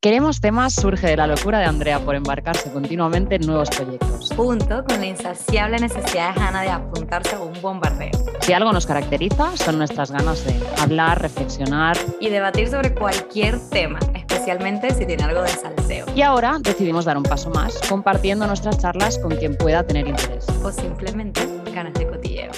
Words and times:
Queremos 0.00 0.40
temas 0.40 0.74
surge 0.74 1.08
de 1.08 1.16
la 1.16 1.26
locura 1.26 1.58
de 1.58 1.64
Andrea 1.64 1.98
por 1.98 2.14
embarcarse 2.14 2.70
continuamente 2.70 3.34
en 3.34 3.44
nuevos 3.44 3.68
proyectos. 3.68 4.32
Junto 4.36 4.84
con 4.84 5.00
la 5.00 5.06
insaciable 5.06 5.76
necesidad 5.80 6.36
de 6.36 6.40
Hannah 6.40 6.62
de 6.62 6.70
apuntarse 6.70 7.34
a 7.34 7.40
un 7.40 7.60
bombardeo. 7.60 8.12
Si 8.42 8.52
algo 8.52 8.72
nos 8.72 8.86
caracteriza 8.86 9.56
son 9.56 9.76
nuestras 9.76 10.12
ganas 10.12 10.44
de 10.44 10.54
hablar, 10.80 11.20
reflexionar 11.20 11.96
y 12.20 12.28
debatir 12.28 12.68
sobre 12.68 12.94
cualquier 12.94 13.58
tema, 13.70 13.98
especialmente 14.14 14.94
si 14.94 15.04
tiene 15.04 15.24
algo 15.24 15.42
de 15.42 15.48
salseo. 15.48 16.06
Y 16.14 16.22
ahora 16.22 16.58
decidimos 16.60 17.04
dar 17.04 17.16
un 17.16 17.24
paso 17.24 17.50
más, 17.50 17.76
compartiendo 17.88 18.46
nuestras 18.46 18.78
charlas 18.78 19.18
con 19.18 19.34
quien 19.34 19.56
pueda 19.56 19.82
tener 19.84 20.06
interés. 20.06 20.46
O 20.62 20.70
simplemente 20.70 21.40
ganas 21.74 21.94
de 21.94 22.06
cotilleo. 22.06 22.52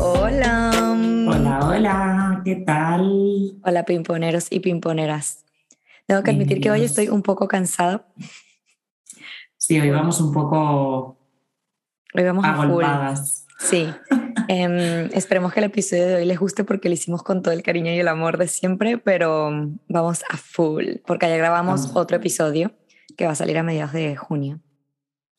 Hola. 0.00 0.70
Hola, 1.26 1.58
hola, 1.62 2.23
¿qué 2.44 2.56
tal? 2.56 3.58
Hola, 3.64 3.84
pimponeros 3.84 4.46
y 4.50 4.60
pimponeras. 4.60 5.44
Tengo 6.06 6.22
que 6.22 6.30
admitir 6.30 6.60
que 6.60 6.70
hoy 6.70 6.82
estoy 6.82 7.08
un 7.08 7.22
poco 7.22 7.48
cansada. 7.48 8.06
Sí, 9.56 9.80
hoy 9.80 9.90
vamos 9.90 10.20
un 10.20 10.32
poco 10.32 11.18
Hoy 12.16 12.22
vamos 12.22 12.44
a 12.44 12.54
full. 12.54 12.84
Sí. 13.58 13.88
Em, 14.46 15.08
esperemos 15.14 15.52
que 15.52 15.60
el 15.60 15.66
episodio 15.66 16.06
de 16.06 16.16
hoy 16.16 16.26
les 16.26 16.38
guste 16.38 16.64
porque 16.64 16.88
lo 16.88 16.94
hicimos 16.94 17.22
con 17.22 17.42
todo 17.42 17.54
el 17.54 17.62
cariño 17.62 17.92
y 17.92 17.98
el 17.98 18.08
amor 18.08 18.36
de 18.36 18.46
siempre, 18.46 18.98
pero 18.98 19.50
vamos 19.88 20.22
a 20.28 20.36
full 20.36 20.96
porque 21.06 21.28
ya 21.28 21.36
grabamos 21.36 21.82
Vamos 21.82 21.96
otro 21.96 22.18
episodio 22.18 22.72
que 23.16 23.24
va 23.24 23.32
a 23.32 23.34
salir 23.36 23.56
a 23.56 23.62
mediados 23.62 23.94
de 23.94 24.16
junio. 24.16 24.60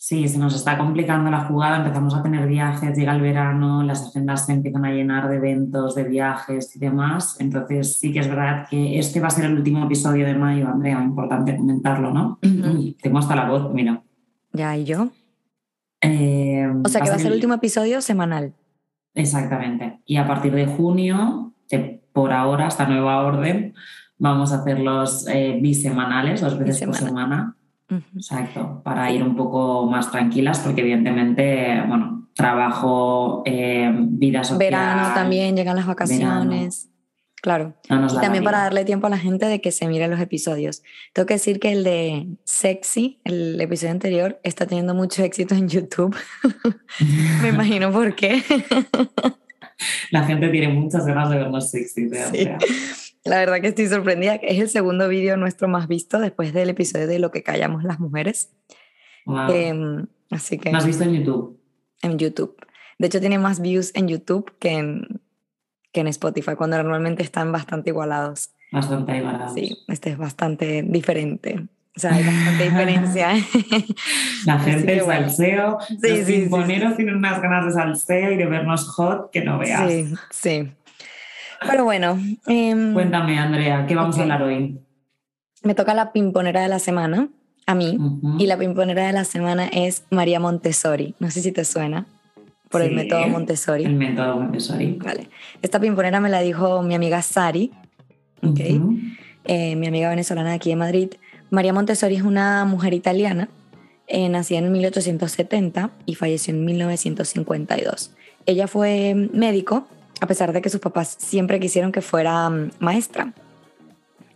Sí, 0.08 0.28
se 0.28 0.38
nos 0.38 0.54
está 0.54 0.78
complicando 0.78 1.32
la 1.32 1.46
jugada, 1.46 1.78
empezamos 1.78 2.14
a 2.14 2.22
tener 2.22 2.46
viajes, 2.48 2.96
llega 2.96 3.16
el 3.16 3.22
verano, 3.22 3.82
las 3.82 4.08
agendas 4.08 4.46
se 4.46 4.54
empiezan 4.54 4.86
a 4.86 4.92
llenar 4.92 5.28
de 5.28 5.38
eventos, 5.38 5.96
de 5.96 6.04
viajes 6.04 6.76
y 6.76 6.80
demás. 6.80 7.38
Entonces 7.40 7.98
sí 8.00 8.14
que 8.14 8.20
es 8.20 8.28
verdad 8.28 8.68
que 8.70 9.00
este 9.00 9.20
va 9.20 9.30
a 9.30 9.32
ser 9.32 9.46
el 9.46 9.56
último 9.56 9.84
episodio 9.84 10.28
de 10.28 10.36
mayo, 10.36 10.68
Andrea, 10.68 11.02
importante 11.02 11.58
comentarlo, 11.58 12.12
¿no? 12.12 12.38
Ujú. 12.44 12.78
Uy, 12.78 12.98
Tengo 13.02 13.18
hasta 13.18 13.36
la 13.36 13.50
voz, 13.50 13.74
mira. 13.74 14.04
Ya, 14.54 14.78
¿y 14.78 14.84
yo? 14.84 15.10
Eh, 16.02 16.72
O 16.84 16.88
sea 16.88 17.02
que 17.02 17.10
va 17.10 17.16
a 17.16 17.18
ser 17.18 17.30
el 17.30 17.34
último 17.34 17.56
episodio 17.56 18.00
semanal. 18.00 18.54
Exactamente. 19.16 20.02
Y 20.06 20.18
a 20.18 20.28
partir 20.28 20.54
de 20.54 20.68
junio, 20.68 21.56
que 21.68 22.04
por 22.14 22.32
ahora, 22.32 22.68
esta 22.68 22.86
nueva 22.86 23.24
orden, 23.24 23.74
vamos 24.20 24.54
a 24.54 24.58
hacerlos 24.62 25.28
eh, 25.28 25.58
bisemanales, 25.60 26.42
dos 26.42 26.60
veces 26.60 26.86
por 26.86 26.94
semana. 26.94 27.56
Exacto, 28.16 28.82
para 28.84 29.12
ir 29.12 29.22
un 29.24 29.36
poco 29.36 29.86
más 29.86 30.12
tranquilas, 30.12 30.60
porque 30.60 30.82
evidentemente, 30.82 31.84
bueno, 31.88 32.30
trabajo, 32.34 33.44
eh, 33.46 33.92
vida 33.94 34.44
social. 34.44 34.60
Verano 34.60 35.14
también, 35.14 35.56
llegan 35.56 35.76
las 35.76 35.86
vacaciones. 35.86 36.90
Claro. 37.42 37.76
no 37.90 38.08
Y 38.08 38.20
también 38.20 38.44
para 38.44 38.58
darle 38.58 38.86
tiempo 38.86 39.06
a 39.06 39.10
la 39.12 39.20
gente 39.20 39.46
de 39.46 39.62
que 39.62 39.72
se 39.72 39.88
mire 39.88 40.08
los 40.08 40.20
episodios. 40.20 40.82
Tengo 41.14 41.28
que 41.28 41.36
decir 41.36 41.60
que 41.60 41.74
el 41.74 41.84
de 41.84 42.28
Sexy, 42.44 43.20
el 43.24 43.62
episodio 43.62 43.92
anterior, 43.92 44.40
está 44.42 44.66
teniendo 44.66 44.96
mucho 44.96 45.24
éxito 45.24 45.54
en 45.54 45.70
YouTube. 45.70 46.16
Me 47.44 47.50
imagino 47.50 47.92
por 47.92 48.16
qué. 48.16 48.42
La 50.10 50.24
gente 50.24 50.50
tiene 50.50 50.70
muchas 50.70 51.06
ganas 51.06 51.30
de 51.30 51.38
vernos 51.38 51.70
sexy. 51.70 52.10
Sí. 52.10 52.18
Andrea. 52.18 52.58
La 53.26 53.38
verdad 53.40 53.60
que 53.60 53.68
estoy 53.68 53.88
sorprendida. 53.88 54.36
Es 54.36 54.60
el 54.60 54.70
segundo 54.70 55.08
vídeo 55.08 55.36
nuestro 55.36 55.68
más 55.68 55.88
visto 55.88 56.20
después 56.20 56.54
del 56.54 56.70
episodio 56.70 57.08
de 57.08 57.20
Lo 57.20 57.32
que 57.32 57.42
callamos 57.44 57.84
las 57.84 58.00
mujeres. 58.00 58.52
Wow. 59.26 59.52
Em, 59.52 60.06
así 60.30 60.60
que 60.60 60.72
¿Lo 60.72 60.78
has 60.78 60.86
visto 60.86 61.04
en 61.04 61.14
YouTube? 61.14 61.60
en 62.04 62.20
YouTube. 62.20 62.56
De 63.00 63.08
hecho, 63.08 63.20
tiene 63.20 63.40
más 63.40 63.60
views 63.60 63.92
en 63.96 64.08
YouTube 64.08 64.54
que 64.60 64.74
en, 64.74 65.22
que 65.92 66.02
en 66.02 66.08
Spotify, 66.08 66.56
cuando 66.56 66.78
normalmente 66.78 67.24
están 67.24 67.52
bastante 67.52 67.90
igualados. 67.90 68.52
Bastante 68.72 69.18
igualado. 69.18 69.54
Sí, 69.54 69.76
este 69.88 70.12
es 70.12 70.18
bastante 70.18 70.84
diferente. 70.84 71.68
O 71.96 72.00
sea, 72.00 72.14
hay 72.14 72.24
bastante 72.24 72.64
diferencia. 72.64 73.34
La 74.46 74.60
gente, 74.60 74.98
el 74.98 75.04
bueno. 75.04 75.30
salseo, 75.30 75.78
Sí, 75.88 75.96
los 76.02 76.28
sí, 76.28 76.50
sí, 76.50 76.96
tienen 76.98 77.16
unas 77.16 77.42
ganas 77.42 77.66
de 77.66 77.72
salseo 77.72 78.32
y 78.34 78.38
de 78.38 78.46
vernos 78.46 78.88
hot 78.90 79.32
que 79.32 79.42
no 79.44 79.58
veas. 79.58 79.90
Sí, 79.90 80.14
sí. 80.30 80.72
Pero 81.68 81.84
bueno, 81.84 82.18
em, 82.48 82.94
Cuéntame, 82.94 83.38
Andrea, 83.40 83.86
¿qué 83.88 83.96
vamos 83.96 84.18
a 84.18 84.22
hablar 84.24 84.44
hoy? 84.44 84.80
me 85.64 85.74
toca 85.74 85.94
la 85.96 86.12
pimponera 86.12 86.62
de 86.62 86.68
la 86.68 86.78
semana, 86.80 87.30
a 87.66 87.74
mí, 87.74 87.98
y 88.38 88.46
la 88.46 88.56
pimponera 88.58 89.08
de 89.08 89.14
la 89.14 89.24
semana 89.24 89.68
es 89.68 90.04
María 90.12 90.40
Montessori. 90.40 91.16
No 91.20 91.32
sé 91.32 91.42
si 91.42 91.52
te 91.52 91.66
suena 91.66 92.06
por 92.70 92.84
el 92.84 92.90
Sí, 92.90 92.96
método 92.96 93.28
Montessori. 93.28 93.84
El 93.84 93.96
método 93.96 94.38
Montessori. 94.40 95.00
Vale. 95.04 95.28
Esta 95.64 95.80
pimponera 95.80 96.20
me 96.20 96.30
la 96.30 96.42
dijo 96.42 96.84
mi 96.84 96.94
amiga 96.94 97.22
Sari, 97.24 97.72
ok, 98.44 98.60
Ujú. 98.76 98.98
eh, 99.46 99.76
mi 99.76 99.88
amiga 99.88 100.10
venezolana 100.10 100.50
de 100.50 100.56
aquí 100.56 100.70
de 100.70 100.76
Madrid. 100.76 101.10
María 101.50 101.74
Montessori 101.74 102.16
es 102.16 102.22
una 102.24 102.64
mujer 102.66 102.94
italiana, 102.94 103.50
eh, 104.08 104.30
nacida 104.30 104.60
en 104.60 104.72
1870 104.72 105.90
y 106.06 106.14
falleció 106.14 106.54
en 106.54 106.64
1952. 106.64 108.12
Ella 108.46 108.68
fue 108.68 109.16
médico, 109.34 109.88
a 110.22 110.28
pesar 110.28 110.54
de 110.54 110.62
que 110.62 110.70
sus 110.70 110.80
papás 110.80 111.16
siempre 111.20 111.60
quisieron 111.60 111.92
que 111.92 112.02
fuera 112.02 112.50
mm, 112.50 112.72
maestra. 112.80 113.34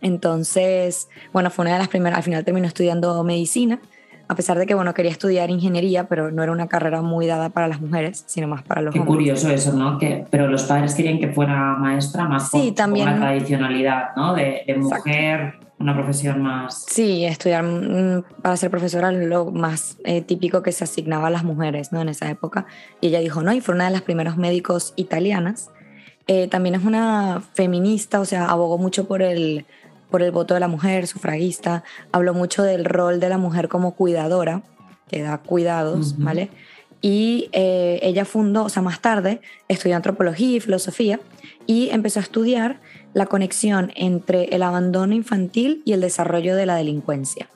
Entonces, 0.02 1.08
bueno, 1.32 1.50
fue 1.50 1.64
una 1.64 1.72
de 1.74 1.78
las 1.78 1.88
primeras, 1.88 2.18
al 2.18 2.22
final 2.22 2.44
terminó 2.44 2.66
estudiando 2.66 3.22
medicina, 3.22 3.80
a 4.28 4.34
pesar 4.34 4.58
de 4.58 4.64
que, 4.66 4.74
bueno, 4.74 4.94
quería 4.94 5.10
estudiar 5.10 5.50
ingeniería, 5.50 6.04
pero 6.08 6.30
no 6.30 6.42
era 6.42 6.52
una 6.52 6.68
carrera 6.68 7.02
muy 7.02 7.26
dada 7.26 7.48
para 7.50 7.66
las 7.68 7.80
mujeres, 7.80 8.22
sino 8.26 8.46
más 8.46 8.62
para 8.62 8.80
los 8.80 8.92
Qué 8.94 9.00
hombres. 9.00 9.16
curioso 9.16 9.50
eso, 9.50 9.72
¿no? 9.72 9.98
Que, 9.98 10.24
pero 10.30 10.46
los 10.46 10.62
padres 10.64 10.94
querían 10.94 11.18
que 11.18 11.28
fuera 11.28 11.74
maestra 11.76 12.26
más 12.28 12.48
Sí, 12.50 12.66
por, 12.68 12.74
también. 12.76 13.08
por 13.08 13.18
la 13.18 13.26
tradicionalidad, 13.26 14.14
¿no? 14.16 14.34
De, 14.34 14.42
de 14.42 14.64
Exacto. 14.68 15.02
Una 15.80 15.94
profesión 15.94 16.42
más... 16.42 16.84
Sí, 16.88 17.24
estudiar 17.24 17.64
mm, 17.64 18.22
para 18.42 18.56
ser 18.58 18.70
profesora 18.70 19.10
es 19.10 19.26
lo 19.26 19.50
más 19.50 19.96
eh, 20.04 20.20
típico 20.20 20.62
que 20.62 20.72
se 20.72 20.84
asignaba 20.84 21.28
a 21.28 21.30
las 21.30 21.42
mujeres 21.42 21.90
¿no? 21.90 22.02
en 22.02 22.10
esa 22.10 22.30
época. 22.30 22.66
Y 23.00 23.08
ella 23.08 23.20
dijo, 23.20 23.42
no, 23.42 23.52
y 23.52 23.62
fue 23.62 23.74
una 23.74 23.86
de 23.86 23.90
las 23.90 24.02
primeros 24.02 24.36
médicos 24.36 24.92
italianas. 24.96 25.70
Eh, 26.26 26.48
también 26.48 26.74
es 26.74 26.84
una 26.84 27.42
feminista, 27.54 28.20
o 28.20 28.26
sea, 28.26 28.44
abogó 28.44 28.76
mucho 28.76 29.08
por 29.08 29.22
el, 29.22 29.64
por 30.10 30.22
el 30.22 30.30
voto 30.32 30.52
de 30.52 30.60
la 30.60 30.68
mujer, 30.68 31.06
sufragista, 31.06 31.82
habló 32.12 32.34
mucho 32.34 32.62
del 32.62 32.84
rol 32.84 33.18
de 33.18 33.30
la 33.30 33.38
mujer 33.38 33.68
como 33.68 33.92
cuidadora, 33.94 34.62
que 35.08 35.22
da 35.22 35.38
cuidados, 35.38 36.12
Ujú. 36.12 36.22
¿vale? 36.24 36.50
Y 37.00 37.48
eh, 37.52 37.98
ella 38.02 38.26
fundó, 38.26 38.64
o 38.64 38.68
sea, 38.68 38.82
más 38.82 39.00
tarde 39.00 39.40
estudió 39.68 39.96
antropología 39.96 40.58
y 40.58 40.60
filosofía 40.60 41.20
y 41.66 41.88
empezó 41.88 42.20
a 42.20 42.22
estudiar 42.22 42.80
la 43.12 43.26
conexión 43.26 43.92
entre 43.96 44.44
el 44.54 44.62
abandono 44.62 45.14
infantil 45.14 45.82
y 45.84 45.92
el 45.92 46.00
desarrollo 46.00 46.56
de 46.56 46.66
la 46.66 46.76
delincuencia. 46.76 47.48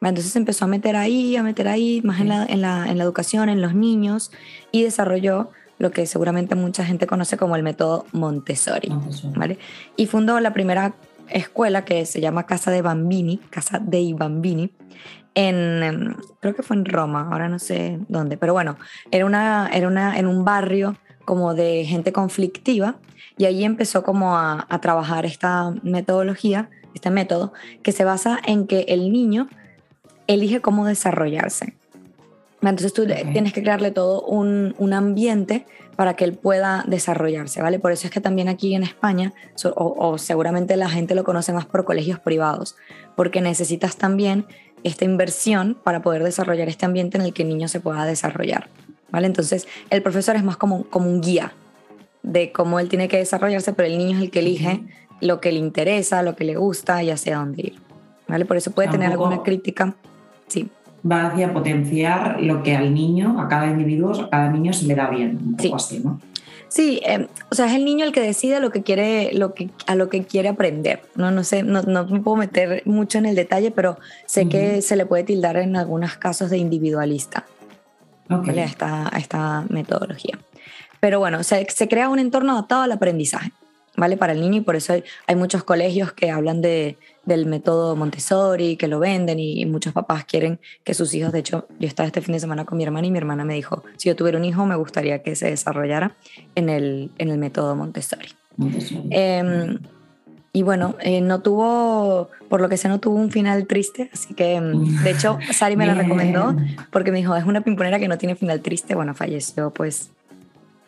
Entonces 0.00 0.32
se 0.32 0.38
empezó 0.38 0.66
a 0.66 0.68
meter 0.68 0.96
ahí, 0.96 1.36
a 1.36 1.42
meter 1.42 1.68
ahí, 1.68 2.02
más 2.02 2.20
en 2.20 2.28
la, 2.28 2.44
en 2.44 2.60
la, 2.60 2.86
en 2.88 2.98
la 2.98 3.04
educación, 3.04 3.48
en 3.48 3.62
los 3.62 3.74
niños, 3.74 4.32
y 4.70 4.82
desarrolló 4.82 5.50
lo 5.78 5.90
que 5.90 6.06
seguramente 6.06 6.54
mucha 6.54 6.84
gente 6.84 7.06
conoce 7.06 7.36
como 7.36 7.56
el 7.56 7.62
método 7.62 8.06
Montessori. 8.12 8.90
Montessori. 8.90 9.38
¿vale? 9.38 9.58
Y 9.96 10.06
fundó 10.06 10.38
la 10.40 10.52
primera 10.52 10.94
escuela 11.28 11.84
que 11.84 12.04
se 12.04 12.20
llama 12.20 12.44
Casa 12.44 12.70
de 12.70 12.82
Bambini, 12.82 13.38
Casa 13.50 13.78
dei 13.78 14.12
Bambini, 14.12 14.70
en, 15.34 15.82
em, 15.82 16.14
creo 16.40 16.54
que 16.54 16.62
fue 16.62 16.76
en 16.76 16.84
Roma, 16.84 17.28
ahora 17.32 17.48
no 17.48 17.58
sé 17.58 17.98
dónde, 18.08 18.36
pero 18.36 18.52
bueno, 18.52 18.76
era, 19.10 19.26
una, 19.26 19.68
era 19.72 19.88
una, 19.88 20.18
en 20.18 20.26
un 20.26 20.44
barrio 20.44 20.96
como 21.24 21.54
de 21.54 21.84
gente 21.84 22.12
conflictiva 22.12 22.96
y 23.36 23.46
ahí 23.46 23.64
empezó 23.64 24.02
como 24.02 24.36
a, 24.36 24.66
a 24.68 24.80
trabajar 24.80 25.26
esta 25.26 25.72
metodología, 25.82 26.70
este 26.94 27.10
método, 27.10 27.52
que 27.82 27.92
se 27.92 28.04
basa 28.04 28.38
en 28.46 28.66
que 28.66 28.86
el 28.88 29.12
niño 29.12 29.48
elige 30.26 30.60
cómo 30.60 30.86
desarrollarse. 30.86 31.74
Entonces 32.62 32.94
tú 32.94 33.04
tienes 33.32 33.52
que 33.52 33.62
crearle 33.62 33.90
todo 33.90 34.22
un, 34.22 34.74
un 34.78 34.92
ambiente 34.94 35.66
para 35.96 36.14
que 36.14 36.24
él 36.24 36.32
pueda 36.32 36.82
desarrollarse, 36.86 37.60
¿vale? 37.60 37.78
Por 37.78 37.92
eso 37.92 38.06
es 38.06 38.12
que 38.12 38.20
también 38.22 38.48
aquí 38.48 38.74
en 38.74 38.82
España, 38.82 39.34
so- 39.54 39.74
o, 39.76 40.08
o 40.12 40.18
seguramente 40.18 40.76
la 40.76 40.88
gente 40.88 41.14
lo 41.14 41.24
conoce 41.24 41.52
más 41.52 41.66
por 41.66 41.84
colegios 41.84 42.18
privados, 42.20 42.74
porque 43.16 43.42
necesitas 43.42 43.96
también 43.96 44.46
esta 44.82 45.04
inversión 45.04 45.76
para 45.84 46.00
poder 46.00 46.24
desarrollar 46.24 46.68
este 46.68 46.86
ambiente 46.86 47.18
en 47.18 47.24
el 47.24 47.32
que 47.34 47.42
el 47.42 47.48
niño 47.48 47.68
se 47.68 47.80
pueda 47.80 48.06
desarrollar, 48.06 48.68
¿vale? 49.10 49.26
Entonces 49.26 49.68
el 49.90 50.02
profesor 50.02 50.34
es 50.36 50.42
más 50.42 50.56
como, 50.56 50.84
como 50.84 51.10
un 51.10 51.20
guía 51.20 51.52
de 52.24 52.50
cómo 52.50 52.80
él 52.80 52.88
tiene 52.88 53.06
que 53.06 53.18
desarrollarse, 53.18 53.72
pero 53.72 53.86
el 53.86 53.96
niño 53.98 54.16
es 54.16 54.22
el 54.24 54.30
que 54.32 54.40
elige 54.40 54.80
lo 55.20 55.40
que 55.40 55.52
le 55.52 55.58
interesa, 55.60 56.22
lo 56.22 56.34
que 56.34 56.44
le 56.44 56.56
gusta 56.56 57.02
y 57.04 57.10
hacia 57.10 57.36
dónde 57.36 57.62
ir, 57.62 57.74
¿vale? 58.26 58.44
Por 58.46 58.56
eso 58.56 58.72
puede 58.72 58.88
tener 58.88 59.12
alguna 59.12 59.42
crítica, 59.42 59.94
sí. 60.48 60.68
Va 61.08 61.26
hacia 61.28 61.52
potenciar 61.52 62.40
lo 62.40 62.62
que 62.62 62.74
al 62.74 62.92
niño, 62.94 63.40
a 63.40 63.46
cada 63.48 63.66
individuo, 63.66 64.22
a 64.22 64.30
cada 64.30 64.50
niño 64.50 64.72
se 64.72 64.86
le 64.86 64.94
da 64.94 65.08
bien, 65.10 65.38
un 65.48 65.56
Sí. 65.60 65.68
poco 65.68 65.76
así, 65.76 66.00
¿no? 66.00 66.20
Sí, 66.68 67.00
eh, 67.06 67.28
o 67.50 67.54
sea, 67.54 67.66
es 67.66 67.74
el 67.74 67.84
niño 67.84 68.04
el 68.04 68.10
que 68.10 68.20
decide 68.20 68.58
lo 68.58 68.70
que 68.70 68.82
quiere, 68.82 69.32
lo 69.34 69.54
que, 69.54 69.70
a 69.86 69.94
lo 69.94 70.08
que 70.08 70.24
quiere 70.24 70.48
aprender. 70.48 71.02
No, 71.14 71.30
no 71.30 71.44
sé, 71.44 71.62
no, 71.62 71.82
no 71.82 72.04
me 72.06 72.20
puedo 72.20 72.36
meter 72.36 72.82
mucho 72.84 73.18
en 73.18 73.26
el 73.26 73.36
detalle, 73.36 73.70
pero 73.70 73.96
sé 74.26 74.48
que 74.48 74.72
Ujú. 74.72 74.82
se 74.82 74.96
le 74.96 75.06
puede 75.06 75.22
tildar 75.24 75.56
en 75.58 75.76
algunos 75.76 76.16
casos 76.16 76.50
de 76.50 76.58
individualista 76.58 77.44
Ok. 78.30 78.46
¿vale? 78.48 78.62
a, 78.62 78.64
esta, 78.64 79.14
a 79.14 79.18
esta 79.18 79.64
metodología. 79.68 80.38
Pero 81.04 81.18
bueno, 81.18 81.42
se, 81.42 81.66
se 81.68 81.86
crea 81.86 82.08
un 82.08 82.18
entorno 82.18 82.52
adaptado 82.52 82.80
al 82.80 82.92
aprendizaje. 82.92 83.52
¿vale? 83.94 84.16
Para 84.16 84.32
el 84.32 84.40
niño 84.40 84.56
y 84.56 84.60
por 84.62 84.74
eso 84.74 84.94
hay, 84.94 85.04
hay 85.26 85.36
muchos 85.36 85.62
colegios 85.62 86.14
que 86.14 86.30
hablan 86.30 86.62
de, 86.62 86.96
del 87.26 87.44
método 87.44 87.94
Montessori, 87.94 88.78
que 88.78 88.88
lo 88.88 89.00
venden 89.00 89.38
y, 89.38 89.66
muchos 89.66 89.92
papás 89.92 90.24
quieren 90.24 90.58
que 90.82 90.94
sus 90.94 91.12
hijos, 91.12 91.30
de 91.30 91.40
hecho, 91.40 91.68
yo 91.78 91.86
estaba 91.88 92.06
este 92.06 92.22
fin 92.22 92.32
de 92.32 92.40
semana 92.40 92.64
con 92.64 92.78
mi 92.78 92.84
hermana 92.84 93.06
y 93.06 93.10
mi 93.10 93.18
hermana 93.18 93.44
me 93.44 93.52
dijo, 93.52 93.84
si 93.98 94.08
yo 94.08 94.16
tuviera 94.16 94.38
un 94.38 94.46
hijo 94.46 94.64
me 94.64 94.76
gustaría 94.76 95.22
que 95.22 95.36
se 95.36 95.50
desarrollara 95.50 96.16
en 96.54 96.70
el, 96.70 97.10
en 97.18 97.28
el 97.28 97.36
método 97.36 97.76
Montessori. 97.76 98.30
Em, 99.10 99.78
y 100.54 100.62
bueno, 100.62 100.96
eh, 101.00 101.20
no 101.20 101.42
tuvo, 101.42 102.30
por 102.48 102.62
lo 102.62 102.70
que 102.70 102.78
sé, 102.78 102.88
no 102.88 102.98
tuvo 102.98 103.16
un 103.16 103.30
final 103.30 103.66
triste, 103.66 104.08
así 104.10 104.32
que 104.32 104.54
em, 104.54 105.02
de 105.02 105.10
hecho 105.10 105.38
Sari 105.52 105.76
me 105.76 105.86
la 105.86 105.92
recomendó 106.02 106.56
porque 106.90 107.12
me 107.12 107.18
dijo, 107.18 107.36
es 107.36 107.44
una 107.44 107.60
pimponera 107.60 107.98
que 107.98 108.08
no 108.08 108.16
tiene 108.16 108.36
final 108.36 108.62
triste, 108.62 108.94
bueno, 108.94 109.12
falleció 109.14 109.70
pues 109.70 110.10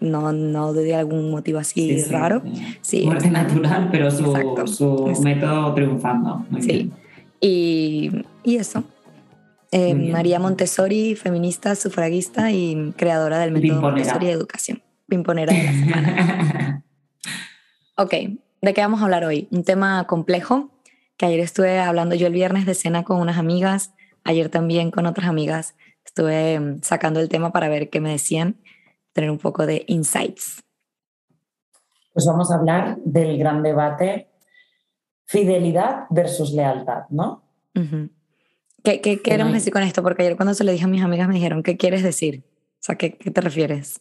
no, 0.00 0.32
no 0.32 0.72
de 0.72 0.94
algún 0.94 1.30
motivo 1.30 1.58
así 1.58 2.02
raro. 2.04 2.42
Sí, 2.80 3.06
Muerte 3.06 3.30
natural, 3.30 3.88
pero 3.90 4.10
su, 4.10 4.24
su 4.66 5.22
método 5.22 5.74
triunfando. 5.74 6.44
sí. 6.60 6.92
Y, 7.40 8.10
y, 8.42 8.56
eso. 8.56 8.82
Eh, 9.70 9.94
María 9.94 10.38
Montessori, 10.38 11.14
feminista, 11.16 11.74
sufragista 11.74 12.50
y 12.50 12.94
creadora 12.96 13.38
del 13.38 13.52
método 13.52 13.80
Montessori 13.82 14.26
de 14.26 14.32
educación. 14.32 14.82
Pimponera 15.06 15.52
de 15.52 15.62
la 15.62 15.72
semana. 15.72 16.84
ok, 17.96 18.14
¿de 18.62 18.74
qué 18.74 18.80
vamos 18.80 19.00
a 19.00 19.04
hablar 19.04 19.24
hoy? 19.24 19.48
Un 19.50 19.64
tema 19.64 20.04
complejo 20.06 20.70
que 21.16 21.26
ayer 21.26 21.40
estuve 21.40 21.78
hablando 21.78 22.14
yo 22.14 22.26
el 22.26 22.32
viernes 22.32 22.66
de 22.66 22.74
cena 22.74 23.04
con 23.04 23.20
unas 23.20 23.38
amigas, 23.38 23.92
ayer 24.24 24.48
también 24.48 24.90
con 24.90 25.06
otras 25.06 25.28
amigas. 25.28 25.74
Estuve 26.04 26.58
mm, 26.58 26.82
sacando 26.82 27.20
el 27.20 27.28
tema 27.28 27.52
para 27.52 27.68
ver 27.68 27.90
qué 27.90 28.00
me 28.00 28.10
decían 28.10 28.56
tener 29.16 29.30
un 29.30 29.38
poco 29.38 29.66
de 29.66 29.84
insights. 29.88 30.62
Pues 32.12 32.26
vamos 32.26 32.52
a 32.52 32.56
hablar 32.56 32.98
del 32.98 33.38
gran 33.38 33.62
debate 33.62 34.28
fidelidad 35.24 36.04
versus 36.10 36.52
lealtad, 36.52 37.04
¿no? 37.08 37.42
¿Qué, 38.84 39.00
qué 39.00 39.20
queremos 39.20 39.54
decir 39.54 39.72
con 39.72 39.82
esto? 39.82 40.02
Porque 40.02 40.22
ayer 40.22 40.36
cuando 40.36 40.54
se 40.54 40.64
lo 40.64 40.70
dije 40.70 40.84
a 40.84 40.88
mis 40.88 41.02
amigas 41.02 41.28
me 41.28 41.34
dijeron, 41.34 41.62
¿qué 41.62 41.76
quieres 41.76 42.02
decir? 42.02 42.44
O 42.74 42.82
sea, 42.86 42.96
¿qué, 42.96 43.16
qué 43.16 43.30
te 43.30 43.40
refieres? 43.40 44.00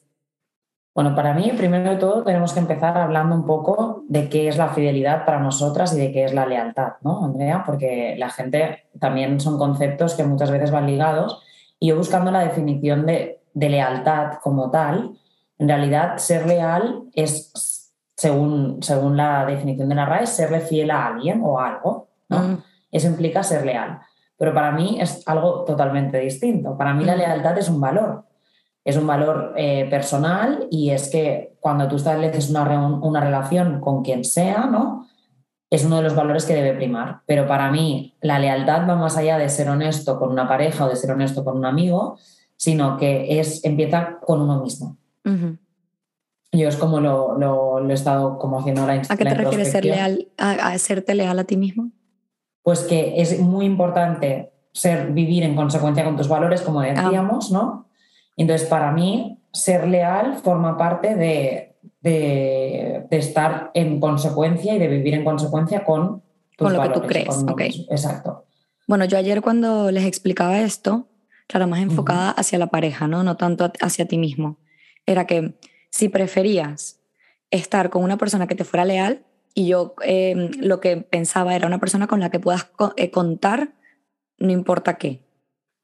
Bueno, 0.94 1.16
para 1.16 1.34
mí, 1.34 1.52
primero 1.58 1.90
de 1.90 1.98
todo, 1.98 2.24
tenemos 2.24 2.54
que 2.54 2.60
empezar 2.60 2.98
hablando 2.98 3.36
un 3.36 3.46
poco 3.46 4.04
de 4.08 4.30
qué 4.30 4.48
es 4.48 4.58
la 4.58 4.70
fidelidad 4.70 5.26
para 5.26 5.40
nosotras 5.40 5.94
y 5.94 6.00
de 6.00 6.12
qué 6.12 6.26
es 6.26 6.34
la 6.34 6.46
lealtad, 6.46 6.94
¿no, 7.02 7.24
Andrea? 7.26 7.64
Porque 7.66 8.16
la 8.18 8.30
gente 8.30 8.86
también 9.00 9.40
son 9.40 9.58
conceptos 9.58 10.14
que 10.14 10.24
muchas 10.24 10.52
veces 10.52 10.72
van 10.72 10.88
ligados 10.88 11.42
y 11.80 11.88
yo 11.88 11.98
buscando 11.98 12.32
la 12.32 12.42
definición 12.42 13.06
de 13.06 13.45
de 13.56 13.70
lealtad 13.70 14.34
como 14.44 14.70
tal, 14.70 15.18
en 15.58 15.68
realidad 15.68 16.18
ser 16.18 16.46
leal 16.46 17.06
es, 17.14 17.92
según, 18.16 18.84
según 18.84 19.18
la 19.18 19.46
definición 19.46 19.90
de 19.90 19.96
la 19.96 20.06
RAE, 20.06 20.28
serle 20.28 20.60
fiel 20.60 20.92
a 20.92 21.08
alguien 21.08 21.42
o 21.44 21.60
a 21.60 21.70
algo. 21.70 22.10
¿no? 22.30 22.40
Mm. 22.40 22.64
Eso 22.92 23.08
implica 23.08 23.42
ser 23.42 23.66
leal. 23.66 24.00
Pero 24.38 24.54
para 24.54 24.72
mí 24.72 24.98
es 25.00 25.28
algo 25.28 25.64
totalmente 25.64 26.20
distinto. 26.20 26.78
Para 26.78 26.94
mí 26.94 27.06
la 27.06 27.16
mm. 27.16 27.20
lealtad 27.20 27.58
es 27.58 27.70
un 27.70 27.80
valor. 27.80 28.26
Es 28.84 28.98
un 28.98 29.08
valor 29.08 29.54
eh, 29.56 29.90
personal 29.90 30.68
y 30.70 30.92
es 30.92 31.10
que 31.10 31.58
cuando 31.60 31.88
tú 31.88 31.96
estableces 31.96 32.50
una, 32.50 32.88
una 33.00 33.22
relación 33.22 33.80
con 33.80 34.04
quien 34.04 34.24
sea, 34.24 34.66
¿no? 34.66 35.08
es 35.70 35.84
uno 35.84 35.98
de 35.98 36.04
los 36.04 36.16
valores 36.16 36.46
que 36.46 36.54
debe 36.54 36.74
primar. 36.74 37.22
Pero 37.26 37.48
para 37.48 37.72
mí 37.72 38.16
la 38.22 38.40
lealtad 38.40 38.88
va 38.88 38.96
más 38.96 39.18
allá 39.18 39.38
de 39.38 39.50
ser 39.50 39.70
honesto 39.70 40.20
con 40.20 40.32
una 40.32 40.48
pareja 40.48 40.86
o 40.86 40.90
de 40.90 40.96
ser 40.96 41.12
honesto 41.12 41.44
con 41.44 41.58
un 41.58 41.66
amigo, 41.66 42.18
sino 42.66 42.98
que 42.98 43.40
es, 43.40 43.64
empieza 43.64 44.18
con 44.26 44.42
uno 44.42 44.60
mismo. 44.60 44.98
Yo 46.52 46.68
es 46.68 46.76
como 46.78 47.00
lo, 47.00 47.38
lo, 47.38 47.88
he 47.88 47.94
estado 47.94 48.40
como 48.40 48.60
haciendo 48.60 48.82
ahora. 48.82 49.04
¿A 49.08 49.18
qué 49.18 49.24
te 49.24 49.36
refieres 49.36 49.72
ser 49.72 49.86
leal, 49.86 50.30
a, 50.40 50.52
a, 50.70 50.78
serte 50.80 51.14
leal 51.14 51.38
a 51.38 51.44
ti 51.44 51.58
mismo? 51.58 51.92
Pues 52.64 52.80
que 52.80 53.22
es 53.22 53.40
muy 53.40 53.68
importante 53.68 54.52
ser, 54.72 55.12
vivir 55.12 55.44
en 55.44 55.56
consecuencia 55.56 56.04
con 56.04 56.18
tus 56.18 56.28
valores, 56.28 56.64
como 56.64 56.80
ah. 56.80 56.88
decíamos, 56.88 57.52
¿no? 57.52 57.88
Entonces, 58.36 58.68
para 58.68 58.92
mí, 58.92 59.44
ser 59.54 59.88
leal 59.88 60.40
forma 60.44 60.76
parte 60.76 61.14
de, 61.14 61.76
de, 62.02 63.06
estar 63.12 63.70
en 63.76 64.00
consecuencia 64.00 64.74
y 64.74 64.80
de 64.80 64.88
vivir 64.88 65.14
en 65.14 65.24
consecuencia 65.24 65.86
con 65.86 66.24
tus 66.58 66.66
con 66.66 66.74
lo 66.74 66.82
que 66.82 66.90
tú 66.90 67.02
crees. 67.02 67.46
Okay. 67.48 67.86
Exacto. 67.92 68.46
Bueno, 68.88 69.06
yo 69.06 69.20
ayer 69.20 69.44
cuando 69.44 69.92
les 69.92 70.06
explicaba 70.06 70.62
esto, 70.62 71.08
claro, 71.48 71.68
más 71.68 71.82
enfocada 71.82 72.32
hacia 72.32 72.60
la 72.60 72.68
pareja, 72.68 73.08
¿no? 73.08 73.24
No 73.24 73.38
tanto 73.38 73.72
hacia 73.82 74.08
ti 74.08 74.18
mismo. 74.18 74.58
Era 75.06 75.26
que 75.26 75.58
si 75.90 76.10
preferías 76.10 77.00
estar 77.52 77.90
con 77.90 78.04
una 78.04 78.18
persona 78.18 78.48
que 78.48 78.56
te 78.56 78.64
fuera 78.64 78.86
leal, 78.86 79.26
y 79.54 79.68
yo 79.68 79.96
em, 80.02 80.52
lo 80.60 80.82
que 80.82 80.98
pensaba 80.98 81.56
era 81.56 81.66
una 81.66 81.80
persona 81.80 82.08
con 82.08 82.20
la 82.20 82.30
que 82.30 82.40
puedas 82.40 82.70
eh, 82.98 83.10
contar 83.10 83.74
no 84.38 84.52
importa 84.52 84.98
qué. 84.98 85.24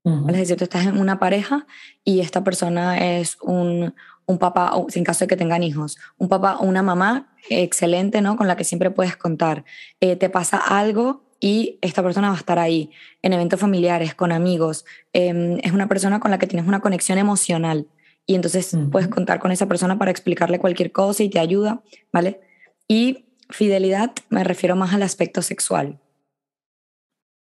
Es 0.03 0.35
decir, 0.35 0.57
tú 0.57 0.63
estás 0.63 0.87
en 0.87 0.97
una 0.97 1.19
pareja 1.19 1.67
y 2.03 2.21
esta 2.21 2.43
persona 2.43 2.97
es 3.19 3.37
un, 3.39 3.93
un 4.25 4.39
papá, 4.39 4.73
sin 4.89 5.03
caso 5.03 5.25
de 5.25 5.27
que 5.27 5.37
tengan 5.37 5.61
hijos, 5.61 5.99
un 6.17 6.27
papá 6.27 6.57
o 6.57 6.65
una 6.65 6.81
mamá 6.81 7.35
excelente, 7.49 8.19
¿no? 8.21 8.35
Con 8.35 8.47
la 8.47 8.55
que 8.55 8.63
siempre 8.63 8.89
puedes 8.89 9.15
contar. 9.15 9.63
Eh, 9.99 10.15
te 10.15 10.31
pasa 10.31 10.57
algo 10.57 11.30
y 11.41 11.79
esta 11.81 12.03
persona 12.03 12.29
va 12.29 12.35
a 12.35 12.37
estar 12.37 12.59
ahí 12.59 12.91
en 13.23 13.33
eventos 13.33 13.59
familiares, 13.59 14.13
con 14.13 14.31
amigos. 14.31 14.85
Em, 15.11 15.57
es 15.63 15.73
una 15.73 15.89
persona 15.89 16.19
con 16.19 16.29
la 16.31 16.37
que 16.37 16.47
tienes 16.47 16.67
una 16.67 16.79
conexión 16.79 17.17
emocional 17.17 17.87
y 18.27 18.35
entonces 18.35 18.77
puedes 18.91 19.09
contar 19.09 19.39
con 19.39 19.51
esa 19.51 19.65
persona 19.65 19.97
para 19.97 20.11
explicarle 20.11 20.59
cualquier 20.59 20.91
cosa 20.91 21.23
y 21.23 21.29
te 21.29 21.39
ayuda, 21.39 21.81
¿vale? 22.13 22.39
Y 22.87 23.25
fidelidad 23.49 24.11
me 24.29 24.43
refiero 24.43 24.75
más 24.75 24.93
al 24.93 25.01
aspecto 25.01 25.41
sexual. 25.41 25.99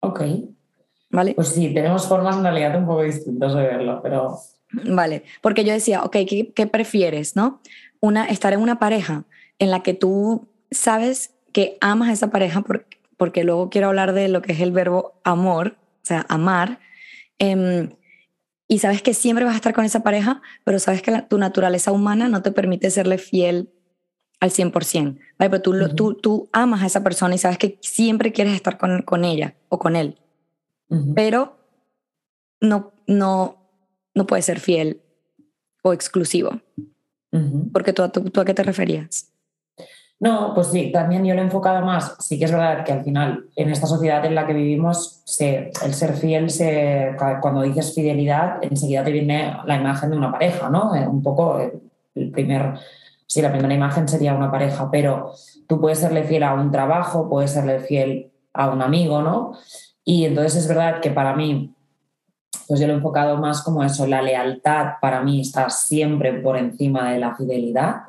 Ok. 0.01 0.23
¿Vale? 1.11 1.35
Pues 1.35 1.49
sí, 1.49 1.75
tenemos 1.75 2.09
formas 2.09 2.37
en 2.37 2.45
realidad 2.45 2.77
un 2.79 2.87
poco 2.87 3.03
distintas 3.03 3.55
de 3.55 3.61
verlo, 3.61 4.01
pero... 4.03 4.39
Vale, 4.87 5.25
porque 5.43 5.65
yo 5.65 5.75
decía, 5.75 6.03
ok, 6.03 6.17
¿qué, 6.27 6.53
qué 6.55 6.67
prefieres, 6.67 7.37
no? 7.37 7.61
Una, 8.01 8.25
estar 8.25 8.55
en 8.55 8.61
una 8.61 8.79
pareja 8.79 9.25
en 9.59 9.71
la 9.71 9.83
que 9.83 9.93
tú 9.93 10.49
sabes 10.71 11.35
que 11.53 11.77
amas 11.83 12.09
a 12.09 12.13
esa 12.13 12.31
pareja 12.31 12.63
porque 12.63 13.02
porque 13.23 13.45
luego 13.45 13.71
quiero 13.71 13.87
hablar 13.87 14.15
de 14.15 14.27
lo 14.27 14.43
que 14.43 14.51
es 14.51 14.59
el 14.59 14.73
verbo 14.73 15.21
amor, 15.23 15.77
o 15.79 16.05
sea, 16.05 16.27
amar. 16.29 16.81
Em, 17.39 17.91
y 18.67 18.81
sabes 18.81 19.01
que 19.01 19.15
siempre 19.15 19.45
vas 19.45 19.55
a 19.55 19.59
estar 19.59 19.75
con 19.75 19.85
esa 19.85 20.03
pareja, 20.03 20.43
pero 20.65 20.81
sabes 20.81 21.03
que 21.03 21.23
tu 21.31 21.39
naturaleza 21.39 21.93
humana 21.93 22.29
no 22.29 22.43
te 22.43 22.51
permite 22.51 22.91
serle 22.91 23.19
fiel 23.19 23.71
al 24.41 24.51
100%, 24.51 25.21
¿vale? 25.39 25.51
Pero 25.51 25.63
tú, 25.63 25.95
tú, 25.95 26.15
tú, 26.15 26.51
amas 26.53 26.83
a 26.83 26.87
esa 26.87 27.05
persona 27.05 27.37
y 27.37 27.39
sabes 27.39 27.59
que 27.59 27.79
siempre 27.81 28.33
quieres 28.33 28.57
estar 28.57 28.77
con, 28.77 29.03
con 29.03 29.25
ella 29.25 29.55
o 29.69 29.79
con 29.79 29.95
él, 29.95 30.19
pero 31.15 31.61
no, 32.61 32.93
no, 33.07 33.71
no 34.17 34.27
puedes 34.27 34.47
ser 34.47 34.59
fiel 34.59 35.01
o 35.85 35.93
exclusivo. 35.93 36.61
Porque 37.73 37.93
tú, 37.93 38.09
tú, 38.09 38.31
¿tú 38.31 38.41
a 38.41 38.45
qué 38.45 38.53
te 38.53 38.65
referías? 38.65 39.32
No, 40.23 40.55
pues 40.55 40.69
sí, 40.69 40.93
también 40.93 41.25
yo 41.25 41.35
lo 41.35 41.41
he 41.41 41.45
enfocado 41.45 41.85
más. 41.85 42.15
Sí 42.21 42.39
que 42.39 42.45
es 42.45 42.53
verdad 42.53 42.85
que 42.85 42.93
al 42.93 43.03
final, 43.03 43.47
en 43.57 43.71
esta 43.71 43.89
sociedad 43.89 44.25
en 44.25 44.37
la 44.37 44.47
que 44.47 44.53
vivimos, 44.53 45.21
se, 45.25 45.73
el 45.85 45.95
ser 45.95 46.15
fiel, 46.15 46.49
se, 46.49 47.17
cuando 47.41 47.63
dices 47.63 47.93
fidelidad, 47.93 48.59
enseguida 48.63 49.03
te 49.03 49.11
viene 49.11 49.57
la 49.65 49.75
imagen 49.75 50.11
de 50.13 50.17
una 50.17 50.31
pareja, 50.31 50.71
¿no? 50.71 50.95
Eh, 50.95 51.09
un 51.09 51.25
poco 51.25 51.59
el 52.15 52.31
primer, 52.31 52.75
sí, 53.27 53.43
la 53.43 53.51
primera 53.51 53.75
imagen 53.75 54.07
sería 54.07 54.33
una 54.33 54.49
pareja, 54.49 54.89
pero 54.93 55.33
tú 55.67 55.81
puedes 55.81 55.99
serle 55.99 56.23
fiel 56.23 56.45
a 56.45 56.55
un 56.55 56.71
trabajo, 56.71 57.29
puedes 57.29 57.51
serle 57.51 57.81
fiel 57.81 58.31
a 58.53 58.71
un 58.71 58.81
amigo, 58.81 59.23
¿no? 59.23 59.55
Y 60.05 60.25
entonces 60.25 60.55
es 60.55 60.69
verdad 60.69 61.01
que 61.01 61.11
para 61.11 61.35
mí, 61.35 61.75
pues 62.69 62.79
yo 62.79 62.87
lo 62.87 62.93
he 62.93 62.97
enfocado 62.97 63.39
más 63.39 63.61
como 63.61 63.83
eso, 63.83 64.07
la 64.07 64.23
lealtad 64.23 65.01
para 65.01 65.21
mí 65.21 65.41
está 65.41 65.69
siempre 65.69 66.33
por 66.35 66.57
encima 66.57 67.11
de 67.11 67.19
la 67.19 67.35
fidelidad. 67.35 68.03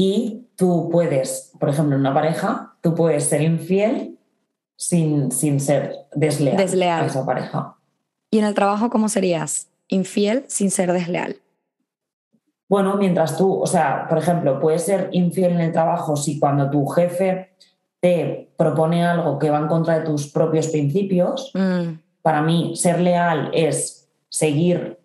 Y 0.00 0.46
tú 0.54 0.88
puedes, 0.92 1.50
por 1.58 1.70
ejemplo, 1.70 1.96
en 1.96 2.02
una 2.02 2.14
pareja, 2.14 2.76
tú 2.82 2.94
puedes 2.94 3.24
ser 3.24 3.42
infiel 3.42 4.16
sin, 4.76 5.32
sin 5.32 5.58
ser 5.58 6.06
desleal, 6.14 6.56
desleal, 6.56 7.02
a 7.02 7.06
esa 7.06 7.26
pareja. 7.26 7.74
¿Y 8.30 8.38
en 8.38 8.44
el 8.44 8.54
trabajo 8.54 8.90
cómo 8.90 9.08
serías? 9.08 9.70
Infiel 9.88 10.44
sin 10.46 10.70
ser 10.70 10.92
desleal. 10.92 11.38
Bueno, 12.68 12.96
mientras 12.96 13.36
tú, 13.36 13.60
o 13.60 13.66
sea, 13.66 14.06
por 14.08 14.18
ejemplo, 14.18 14.60
puedes 14.60 14.84
ser 14.84 15.08
infiel 15.10 15.54
en 15.54 15.62
el 15.62 15.72
trabajo 15.72 16.14
si 16.14 16.38
cuando 16.38 16.70
tu 16.70 16.86
jefe 16.86 17.56
te 17.98 18.52
propone 18.56 19.04
algo 19.04 19.36
que 19.36 19.50
va 19.50 19.58
en 19.58 19.66
contra 19.66 19.98
de 19.98 20.06
tus 20.06 20.30
propios 20.30 20.68
principios. 20.68 21.50
Mm. 21.54 21.98
Para 22.22 22.40
mí, 22.42 22.76
ser 22.76 23.00
leal 23.00 23.50
es 23.52 24.08
seguir 24.28 24.97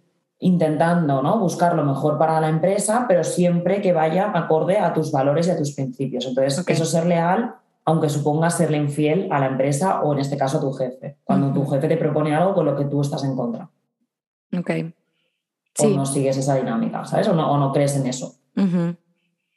intentando 0.43 1.21
¿no? 1.21 1.39
buscar 1.39 1.73
lo 1.75 1.83
mejor 1.85 2.17
para 2.17 2.39
la 2.41 2.50
empresa, 2.50 3.05
pero 3.07 3.23
siempre 3.23 3.81
que 3.81 3.93
vaya 3.93 4.31
acorde 4.33 4.77
a 4.77 4.93
tus 4.93 5.12
valores 5.12 5.47
y 5.47 5.51
a 5.51 5.57
tus 5.57 5.71
principios. 5.71 6.25
Entonces, 6.25 6.63
eso 6.67 6.83
es 6.83 6.89
ser 6.89 7.05
leal, 7.05 7.55
aunque 7.85 8.09
suponga 8.09 8.50
serle 8.50 8.77
infiel 8.77 9.29
a 9.31 9.39
la 9.39 9.47
empresa 9.47 10.01
o 10.01 10.13
en 10.13 10.19
este 10.19 10.38
caso 10.38 10.57
a 10.57 10.62
tu 10.62 10.73
jefe, 10.73 11.17
cuando 11.23 11.53
tu 11.53 11.65
jefe 11.65 11.88
te 11.88 11.97
propone 11.97 12.35
algo 12.35 12.53
con 12.53 12.65
lo 12.65 12.75
que 12.75 12.85
tú 12.85 13.01
estás 13.01 13.23
en 13.23 13.35
contra. 13.35 13.69
Ok. 14.57 14.69
O 15.79 15.88
no 15.88 16.05
sigues 16.05 16.38
esa 16.38 16.55
dinámica, 16.55 17.05
¿sabes? 17.05 17.27
O 17.29 17.33
no, 17.33 17.50
o 17.50 17.57
no 17.57 17.71
crees 17.71 17.95
en 17.95 18.05
eso. 18.05 18.35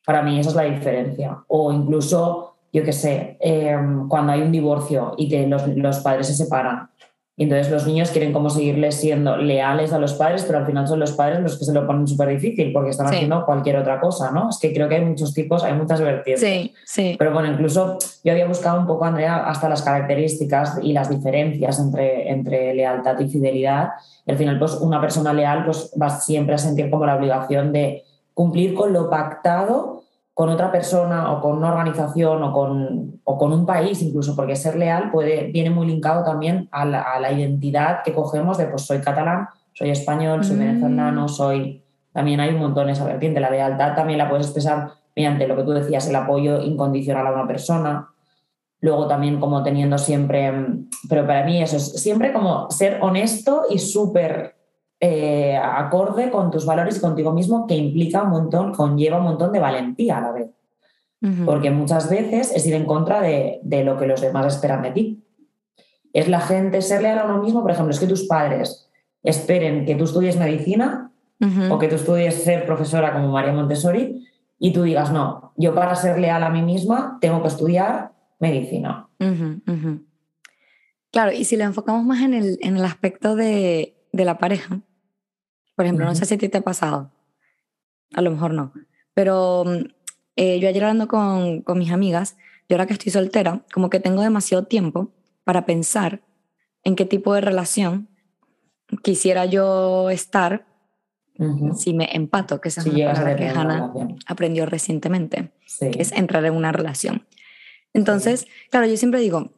Para 0.05 0.23
mí 0.23 0.39
esa 0.39 0.51
es 0.51 0.57
la 0.57 0.63
diferencia. 0.63 1.45
O 1.49 1.73
incluso, 1.73 2.57
yo 2.73 2.85
qué 2.85 2.93
sé, 2.93 3.37
em, 3.41 4.09
cuando 4.09 4.33
hay 4.33 4.41
un 4.41 4.53
divorcio 4.53 5.15
y 5.19 5.29
que 5.29 5.47
los, 5.47 5.67
los 5.69 5.99
padres 5.99 6.29
se 6.29 6.35
separan 6.35 6.91
y 7.39 7.43
entonces 7.43 7.71
los 7.71 7.87
niños 7.87 8.11
quieren 8.11 8.33
como 8.33 8.49
seguirles 8.49 8.95
siendo 8.95 9.37
leales 9.37 9.93
a 9.93 9.99
los 9.99 10.15
padres, 10.15 10.45
pero 10.47 10.59
al 10.59 10.67
final 10.67 10.89
son 10.89 11.01
los 11.01 11.13
padres 11.13 11.41
los 11.41 11.59
que 11.59 11.67
se 11.67 11.75
lo 11.75 11.87
ponen 11.87 12.07
súper 12.07 12.31
difícil 12.31 12.73
porque 12.73 12.91
están 12.91 13.09
haciendo 13.09 13.45
cualquier 13.45 13.77
otra 13.77 14.01
cosa, 14.01 14.31
¿no? 14.31 14.49
Es 14.49 14.59
que 14.59 14.73
creo 14.73 14.89
que 14.89 14.95
hay 14.95 15.05
muchos 15.05 15.35
tipos, 15.35 15.63
hay 15.63 15.75
muchas 15.75 16.01
vertientes. 16.01 16.41
Sí, 16.41 16.75
sí. 16.87 17.15
Pero 17.19 17.35
bueno, 17.35 17.53
incluso 17.53 17.99
yo 18.25 18.33
había 18.33 18.47
buscado 18.47 18.81
un 18.81 18.87
poco, 18.87 19.05
Andrea, 19.05 19.47
hasta 19.49 19.69
las 19.69 19.83
características 19.83 20.79
y 20.83 20.95
las 20.95 21.11
diferencias 21.11 21.79
entre, 21.79 22.31
entre 22.31 22.73
lealtad 22.73 23.21
y 23.21 23.29
fidelidad. 23.29 23.91
Y 24.25 24.31
al 24.31 24.39
final, 24.39 24.59
pues 24.59 24.73
una 24.73 24.99
persona 24.99 25.35
leal 25.35 25.67
pues, 25.67 25.93
va 26.01 26.09
siempre 26.09 26.55
a 26.55 26.59
sentir 26.59 26.89
como 26.89 27.05
la 27.05 27.17
obligación 27.17 27.71
de 27.71 28.03
cumplir 28.33 28.73
con 28.73 28.95
lo 28.95 29.11
pactado 29.11 29.96
con 30.37 30.51
otra 30.51 30.71
persona 30.71 31.33
o 31.33 31.41
con 31.41 31.57
una 31.57 31.71
organización 31.71 32.43
o 32.43 32.53
con, 32.53 33.21
o 33.25 33.39
con 33.39 33.55
un 33.55 33.65
país 33.65 34.03
incluso, 34.03 34.37
porque 34.37 34.55
ser 34.55 34.77
leal 34.77 35.11
puede, 35.11 35.45
viene 35.45 35.71
muy 35.71 35.87
linkado 35.87 36.23
también 36.25 36.69
a 36.73 36.85
la, 36.85 37.33
identidad 37.33 38.03
que 38.05 38.13
cogemos 38.13 38.59
de 38.59 38.67
pues 38.67 38.83
soy 38.83 38.99
catalán, 38.99 39.49
soy 39.73 39.89
español, 39.89 40.45
soy 40.45 40.57
mm. 40.57 40.59
venezolano, 40.59 41.27
soy... 41.27 41.83
También 42.13 42.41
hay 42.41 42.51
un 42.51 42.61
montón 42.61 42.91
esa 42.91 43.07
vertiente. 43.07 43.41
La 43.41 43.49
lealtad 43.49 43.95
también 43.95 44.19
la 44.19 44.29
puedes 44.29 44.45
expresar 44.45 44.91
mediante 45.17 45.49
lo 45.49 45.57
que 45.57 45.63
tú 45.63 45.71
decías, 45.71 46.07
el 46.07 46.17
apoyo 46.17 46.61
incondicional 46.61 47.27
a 47.27 47.33
una 47.33 47.47
persona. 47.47 48.11
Luego 48.81 49.07
también 49.07 49.41
como 49.41 49.63
teniendo 49.63 49.97
siempre, 49.97 50.53
pero 51.09 51.27
para 51.27 51.47
mí 51.47 51.63
eso 51.63 51.79
es 51.79 51.95
siempre 52.03 52.35
como 52.35 52.71
ser 52.71 52.99
honesto 53.01 53.63
y 53.71 53.79
súper 53.79 54.56
eh, 54.99 55.57
acorde 55.57 56.31
con 56.31 56.51
tus 56.51 56.65
valores 56.65 56.97
y 56.97 57.01
contigo 57.01 57.33
mismo, 57.33 57.67
que 57.67 57.77
implica 57.77 58.23
un 58.23 58.31
montón, 58.31 58.73
conlleva 58.73 59.19
un 59.19 59.25
montón 59.25 59.53
de 59.53 59.61
valentía 59.61 60.19
a 60.19 60.21
la 60.23 60.33
vez. 60.33 60.51
Porque 61.45 61.73
muchas 61.73 62.09
veces 62.09 62.53
es 62.55 62.65
ir 62.67 62.75
en 62.75 62.85
contra 62.85 63.21
de, 63.21 63.61
lo 63.85 63.97
que 63.97 64.07
los 64.07 64.21
demás 64.21 64.55
esperan 64.55 64.83
de 64.83 64.93
ti. 64.93 65.25
Es 66.13 66.29
la 66.29 66.41
gente 66.41 66.81
ser 66.83 67.03
leal 67.03 67.19
a 67.19 67.25
uno 67.25 67.43
mismo, 67.43 67.63
por 67.63 67.73
ejemplo, 67.73 67.93
es 67.93 67.99
que 67.99 68.07
tus 68.07 68.29
padres 68.29 68.89
esperen 69.25 69.85
que 69.87 69.97
tú 69.97 70.05
estudies 70.05 70.37
medicina 70.37 71.11
o 71.69 71.79
que 71.79 71.89
tú 71.89 71.97
estudies 71.97 72.45
ser 72.45 72.65
profesora 72.65 73.13
como 73.13 73.33
María 73.33 73.53
Montessori 73.53 74.25
y 74.59 74.73
tú 74.73 74.85
digas, 74.85 75.11
no, 75.11 75.53
yo 75.57 75.75
para 75.75 75.97
ser 75.97 76.19
leal 76.21 76.45
a 76.45 76.51
mí 76.51 76.63
misma 76.63 77.19
tengo 77.21 77.43
que 77.43 77.49
estudiar 77.49 78.13
medicina. 78.39 79.09
Claro, 81.11 81.33
y 81.33 81.45
si 81.45 81.57
lo 81.57 81.65
enfocamos 81.65 82.05
más 82.05 82.23
en 82.23 82.35
el, 82.35 82.59
en 82.61 82.77
el 82.77 82.85
aspecto 82.85 83.35
de, 83.35 83.97
de 84.13 84.25
la 84.25 84.39
pareja, 84.39 84.81
por 85.77 85.85
ejemplo, 85.85 86.05
no 86.05 86.15
sé 86.15 86.27
si 86.27 86.35
a 86.35 86.39
ti 86.39 86.49
te 86.49 86.59
ha 86.59 86.63
pasado, 86.63 87.13
a 88.15 88.23
lo 88.23 88.31
mejor 88.31 88.53
no, 88.53 88.73
pero 89.15 89.65
mm, 89.65 89.85
eh, 90.37 90.59
yo 90.59 90.69
ayer 90.69 90.83
hablando 90.83 91.07
con, 91.07 91.63
con 91.63 91.79
mis 91.79 91.93
amigas, 91.93 92.37
yo 92.69 92.75
ahora 92.75 92.87
que 92.87 92.95
estoy 92.95 93.13
soltera, 93.13 93.65
como 93.73 93.91
que 93.91 94.01
tengo 94.01 94.23
demasiado 94.23 94.65
tiempo 94.65 95.13
para 95.45 95.65
pensar 95.65 96.23
en 96.83 96.97
qué 96.97 97.05
tipo 97.05 97.35
de 97.35 97.41
relación 97.41 98.09
quisiera 99.03 99.45
yo 99.45 100.11
estar 100.11 100.67
si 101.75 101.93
me 101.93 102.09
empato, 102.13 102.61
que 102.61 102.69
esa 102.69 102.81
es 102.81 102.87
una 102.87 103.13
palabra 103.13 103.37
que 103.37 103.49
Hannah 103.49 103.93
aprendió 104.27 104.67
recientemente, 104.67 105.53
que 105.79 106.01
es 106.01 106.13
entrar 106.13 106.45
en 106.47 106.55
una 106.55 106.73
relación. 106.73 107.27
Entonces, 107.93 108.47
claro, 108.71 108.87
yo 108.87 108.97
siempre 108.97 109.21
digo, 109.21 109.53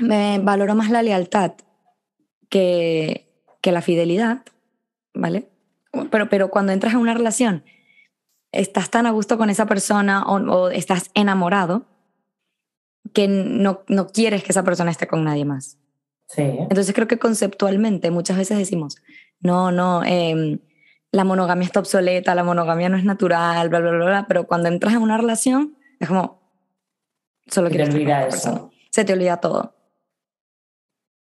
me 0.00 0.38
valoro 0.38 0.74
más 0.74 0.90
la 0.90 1.02
lealtad 1.02 1.52
que, 2.50 3.26
que 3.62 3.72
la 3.72 3.80
fidelidad, 3.80 4.42
¿vale? 5.14 5.50
Pero, 6.10 6.28
pero 6.28 6.50
cuando 6.50 6.72
entras 6.72 6.92
en 6.94 7.00
una 7.00 7.14
relación, 7.14 7.64
estás 8.52 8.90
tan 8.90 9.06
a 9.06 9.10
gusto 9.10 9.38
con 9.38 9.50
esa 9.50 9.66
persona 9.66 10.24
o, 10.26 10.68
estás 10.70 11.10
enamorado 11.14 11.86
que 13.12 13.26
no, 13.28 13.82
no, 13.88 14.08
quieres 14.08 14.42
que 14.42 14.52
esa 14.52 14.64
persona 14.64 14.90
esté 14.90 15.06
con 15.06 15.24
nadie 15.24 15.44
más. 15.44 15.78
Sí. 16.28 16.42
Entonces 16.42 16.94
creo 16.94 17.08
que 17.08 17.18
conceptualmente 17.18 18.10
muchas 18.10 18.36
veces 18.36 18.58
decimos, 18.58 18.96
no, 19.40 19.72
no, 19.72 20.04
em, 20.04 20.58
la 21.10 21.24
monogamia 21.24 21.64
está 21.64 21.80
obsoleta, 21.80 22.34
la 22.34 22.44
monogamia 22.44 22.88
no 22.90 22.98
es 22.98 23.04
natural, 23.04 23.68
bla, 23.70 23.80
bla, 23.80 23.90
bla, 23.92 24.06
bla, 24.06 24.26
pero 24.28 24.46
cuando 24.46 24.68
entras 24.68 24.94
en 24.94 25.02
una 25.02 25.16
relación 25.16 25.78
es 25.98 26.08
como, 26.08 26.52
solo 27.46 27.70
quieres... 27.70 27.88
Te 27.88 27.96
olvida 27.96 28.26
eso. 28.26 28.70
Se 28.90 29.04
te 29.04 29.14
olvida 29.14 29.38
todo. 29.38 29.74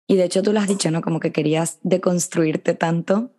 Y 0.06 0.16
de 0.16 0.24
hecho 0.24 0.42
tú 0.42 0.52
lo 0.52 0.60
has 0.60 0.68
dicho, 0.68 0.90
¿no? 0.90 1.02
Como 1.02 1.20
que 1.20 1.32
querías 1.32 1.78
deconstruirte 1.82 2.74
tanto. 2.74 3.32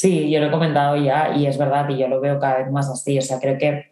Sí, 0.00 0.30
yo 0.30 0.38
lo 0.38 0.46
he 0.46 0.50
comentado 0.52 0.94
ya 0.94 1.34
y 1.34 1.46
es 1.46 1.58
verdad 1.58 1.88
y 1.88 1.98
yo 1.98 2.06
lo 2.06 2.20
veo 2.20 2.38
cada 2.38 2.58
vez 2.58 2.70
más 2.70 2.88
así. 2.88 3.18
O 3.18 3.20
sea, 3.20 3.40
creo 3.40 3.58
que... 3.58 3.86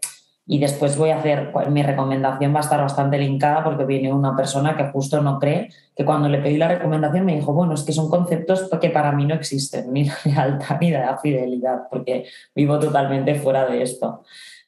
Y 0.47 0.61
después 0.61 0.97
voy 0.97 1.11
a 1.11 1.19
hacer, 1.19 1.51
pues, 1.51 1.69
mi 1.69 1.83
recomendación 1.83 2.55
va 2.55 2.59
a 2.59 2.61
estar 2.61 2.81
bastante 2.81 3.19
linkada 3.19 3.65
porque 3.65 3.85
viene 3.85 4.13
una 4.13 4.37
persona 4.37 4.77
que 4.77 4.85
justo 4.93 5.21
no 5.21 5.41
cree, 5.41 5.69
que 5.97 6.05
cuando 6.05 6.29
le 6.29 6.39
pedí 6.39 6.59
la 6.59 6.69
recomendación 6.69 7.25
me 7.25 7.35
dijo, 7.35 7.53
bueno, 7.53 7.75
es 7.75 7.83
que 7.83 7.91
son 7.91 8.09
conceptos 8.09 8.71
que 8.81 8.91
para 8.91 9.11
mí 9.11 9.25
no 9.25 9.35
existen, 9.35 9.93
ni 9.93 10.09
lealtad 10.25 10.79
ni 10.81 10.93
la 10.93 11.19
fidelidad, 11.19 11.89
porque 11.91 12.27
vivo 12.55 12.79
totalmente 12.79 13.35
fuera 13.35 13.67
de 13.67 13.83
esto. 13.83 14.23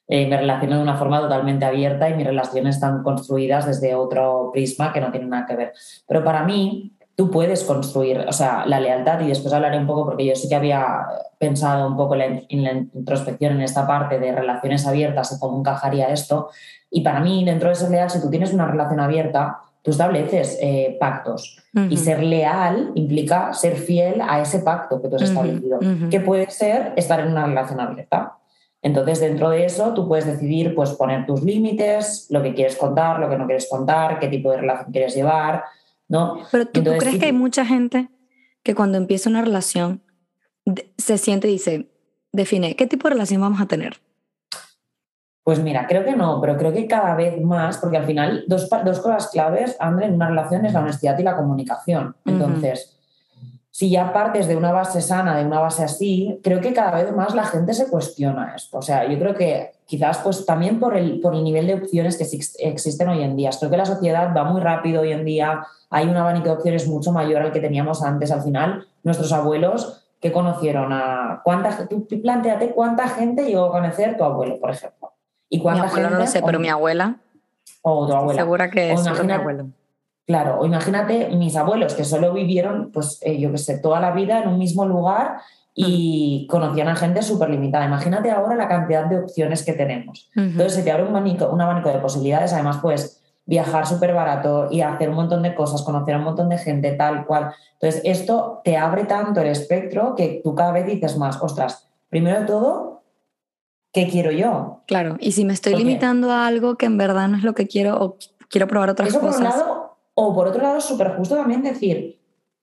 Eh, 0.09 0.27
me 0.27 0.35
relaciono 0.35 0.75
de 0.75 0.83
una 0.83 0.97
forma 0.97 1.21
totalmente 1.21 1.63
abierta 1.63 2.09
y 2.09 2.15
mis 2.15 2.27
relaciones 2.27 2.75
están 2.75 3.01
construidas 3.01 3.65
desde 3.65 3.95
otro 3.95 4.49
prisma 4.51 4.91
que 4.91 4.99
no 4.99 5.09
tiene 5.09 5.27
nada 5.27 5.45
que 5.45 5.55
ver. 5.55 5.71
Pero 6.05 6.21
para 6.21 6.43
mí, 6.43 6.91
tú 7.19 7.29
puedes 7.29 7.65
construir, 7.65 8.23
o 8.29 8.31
sea, 8.31 8.65
la 8.65 8.79
lealtad, 8.79 9.19
y 9.19 9.27
después 9.27 9.53
hablaré 9.53 9.77
un 9.77 9.85
poco, 9.85 10.05
porque 10.05 10.25
yo 10.25 10.37
sí 10.37 10.47
que 10.47 10.55
había 10.55 11.05
pensado 11.37 11.85
un 11.85 11.97
poco 11.97 12.15
en 12.15 12.63
la 12.63 12.71
introspección 12.71 13.55
en 13.55 13.61
esta 13.61 13.85
parte 13.85 14.19
de 14.19 14.31
relaciones 14.31 14.87
abiertas 14.87 15.33
y 15.33 15.37
cómo 15.37 15.59
encajaría 15.59 16.07
esto. 16.11 16.49
Y 16.89 17.01
para 17.01 17.19
mí, 17.19 17.43
dentro 17.43 17.67
de 17.67 17.75
ser 17.75 17.91
leal, 17.91 18.09
si 18.09 18.21
tú 18.21 18.29
tienes 18.29 18.53
una 18.53 18.67
relación 18.67 19.01
abierta, 19.01 19.59
tú 19.81 19.91
estableces 19.91 20.57
eh, 20.61 20.95
pactos. 20.97 21.57
Y 21.89 21.97
ser 21.97 22.23
leal 22.23 22.93
implica 22.95 23.51
ser 23.53 23.75
fiel 23.75 24.21
a 24.21 24.39
ese 24.39 24.59
pacto 24.59 25.01
que 25.01 25.09
tú 25.09 25.17
has 25.17 25.23
establecido, 25.23 25.77
que 26.09 26.21
puede 26.21 26.49
ser 26.49 26.93
estar 26.95 27.19
en 27.19 27.33
una 27.33 27.45
relación 27.45 27.81
abierta. 27.81 28.37
Entonces, 28.81 29.19
dentro 29.19 29.49
de 29.49 29.65
eso, 29.65 29.93
tú 29.93 30.07
puedes 30.07 30.25
decidir 30.25 30.73
pues, 30.73 30.91
poner 30.91 31.25
tus 31.25 31.43
límites, 31.43 32.27
lo 32.29 32.41
que 32.41 32.53
quieres 32.53 32.77
contar, 32.77 33.19
lo 33.19 33.29
que 33.29 33.37
no 33.37 33.45
quieres 33.45 33.67
contar, 33.69 34.19
qué 34.19 34.29
tipo 34.29 34.51
de 34.51 34.57
relación 34.59 34.89
quieres 34.93 35.13
llevar, 35.13 35.65
¿no? 36.09 36.39
Pero 36.51 36.65
tú, 36.65 36.83
crees 36.83 37.17
que 37.17 37.27
hay 37.27 37.33
mucha 37.33 37.65
gente 37.65 38.09
que 38.63 38.75
cuando 38.75 38.97
empieza 38.97 39.29
una 39.29 39.41
relación 39.41 40.03
se 40.97 41.17
siente 41.17 41.47
y 41.47 41.53
dice, 41.53 41.89
define, 42.33 42.75
¿qué 42.75 42.85
tipo 42.85 43.07
de 43.07 43.13
relación 43.13 43.41
vamos 43.41 43.61
a 43.61 43.67
tener? 43.67 44.01
Pues 45.43 45.59
mira, 45.59 45.87
creo 45.87 46.03
que 46.03 46.15
no, 46.15 46.41
pero 46.41 46.57
creo 46.57 46.73
que 46.73 46.85
cada 46.85 47.15
vez 47.15 47.41
más, 47.41 47.77
porque 47.77 47.97
al 47.97 48.05
final 48.05 48.43
dos, 48.47 48.69
dos 48.85 48.99
cosas 48.99 49.29
claves, 49.29 49.77
André, 49.79 50.07
en 50.07 50.15
una 50.15 50.27
relación 50.27 50.65
es 50.65 50.73
la 50.73 50.81
honestidad 50.81 51.17
y 51.17 51.23
la 51.23 51.35
comunicación. 51.35 52.15
Entonces, 52.25 52.99
si 53.71 53.89
ya 53.89 54.11
partes 54.11 54.47
de 54.47 54.55
una 54.55 54.71
base 54.71 55.01
sana, 55.01 55.37
de 55.37 55.45
una 55.45 55.59
base 55.59 55.83
así, 55.83 56.39
creo 56.43 56.59
que 56.59 56.73
cada 56.73 57.01
vez 57.01 57.15
más 57.15 57.33
la 57.33 57.45
gente 57.45 57.73
se 57.73 57.87
cuestiona 57.87 58.53
esto. 58.55 58.77
O 58.77 58.81
sea, 58.81 59.07
yo 59.09 59.17
creo 59.17 59.33
que 59.33 59.71
quizás 59.89 60.19
pues 60.19 60.45
también 60.45 60.79
por 60.79 60.95
el, 60.95 61.19
por 61.19 61.33
el 61.33 61.43
nivel 61.43 61.65
de 61.65 61.73
opciones 61.73 62.15
que 62.15 62.23
existen 62.59 63.09
hoy 63.09 63.23
en 63.23 63.35
día. 63.35 63.49
Creo 63.57 63.71
que 63.71 63.77
la 63.77 63.87
sociedad 63.87 64.31
va 64.37 64.43
muy 64.43 64.61
rápido 64.61 65.01
hoy 65.01 65.11
en 65.11 65.25
día, 65.25 65.65
hay 65.89 66.07
un 66.07 66.15
abanico 66.15 66.45
de 66.45 66.51
opciones 66.51 66.87
mucho 66.87 67.11
mayor 67.11 67.41
al 67.41 67.51
que 67.51 67.59
teníamos 67.59 68.03
antes. 68.03 68.31
Al 68.31 68.43
final, 68.43 68.87
nuestros 69.03 69.33
abuelos 69.33 70.05
que 70.21 70.31
conocieron 70.31 70.93
a 70.93 71.41
cuánta 71.43 71.87
tú 71.87 72.05
planteate 72.05 72.71
cuánta 72.71 73.07
gente 73.07 73.45
llegó 73.45 73.65
a 73.65 73.71
conocer 73.71 74.15
tu 74.15 74.23
abuelo, 74.23 74.59
por 74.59 74.69
ejemplo. 74.69 75.11
Y 75.49 75.59
cuánta 75.59 75.85
mi 75.85 75.89
gente, 75.89 76.09
no 76.11 76.17
lo 76.19 76.27
sé, 76.27 76.43
pero 76.45 76.59
mi 76.59 76.69
abuela. 76.69 77.15
O 77.81 78.05
tu 78.05 78.13
abuela. 78.13 78.43
Segura 78.43 78.69
que 78.69 78.91
es 78.91 79.23
mi 79.23 79.31
abuelo. 79.31 79.69
Claro, 80.27 80.59
o 80.59 80.65
imagínate 80.67 81.29
mis 81.29 81.55
abuelos 81.55 81.95
que 81.95 82.05
solo 82.05 82.31
vivieron, 82.31 82.91
pues 82.91 83.17
eh, 83.23 83.39
yo 83.39 83.51
qué 83.51 83.57
sé, 83.57 83.79
toda 83.79 83.99
la 83.99 84.11
vida 84.11 84.43
en 84.43 84.49
un 84.49 84.59
mismo 84.59 84.85
lugar 84.85 85.39
y 85.73 86.47
conocían 86.49 86.87
a 86.87 86.95
gente 86.95 87.21
súper 87.21 87.49
limitada. 87.49 87.85
Imagínate 87.85 88.31
ahora 88.31 88.55
la 88.55 88.67
cantidad 88.67 89.05
de 89.05 89.19
opciones 89.19 89.63
que 89.63 89.73
tenemos. 89.73 90.29
Entonces 90.35 90.73
se 90.73 90.83
te 90.83 90.91
abre 90.91 91.03
un 91.03 91.09
abanico, 91.09 91.49
un 91.49 91.61
abanico 91.61 91.89
de 91.89 91.99
posibilidades, 91.99 92.53
además 92.53 92.79
pues 92.81 93.21
viajar 93.45 93.87
súper 93.87 94.13
barato 94.13 94.67
y 94.69 94.81
hacer 94.81 95.09
un 95.09 95.15
montón 95.15 95.41
de 95.41 95.55
cosas, 95.55 95.81
conocer 95.81 96.13
a 96.13 96.17
un 96.19 96.23
montón 96.23 96.49
de 96.49 96.57
gente, 96.57 96.91
tal 96.91 97.25
cual. 97.25 97.53
Entonces 97.73 98.01
esto 98.03 98.61
te 98.63 98.77
abre 98.77 99.05
tanto 99.05 99.41
el 99.41 99.47
espectro 99.47 100.15
que 100.15 100.41
tú 100.43 100.53
cada 100.53 100.71
vez 100.71 100.85
dices 100.85 101.17
más, 101.17 101.41
ostras, 101.41 101.87
primero 102.09 102.41
de 102.41 102.45
todo, 102.45 103.01
¿qué 103.91 104.07
quiero 104.07 104.31
yo? 104.31 104.81
Claro, 104.85 105.17
y 105.19 105.31
si 105.31 105.45
me 105.45 105.53
estoy 105.53 105.75
limitando 105.75 106.31
a 106.31 106.45
algo 106.45 106.75
que 106.75 106.85
en 106.85 106.97
verdad 106.97 107.27
no 107.27 107.37
es 107.37 107.43
lo 107.43 107.53
que 107.53 107.67
quiero 107.67 107.97
o 107.99 108.17
quiero 108.49 108.67
probar 108.67 108.91
otras 108.91 109.17
cosas. 109.17 109.65
O 110.13 110.35
por 110.35 110.47
otro 110.47 110.61
lado, 110.61 110.81
súper 110.81 111.15
justo 111.15 111.35
también 111.35 111.63
decir, 111.63 112.18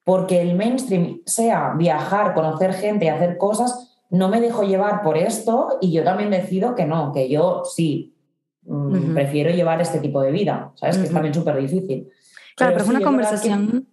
porque 0.06 0.40
el 0.40 0.54
mainstream 0.54 1.20
sea 1.26 1.74
viajar, 1.76 2.32
conocer 2.32 2.72
gente 2.74 3.06
y 3.06 3.08
hacer 3.08 3.38
cosas, 3.38 3.98
no 4.08 4.28
me 4.28 4.40
dejo 4.40 4.62
llevar 4.62 5.02
por 5.02 5.18
esto 5.18 5.78
y 5.80 5.90
yo 5.90 6.04
también 6.04 6.30
decido 6.30 6.76
que 6.76 6.84
no, 6.84 7.12
que 7.12 7.28
yo 7.28 7.64
sí 7.64 8.14
mm, 8.62 9.14
prefiero 9.14 9.50
llevar 9.50 9.80
este 9.80 9.98
tipo 9.98 10.22
de 10.22 10.30
vida, 10.30 10.70
¿sabes? 10.76 10.98
Que 10.98 11.06
es 11.06 11.12
también 11.12 11.34
súper 11.34 11.60
difícil. 11.60 12.08
Claro, 12.54 12.74
pero, 12.74 12.84
es 12.84 12.90
una 12.90 13.00
conversación 13.00 13.88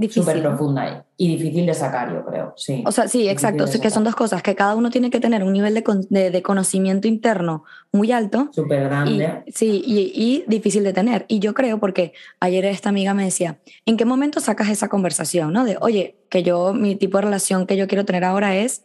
Difícil. 0.00 0.40
profunda 0.40 1.04
y 1.16 1.36
difícil 1.36 1.66
de 1.66 1.74
sacar, 1.74 2.12
yo 2.12 2.24
creo. 2.24 2.54
Sí. 2.56 2.82
O 2.86 2.92
sea, 2.92 3.06
sí, 3.06 3.28
exacto. 3.28 3.64
O 3.64 3.66
sea, 3.66 3.80
que 3.80 3.90
son 3.90 4.04
dos 4.04 4.16
cosas, 4.16 4.42
que 4.42 4.54
cada 4.54 4.74
uno 4.74 4.90
tiene 4.90 5.10
que 5.10 5.20
tener 5.20 5.44
un 5.44 5.52
nivel 5.52 5.74
de, 5.74 6.30
de, 6.30 6.42
conocimiento 6.42 7.06
interno 7.06 7.64
muy 7.92 8.10
alto. 8.10 8.48
Súper 8.52 8.84
grande. 8.84 9.44
sí, 9.48 9.82
y, 9.84 10.12
y, 10.14 10.44
difícil 10.46 10.82
de 10.82 10.92
tener. 10.92 11.26
Y 11.28 11.38
yo 11.38 11.52
creo, 11.52 11.78
porque 11.78 12.14
ayer 12.40 12.64
esta 12.64 12.88
amiga 12.88 13.12
me 13.12 13.24
decía, 13.24 13.58
¿en 13.84 13.96
qué 13.96 14.04
momento 14.04 14.40
sacas 14.40 14.70
esa 14.70 14.88
conversación? 14.88 15.52
¿no? 15.52 15.64
De, 15.64 15.76
oye, 15.80 16.16
que 16.30 16.42
yo, 16.42 16.72
mi 16.72 16.96
tipo 16.96 17.18
de 17.18 17.22
relación 17.22 17.66
que 17.66 17.76
yo 17.76 17.86
quiero 17.86 18.04
tener 18.04 18.24
ahora 18.24 18.56
es 18.56 18.84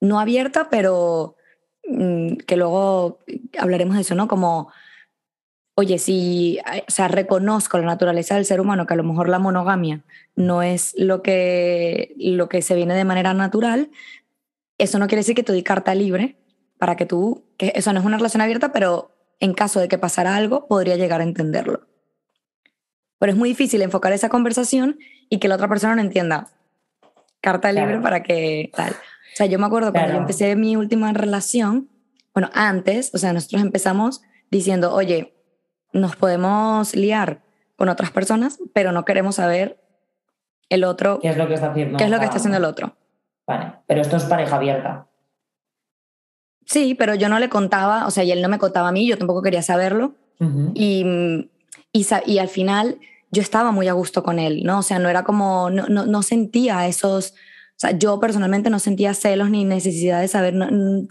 no 0.00 0.20
abierta, 0.20 0.68
pero 0.70 1.36
mm, 1.88 2.36
que 2.46 2.56
luego 2.56 3.20
hablaremos 3.58 3.96
de 3.96 4.02
eso, 4.02 4.14
¿no? 4.14 4.28
Como 4.28 4.70
oye, 5.74 5.98
si, 5.98 6.58
o 6.88 6.90
sea, 6.90 7.08
reconozco 7.08 7.78
la 7.78 7.86
naturaleza 7.86 8.36
del 8.36 8.44
ser 8.44 8.60
humano, 8.60 8.86
que 8.86 8.94
a 8.94 8.96
lo 8.96 9.04
mejor 9.04 9.28
la 9.28 9.38
monogamia 9.38 10.02
no 10.36 10.62
es 10.62 10.94
lo 10.96 11.22
que, 11.22 12.14
lo 12.18 12.48
que 12.48 12.62
se 12.62 12.74
viene 12.74 12.94
de 12.94 13.04
manera 13.04 13.34
natural, 13.34 13.90
eso 14.78 14.98
no 14.98 15.06
quiere 15.06 15.20
decir 15.20 15.34
que 15.34 15.42
te 15.42 15.52
doy 15.52 15.62
carta 15.62 15.94
libre 15.94 16.36
para 16.78 16.96
que 16.96 17.06
tú, 17.06 17.44
que 17.56 17.72
eso 17.74 17.92
no 17.92 18.00
es 18.00 18.06
una 18.06 18.16
relación 18.16 18.40
abierta, 18.40 18.72
pero 18.72 19.12
en 19.40 19.54
caso 19.54 19.80
de 19.80 19.88
que 19.88 19.98
pasara 19.98 20.36
algo, 20.36 20.66
podría 20.66 20.96
llegar 20.96 21.20
a 21.20 21.24
entenderlo. 21.24 21.86
Pero 23.18 23.32
es 23.32 23.38
muy 23.38 23.48
difícil 23.48 23.82
enfocar 23.82 24.12
esa 24.12 24.28
conversación 24.28 24.98
y 25.28 25.38
que 25.38 25.48
la 25.48 25.54
otra 25.54 25.68
persona 25.68 25.94
no 25.94 26.02
entienda. 26.02 26.48
Carta 27.40 27.72
libre 27.72 28.00
para 28.00 28.22
que 28.22 28.70
tal. 28.74 28.92
O 28.92 29.36
sea, 29.36 29.46
yo 29.46 29.58
me 29.58 29.66
acuerdo 29.66 29.92
cuando 29.92 30.12
yo 30.12 30.18
empecé 30.18 30.54
mi 30.56 30.76
última 30.76 31.12
relación, 31.12 31.88
bueno, 32.32 32.50
antes, 32.54 33.10
o 33.14 33.18
sea, 33.18 33.32
nosotros 33.32 33.62
empezamos 33.62 34.22
diciendo, 34.50 34.94
oye, 34.94 35.34
nos 35.94 36.16
podemos 36.16 36.94
liar 36.94 37.40
con 37.76 37.88
otras 37.88 38.10
personas, 38.10 38.58
pero 38.74 38.92
no 38.92 39.04
queremos 39.04 39.36
saber 39.36 39.78
el 40.68 40.84
otro. 40.84 41.20
¿Qué 41.20 41.30
es 41.30 41.36
lo 41.36 41.48
que 41.48 41.54
está 41.54 41.70
haciendo? 41.70 41.96
¿Qué 41.96 42.04
es 42.04 42.10
lo 42.10 42.18
que 42.18 42.24
está 42.24 42.36
haciendo 42.36 42.58
el 42.58 42.64
otro? 42.64 42.96
Vale, 43.46 43.74
pero 43.86 44.02
esto 44.02 44.16
es 44.16 44.24
pareja 44.24 44.56
abierta. 44.56 45.06
Sí, 46.66 46.94
pero 46.94 47.14
yo 47.14 47.28
no 47.28 47.38
le 47.38 47.48
contaba, 47.48 48.06
o 48.06 48.10
sea, 48.10 48.24
y 48.24 48.32
él 48.32 48.42
no 48.42 48.48
me 48.48 48.58
contaba 48.58 48.88
a 48.88 48.92
mí, 48.92 49.06
yo 49.06 49.18
tampoco 49.18 49.42
quería 49.42 49.62
saberlo. 49.62 50.14
y, 50.74 51.48
y, 51.92 52.06
y, 52.26 52.38
al 52.38 52.48
final 52.48 52.98
yo 53.30 53.40
estaba 53.42 53.70
muy 53.70 53.88
a 53.88 53.92
gusto 53.92 54.22
con 54.22 54.38
él, 54.38 54.62
¿no? 54.64 54.80
O 54.80 54.82
sea, 54.82 54.98
no 54.98 55.08
era 55.08 55.22
como, 55.22 55.70
no, 55.70 55.86
no, 55.86 56.06
no 56.06 56.22
sentía 56.22 56.86
esos, 56.86 57.30
o 57.30 57.78
sea, 57.78 57.92
yo 57.92 58.18
personalmente 58.18 58.70
no 58.70 58.78
sentía 58.78 59.14
celos 59.14 59.50
ni 59.50 59.64
necesidad 59.64 60.20
de 60.20 60.28
saber 60.28 60.54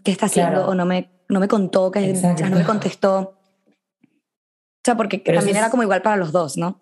qué 0.04 0.12
está 0.12 0.26
haciendo 0.26 0.68
o 0.68 0.76
no 0.76 0.86
me, 0.86 1.10
no 1.30 1.40
me 1.40 1.48
contó, 1.48 1.92
que, 1.92 2.16
sea, 2.16 2.34
no 2.34 2.58
me 2.58 2.66
contestó. 2.66 3.38
O 4.84 4.86
sea, 4.86 4.98
porque 4.98 5.20
también 5.20 5.56
era 5.56 5.70
como 5.70 5.84
igual 5.84 6.02
para 6.02 6.18
los 6.18 6.34
dos, 6.34 6.58
¿no? 6.58 6.82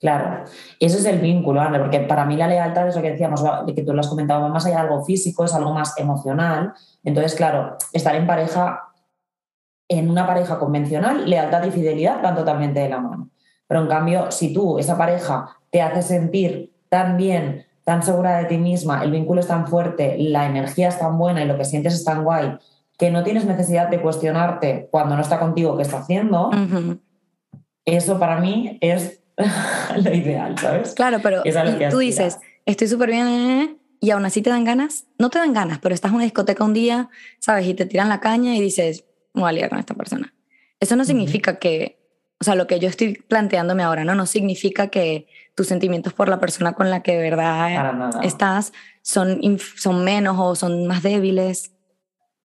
Claro, 0.00 0.44
eso 0.80 0.96
es 0.96 1.04
el 1.04 1.18
vínculo, 1.18 1.60
André, 1.60 1.80
porque 1.80 2.00
para 2.00 2.24
mí 2.24 2.34
la 2.34 2.48
lealtad 2.48 2.88
es 2.88 2.96
lo 2.96 3.02
que 3.02 3.10
decíamos, 3.10 3.44
que 3.74 3.82
tú 3.82 3.92
lo 3.92 4.00
has 4.00 4.08
comentado, 4.08 4.48
más 4.48 4.64
allá 4.64 4.76
de 4.76 4.82
algo 4.82 5.04
físico, 5.04 5.44
es 5.44 5.52
algo 5.52 5.74
más 5.74 5.98
emocional. 5.98 6.72
Entonces, 7.04 7.34
claro, 7.34 7.76
estar 7.92 8.14
en 8.14 8.26
pareja, 8.26 8.88
en 9.88 10.08
una 10.08 10.26
pareja 10.26 10.58
convencional, 10.58 11.28
lealtad 11.28 11.62
y 11.64 11.70
fidelidad 11.70 12.22
van 12.22 12.36
totalmente 12.36 12.80
de 12.80 12.88
la 12.88 13.00
mano. 13.00 13.28
Pero 13.66 13.82
en 13.82 13.88
cambio, 13.88 14.30
si 14.30 14.54
tú, 14.54 14.78
esa 14.78 14.96
pareja, 14.96 15.58
te 15.70 15.82
hace 15.82 16.00
sentir 16.00 16.74
tan 16.88 17.18
bien, 17.18 17.66
tan 17.84 18.02
segura 18.02 18.38
de 18.38 18.46
ti 18.46 18.56
misma, 18.56 19.02
el 19.04 19.10
vínculo 19.10 19.40
es 19.40 19.46
tan 19.46 19.66
fuerte, 19.66 20.16
la 20.18 20.46
energía 20.46 20.88
es 20.88 20.98
tan 20.98 21.18
buena 21.18 21.42
y 21.42 21.46
lo 21.46 21.58
que 21.58 21.66
sientes 21.66 21.92
es 21.92 22.04
tan 22.04 22.24
guay, 22.24 22.56
que 22.98 23.10
no 23.10 23.22
tienes 23.22 23.44
necesidad 23.44 23.88
de 23.88 24.00
cuestionarte 24.00 24.88
cuando 24.90 25.16
no 25.16 25.22
está 25.22 25.38
contigo 25.38 25.76
qué 25.76 25.82
está 25.82 25.98
haciendo, 25.98 26.50
eso 27.86 28.18
para 28.18 28.40
mí 28.40 28.78
es 28.80 29.20
lo 29.96 30.14
ideal, 30.14 30.58
¿sabes? 30.58 30.94
Claro, 30.94 31.20
pero 31.22 31.42
tú 31.90 31.98
dices, 31.98 32.38
estoy 32.64 32.88
súper 32.88 33.10
bien 33.10 33.28
eh, 33.28 33.76
y 34.00 34.10
aún 34.10 34.24
así 34.24 34.42
te 34.42 34.50
dan 34.50 34.64
ganas, 34.64 35.06
no 35.18 35.30
te 35.30 35.38
dan 35.38 35.52
ganas, 35.52 35.78
pero 35.78 35.94
estás 35.94 36.10
en 36.10 36.16
una 36.16 36.24
discoteca 36.24 36.64
un 36.64 36.74
día, 36.74 37.08
¿sabes? 37.38 37.66
Y 37.66 37.74
te 37.74 37.86
tiran 37.86 38.08
la 38.08 38.20
caña 38.20 38.54
y 38.56 38.60
dices, 38.60 39.04
me 39.32 39.42
voy 39.42 39.50
a 39.50 39.52
liar 39.52 39.70
con 39.70 39.78
esta 39.78 39.94
persona. 39.94 40.34
Eso 40.80 40.96
no 40.96 41.04
significa 41.04 41.58
que, 41.58 41.98
o 42.40 42.44
sea, 42.44 42.54
lo 42.54 42.66
que 42.66 42.78
yo 42.78 42.88
estoy 42.88 43.14
planteándome 43.14 43.82
ahora, 43.82 44.04
¿no? 44.04 44.14
No 44.14 44.26
significa 44.26 44.88
que 44.88 45.26
tus 45.54 45.68
sentimientos 45.68 46.12
por 46.12 46.28
la 46.28 46.38
persona 46.38 46.74
con 46.74 46.90
la 46.90 47.02
que 47.02 47.12
de 47.12 47.22
verdad 47.22 48.10
estás 48.22 48.72
son, 49.02 49.40
son 49.76 50.04
menos 50.04 50.36
o 50.38 50.54
son 50.54 50.86
más 50.86 51.02
débiles. 51.02 51.72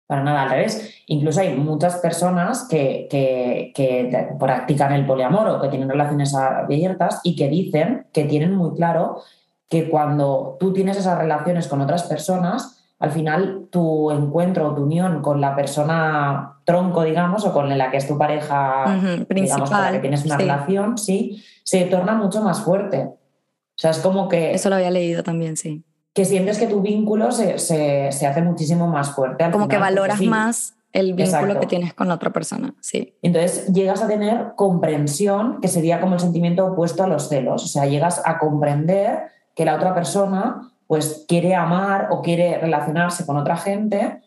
Para 0.09 0.23
nada, 0.23 0.41
al 0.41 0.49
revés. 0.49 0.91
Incluso 1.05 1.39
hay 1.39 1.55
muchas 1.55 1.97
personas 1.97 2.67
que, 2.67 3.07
que, 3.11 4.27
practican 4.39 4.91
el 4.91 5.05
poliamor 5.05 5.47
o 5.47 5.61
que 5.61 5.67
tienen 5.67 5.87
relaciones 5.87 6.33
abiertas 6.33 7.21
y 7.23 7.35
que 7.35 7.47
dicen 7.47 8.07
que 8.11 8.23
tienen 8.23 8.55
muy 8.55 8.73
claro 8.73 9.21
que 9.69 9.87
cuando 9.87 10.57
tú 10.59 10.73
tienes 10.73 10.97
esas 10.97 11.15
relaciones 11.15 11.67
con 11.67 11.81
otras 11.81 12.05
personas, 12.05 12.83
al 12.97 13.11
final 13.11 13.67
tu 13.69 14.09
encuentro 14.09 14.69
o 14.69 14.73
tu 14.73 14.81
unión 14.81 15.21
con 15.21 15.41
la 15.41 15.55
persona 15.55 16.55
tronco, 16.63 17.03
digamos, 17.03 17.45
o 17.45 17.53
con 17.53 17.77
la 17.77 17.91
que 17.91 17.97
es 17.97 18.07
tu 18.07 18.17
pareja 18.17 18.85
principal, 19.27 19.69
con 19.69 19.79
la 19.79 19.91
que 19.91 19.99
tienes 19.99 20.25
una 20.25 20.37
relación, 20.37 20.97
sí, 20.97 21.43
se 21.63 21.85
torna 21.85 22.15
mucho 22.15 22.41
más 22.41 22.61
fuerte. 22.61 23.03
O 23.03 23.75
sea, 23.75 23.91
es 23.91 23.99
como 23.99 24.27
que... 24.27 24.55
Eso 24.55 24.69
lo 24.69 24.77
había 24.77 24.89
leído 24.89 25.21
también, 25.21 25.55
sí 25.55 25.83
que 26.13 26.25
sientes 26.25 26.57
que 26.57 26.67
tu 26.67 26.81
vínculo 26.81 27.31
se, 27.31 27.53
hace 27.53 28.41
muchísimo 28.41 28.87
más 28.87 29.11
fuerte. 29.11 29.49
Como 29.51 29.67
que 29.67 29.77
valoras 29.77 30.21
más 30.21 30.75
el 30.91 31.13
vínculo 31.13 31.59
que 31.59 31.67
tienes 31.67 31.93
con 31.93 32.09
otra 32.09 32.31
persona, 32.31 32.73
sí. 32.81 33.13
Entonces 33.21 33.67
llegas 33.67 34.01
a 34.01 34.07
tener 34.07 34.53
comprensión, 34.55 35.61
que 35.61 35.67
sería 35.67 36.01
como 36.01 36.15
el 36.15 36.19
sentimiento 36.19 36.65
opuesto 36.65 37.03
a 37.03 37.07
los 37.07 37.29
celos. 37.29 37.63
O 37.63 37.67
sea, 37.67 37.85
llegas 37.85 38.21
a 38.25 38.39
comprender 38.39 39.29
que 39.55 39.65
la 39.65 39.75
otra 39.75 39.93
persona 39.93 40.71
pues 40.87 41.25
quiere 41.27 41.53
amar 41.53 42.07
o 42.09 42.23
quiere 42.23 42.57
relacionarse 42.57 43.25
con 43.25 43.37
otra 43.37 43.57
gente 43.57 44.21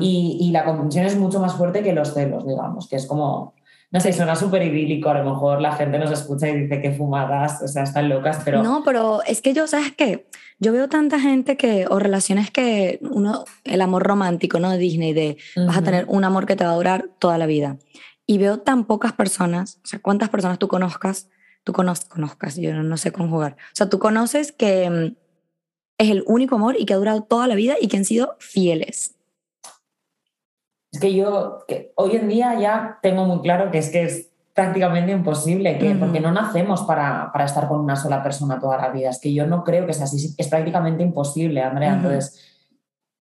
y, 0.00 0.38
y, 0.40 0.50
la 0.52 0.64
comprensión 0.64 1.04
es 1.04 1.18
mucho 1.18 1.38
más 1.38 1.52
fuerte 1.52 1.82
que 1.82 1.92
los 1.92 2.14
celos, 2.14 2.46
digamos, 2.46 2.88
que 2.88 2.96
es 2.96 3.04
como 3.04 3.52
no 3.90 4.00
sé, 4.00 4.12
suena 4.12 4.34
súper 4.34 4.62
idílico, 4.62 5.08
a 5.08 5.22
lo 5.22 5.30
mejor 5.30 5.60
la 5.60 5.72
gente 5.72 5.98
nos 5.98 6.10
escucha 6.10 6.48
y 6.48 6.62
dice 6.62 6.80
que 6.80 6.92
fumadas, 6.92 7.62
o 7.62 7.68
sea, 7.68 7.84
están 7.84 8.08
locas, 8.08 8.40
pero... 8.44 8.62
No, 8.62 8.82
pero 8.84 9.22
es 9.24 9.40
que 9.40 9.54
yo, 9.54 9.66
¿sabes 9.66 9.92
qué? 9.96 10.26
Yo 10.58 10.72
veo 10.72 10.88
tanta 10.88 11.20
gente 11.20 11.56
que, 11.56 11.86
o 11.88 11.98
relaciones 11.98 12.50
que 12.50 12.98
uno, 13.02 13.44
el 13.64 13.80
amor 13.80 14.02
romántico, 14.02 14.58
¿no? 14.58 14.70
De 14.70 14.78
Disney, 14.78 15.12
de 15.12 15.36
vas 15.54 15.76
a 15.76 15.82
tener 15.82 16.04
un 16.08 16.24
amor 16.24 16.46
que 16.46 16.56
te 16.56 16.64
va 16.64 16.72
a 16.72 16.76
durar 16.76 17.10
toda 17.18 17.38
la 17.38 17.46
vida. 17.46 17.78
Y 18.26 18.38
veo 18.38 18.58
tan 18.58 18.84
pocas 18.84 19.12
personas, 19.12 19.80
o 19.84 19.86
sea, 19.86 20.00
¿cuántas 20.00 20.30
personas 20.30 20.58
tú 20.58 20.66
conozcas? 20.66 21.28
Tú 21.62 21.72
conozcas, 21.72 22.56
yo 22.56 22.72
no, 22.74 22.96
sé 22.96 23.12
conjugar. 23.12 23.52
O 23.52 23.74
sea, 23.74 23.88
tú 23.88 23.98
conoces 23.98 24.52
que 24.52 24.88
mm, 24.88 25.16
es 25.98 26.10
el 26.10 26.24
único 26.26 26.56
amor 26.56 26.76
y 26.78 26.86
que 26.86 26.94
ha 26.94 26.96
durado 26.96 27.22
toda 27.22 27.46
la 27.46 27.54
vida 27.54 27.76
y 27.80 27.88
que 27.88 27.96
han 27.96 28.04
sido 28.04 28.36
fieles. 28.38 29.15
Es 30.96 31.00
que 31.00 31.12
yo 31.12 31.58
que 31.68 31.92
hoy 31.96 32.16
en 32.16 32.26
día 32.26 32.58
ya 32.58 32.98
tengo 33.02 33.26
muy 33.26 33.42
claro 33.42 33.70
que 33.70 33.76
es 33.76 33.90
que 33.90 34.04
es 34.04 34.30
prácticamente 34.54 35.12
imposible, 35.12 35.76
que, 35.76 35.94
porque 35.94 36.20
no 36.20 36.32
nacemos 36.32 36.84
para, 36.84 37.30
para, 37.34 37.44
estar 37.44 37.68
con 37.68 37.80
una 37.80 37.96
sola 37.96 38.22
persona 38.22 38.58
toda 38.58 38.78
la 38.78 38.88
vida. 38.88 39.10
Es 39.10 39.20
que 39.20 39.34
yo 39.34 39.46
no 39.46 39.62
creo 39.62 39.86
que 39.86 39.92
sea 39.92 40.04
así, 40.04 40.34
es 40.38 40.48
prácticamente 40.48 41.02
imposible, 41.02 41.60
Andrea. 41.60 41.92
Entonces, 41.92 42.42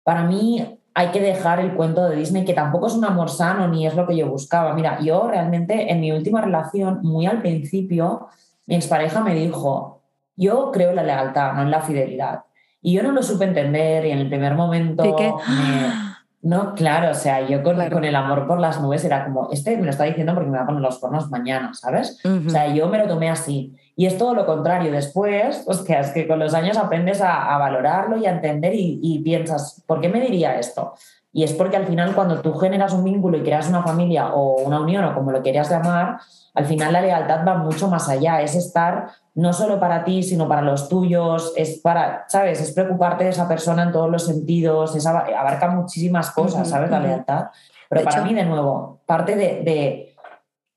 para 0.03 0.23
mí 0.23 0.79
hay 0.93 1.09
que 1.09 1.19
dejar 1.19 1.59
el 1.59 1.73
cuento 1.73 2.07
de 2.07 2.15
Disney, 2.15 2.45
que 2.45 2.53
tampoco 2.53 2.87
es 2.87 2.93
un 2.93 3.03
amor 3.03 3.29
sano 3.29 3.67
ni 3.67 3.85
es 3.85 3.93
lo 3.93 4.07
que 4.07 4.15
yo 4.15 4.29
buscaba. 4.29 4.73
Mira, 4.73 5.01
yo 5.01 5.27
realmente 5.27 5.91
en 5.91 5.99
mi 5.99 6.13
última 6.13 6.39
relación, 6.39 7.01
muy 7.03 7.25
al 7.25 7.41
principio, 7.41 8.27
mi 8.67 8.75
expareja 8.75 9.19
me 9.19 9.35
dijo, 9.35 10.03
yo 10.37 10.71
creo 10.71 10.91
en 10.91 10.95
la 10.95 11.03
lealtad, 11.03 11.51
no 11.55 11.63
en 11.63 11.71
la 11.71 11.81
fidelidad. 11.81 12.45
Y 12.81 12.93
yo 12.93 13.03
no 13.03 13.11
lo 13.11 13.21
supe 13.21 13.43
entender 13.43 14.05
y 14.05 14.11
en 14.11 14.19
el 14.19 14.29
primer 14.29 14.55
momento 14.55 15.03
me 15.03 16.14
no, 16.45 16.75
claro, 16.75 17.09
o 17.09 17.15
sea, 17.15 17.41
yo 17.47 17.63
con, 17.63 17.77
con, 17.89 18.05
el 18.05 18.15
amor 18.15 18.45
por 18.45 18.59
las 18.59 18.79
nubes 18.79 19.03
era 19.03 19.25
como, 19.25 19.49
este 19.51 19.75
me 19.77 19.85
lo 19.85 19.89
está 19.89 20.03
diciendo 20.03 20.35
porque 20.35 20.51
me 20.51 20.59
va 20.59 20.63
a 20.63 20.67
poner 20.67 20.79
los 20.79 20.99
cuernos 20.99 21.31
mañana, 21.31 21.73
¿sabes? 21.73 22.21
O 22.23 22.49
sea, 22.51 22.71
yo 22.71 22.87
me 22.87 22.99
lo 22.99 23.07
tomé 23.07 23.31
así. 23.31 23.75
Y 23.95 24.05
es 24.05 24.15
todo 24.19 24.35
lo 24.35 24.45
contrario. 24.45 24.91
Después, 24.91 25.63
o 25.65 25.73
sea, 25.73 26.01
es 26.01 26.11
que 26.11 26.27
con 26.27 26.37
los 26.37 26.53
años 26.53 26.77
aprendes 26.77 27.19
a, 27.19 27.57
valorarlo 27.57 28.17
y 28.17 28.27
a 28.27 28.31
entender 28.31 28.73
y, 28.75 29.21
piensas, 29.23 29.83
¿por 29.87 29.99
qué 29.99 30.07
me 30.07 30.21
diría 30.21 30.59
esto? 30.59 30.93
Y 31.35 31.43
es 31.43 31.51
porque 31.51 31.75
al 31.75 31.85
final 31.85 32.15
cuando 32.15 32.39
tú 32.39 32.53
generas 32.53 32.93
un 32.93 33.03
vínculo 33.03 33.37
y 33.37 33.43
creas 33.43 33.67
una 33.67 33.83
familia 33.83 34.33
o 34.33 34.61
una 34.61 34.79
unión 34.79 35.03
o 35.03 35.13
como 35.13 35.33
lo 35.33 35.41
quieras 35.41 35.69
llamar, 35.69 36.17
al 36.53 36.65
final 36.65 36.93
la 36.93 37.01
lealtad 37.01 37.45
va 37.45 37.57
mucho 37.57 37.89
más 37.89 38.07
allá. 38.07 38.41
Es 38.41 38.55
estar 38.55 39.09
no 39.33 39.51
solo 39.51 39.77
para 39.77 40.05
ti, 40.05 40.23
sino 40.23 40.47
para 40.47 40.61
los 40.61 40.87
tuyos, 40.87 41.51
es 41.57 41.81
para, 41.81 42.23
¿sabes? 42.29 42.61
Es 42.61 42.71
preocuparte 42.71 43.25
de 43.25 43.31
esa 43.31 43.49
persona 43.49 43.83
en 43.83 43.91
todos 43.91 44.09
los 44.09 44.25
sentidos, 44.25 44.95
es, 44.95 45.05
abarca 45.05 45.67
muchísimas 45.67 46.31
cosas, 46.31 46.69
¿sabes? 46.69 46.89
La 46.89 47.01
lealtad. 47.01 47.47
Pero 47.89 48.05
para 48.05 48.23
mí, 48.23 48.33
de 48.33 48.45
nuevo, 48.45 49.01
parte 49.05 49.35
de, 49.35 50.15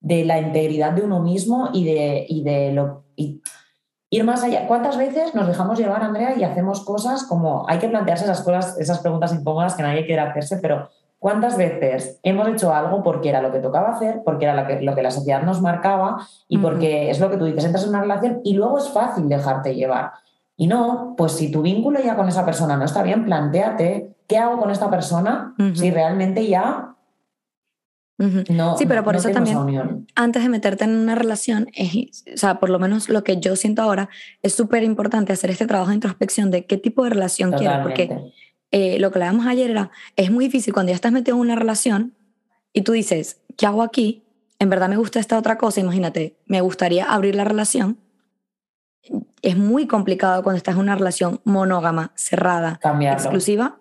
de, 0.01 0.25
la 0.25 0.40
integridad 0.40 0.90
de 0.90 1.03
uno 1.03 1.21
mismo 1.21 1.68
y 1.73 1.85
de, 1.85 2.27
y 2.29 2.42
de 2.42 2.73
lo... 2.73 3.05
Y 3.14 3.40
ir 4.11 4.25
más 4.25 4.42
allá. 4.42 4.66
¿Cuántas 4.66 4.97
veces 4.97 5.35
nos 5.35 5.47
dejamos 5.47 5.79
llevar, 5.79 6.03
Andrea, 6.03 6.35
y 6.37 6.44
hacemos 6.44 6.85
cosas 6.85 7.25
como 7.25 7.68
hay 7.68 7.79
que 7.79 7.88
plantearse 7.88 8.25
esas 8.25 8.42
cosas, 8.42 8.79
esas 8.79 9.01
preguntas 9.01 9.33
incómodas 9.33 9.75
que 9.75 9.83
nadie 9.83 10.07
quiere 10.07 10.23
hacerse, 10.23 10.59
pero 10.59 10.88
¿Cuántas 11.18 11.57
veces 11.57 12.21
hemos 12.23 12.47
hecho 12.47 12.73
algo 12.73 13.03
porque 13.03 13.29
era 13.29 13.42
lo 13.42 13.51
que 13.51 13.59
tocaba 13.59 13.90
hacer, 13.90 14.23
porque 14.25 14.44
era 14.44 14.55
lo 14.55 14.68
que, 14.68 14.81
lo 14.81 14.94
que 14.94 15.03
la 15.03 15.11
sociedad 15.11 15.42
nos 15.42 15.61
marcaba 15.61 16.18
y 16.47 16.59
porque 16.59 17.11
es 17.11 17.18
lo 17.18 17.29
que 17.29 17.37
tú 17.37 17.44
dices, 17.44 17.64
entras 17.64 17.83
en 17.83 17.90
una 17.90 18.03
relación 18.03 18.40
y 18.44 18.55
luego 18.55 18.79
es 18.79 18.88
fácil 18.90 19.29
dejarte 19.29 19.75
llevar? 19.75 20.12
Y 20.57 20.68
no, 20.68 21.14
pues 21.16 21.33
si 21.33 21.51
tu 21.51 21.62
vínculo 21.62 21.99
ya 22.01 22.14
con 22.14 22.29
esa 22.29 22.44
persona 22.44 22.77
no 22.77 22.85
está 22.85 23.03
bien, 23.03 23.25
planteate 23.25 24.14
qué 24.29 24.38
hago 24.38 24.59
con 24.59 24.71
esta 24.71 24.90
persona 24.90 25.55
si 25.75 25.90
realmente 25.90 26.47
ya 26.47 26.94
no. 28.18 28.76
Sí, 28.76 28.85
pero 28.87 29.04
por 29.04 29.14
no 29.14 29.20
eso 29.20 29.31
también, 29.31 30.07
antes 30.14 30.42
de 30.42 30.48
meterte 30.48 30.85
en 30.85 30.96
una 30.96 31.14
relación, 31.14 31.68
es, 31.74 32.24
o 32.35 32.37
sea, 32.37 32.59
por 32.59 32.68
lo 32.70 32.78
menos 32.78 33.09
lo 33.09 33.22
que 33.22 33.38
yo 33.38 33.54
siento 33.57 33.83
ahora, 33.83 34.09
es 34.42 34.54
súper 34.54 34.83
importante 34.83 35.33
hacer 35.33 35.50
este 35.50 35.66
trabajo 35.66 35.90
de 35.90 35.94
introspección 35.94 36.50
de 36.50 36.66
qué 36.66 36.76
tipo 36.78 37.04
de 37.04 37.11
relación 37.11 37.52
quieres, 37.52 37.78
porque 37.83 38.07
Totalmente. 38.09 38.35
eh, 38.72 38.98
lo 38.98 39.11
que 39.12 39.18
hablábamos 39.18 39.46
ayer 39.46 39.70
era, 39.70 39.90
es 40.16 40.31
muy 40.33 40.46
difícil 40.46 40.72
cuando 40.74 40.90
ya 40.90 40.96
estás 40.96 41.12
metido 41.12 41.37
en 41.37 41.42
una 41.42 41.54
relación 41.54 42.14
y 42.72 42.83
tú 42.83 42.92
dices, 42.92 43.40
¿qué 43.57 43.66
hago 43.66 43.83
aquí? 43.83 44.24
En 44.59 44.68
verdad 44.68 44.88
me 44.88 44.96
gusta 44.96 45.20
esta 45.20 45.38
otra 45.38 45.57
cosa, 45.57 45.81
imagínate, 45.81 46.37
me 46.46 46.61
gustaría 46.61 47.04
abrir 47.04 47.37
la 47.37 47.44
relación. 47.44 47.98
Es 49.42 49.57
muy 49.57 49.87
complicado 49.87 50.42
cuando 50.42 50.57
estás 50.57 50.74
en 50.74 50.81
una 50.81 50.96
relación 50.96 51.40
monógama, 51.44 52.11
cerrada, 52.16 52.78
Cambiarlo. 52.83 53.20
exclusiva, 53.20 53.78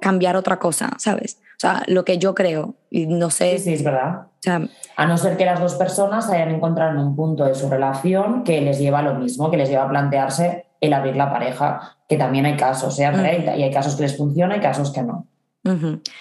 cambiar 0.00 0.36
otra 0.36 0.58
cosa, 0.58 0.90
¿sabes? 0.98 1.40
O 1.60 1.66
sea, 1.68 1.82
lo 1.88 2.06
que 2.06 2.16
yo 2.16 2.34
creo, 2.34 2.74
y 2.88 3.04
no 3.06 3.28
sé, 3.28 3.58
Sí, 3.58 3.64
sí, 3.64 3.72
es 3.74 3.84
verdad. 3.84 4.20
o 4.22 4.28
sea, 4.38 4.62
A 4.96 5.04
no 5.04 5.18
ser 5.18 5.36
que 5.36 5.44
las 5.44 5.60
dos 5.60 5.74
personas 5.74 6.30
hayan 6.30 6.52
encontrado 6.54 6.92
en 6.92 6.96
un 6.96 7.14
punto 7.14 7.44
de 7.44 7.54
su 7.54 7.68
relación 7.68 8.44
que 8.44 8.62
les 8.62 8.78
lleva 8.78 9.00
a 9.00 9.02
lo 9.02 9.14
mismo, 9.16 9.50
que 9.50 9.58
les 9.58 9.68
lleva 9.68 9.82
a 9.84 9.88
plantearse 9.90 10.64
el 10.80 10.94
abrir 10.94 11.16
la 11.16 11.30
pareja, 11.30 11.98
que 12.08 12.16
también 12.16 12.46
hay 12.46 12.56
casos, 12.56 12.98
¿eh? 12.98 13.44
Y 13.58 13.62
hay 13.62 13.70
casos 13.70 13.94
que 13.96 14.04
les 14.04 14.16
funciona 14.16 14.56
y 14.56 14.60
casos 14.60 14.90
que 14.90 15.02
no. 15.02 15.26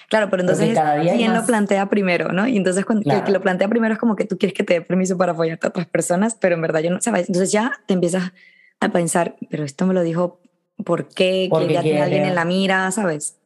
Claro, 0.09 0.29
pero 0.29 0.41
entonces 0.43 0.73
cada 0.73 0.95
día 0.97 1.13
hay 1.13 1.17
quién 1.19 1.31
lo 1.31 1.37
más- 1.39 1.47
plantea 1.47 1.85
primero, 1.85 2.33
¿no? 2.33 2.45
Y 2.45 2.57
entonces 2.57 2.83
cuando 2.83 3.09
el 3.09 3.23
que 3.23 3.31
lo 3.31 3.39
plantea 3.39 3.69
primero 3.69 3.93
es 3.93 3.99
como 3.99 4.17
que 4.17 4.25
tú 4.25 4.37
quieres 4.37 4.53
que 4.57 4.65
te 4.65 4.73
dé 4.73 4.81
permiso 4.81 5.17
para 5.17 5.31
apoyarte 5.31 5.67
a 5.67 5.69
otras 5.69 5.87
personas, 5.87 6.35
pero 6.35 6.55
en 6.55 6.61
verdad 6.61 6.81
yo 6.81 6.91
no, 6.91 6.99
¿sabes? 6.99 7.29
Entonces 7.29 7.53
ya 7.53 7.71
te 7.85 7.93
empiezas 7.93 8.33
a 8.81 8.89
pensar, 8.89 9.37
pero 9.49 9.63
esto 9.63 9.85
me 9.85 9.93
lo 9.93 10.01
dijo, 10.03 10.41
¿por 10.83 11.07
qué? 11.07 11.47
Porque 11.49 11.67
que 11.67 11.73
ya 11.75 11.81
tiene 11.81 12.01
alguien 12.01 12.25
en 12.25 12.35
la 12.35 12.43
mira, 12.43 12.91
¿sabes? 12.91 13.38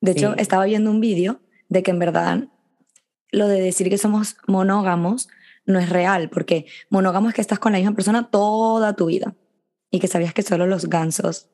De 0.00 0.12
hecho, 0.12 0.34
estaba 0.36 0.64
viendo 0.64 0.90
un 0.90 1.00
vídeo 1.00 1.40
de 1.68 1.82
que 1.82 1.90
en 1.90 1.98
verdad 1.98 2.44
lo 3.30 3.48
de 3.48 3.60
decir 3.60 3.90
que 3.90 3.98
somos 3.98 4.36
monógamos 4.46 5.28
no 5.66 5.78
es 5.78 5.90
real, 5.90 6.30
porque 6.30 6.66
monógamo 6.88 7.28
es 7.28 7.34
que 7.34 7.40
estás 7.42 7.58
con 7.58 7.72
la 7.72 7.78
misma 7.78 7.94
persona 7.94 8.30
toda 8.30 8.94
tu 8.94 9.06
vida 9.06 9.34
y 9.90 10.00
que 10.00 10.08
sabías 10.08 10.32
que 10.32 10.42
solo 10.42 10.66
los 10.66 10.88
gansos 10.88 11.48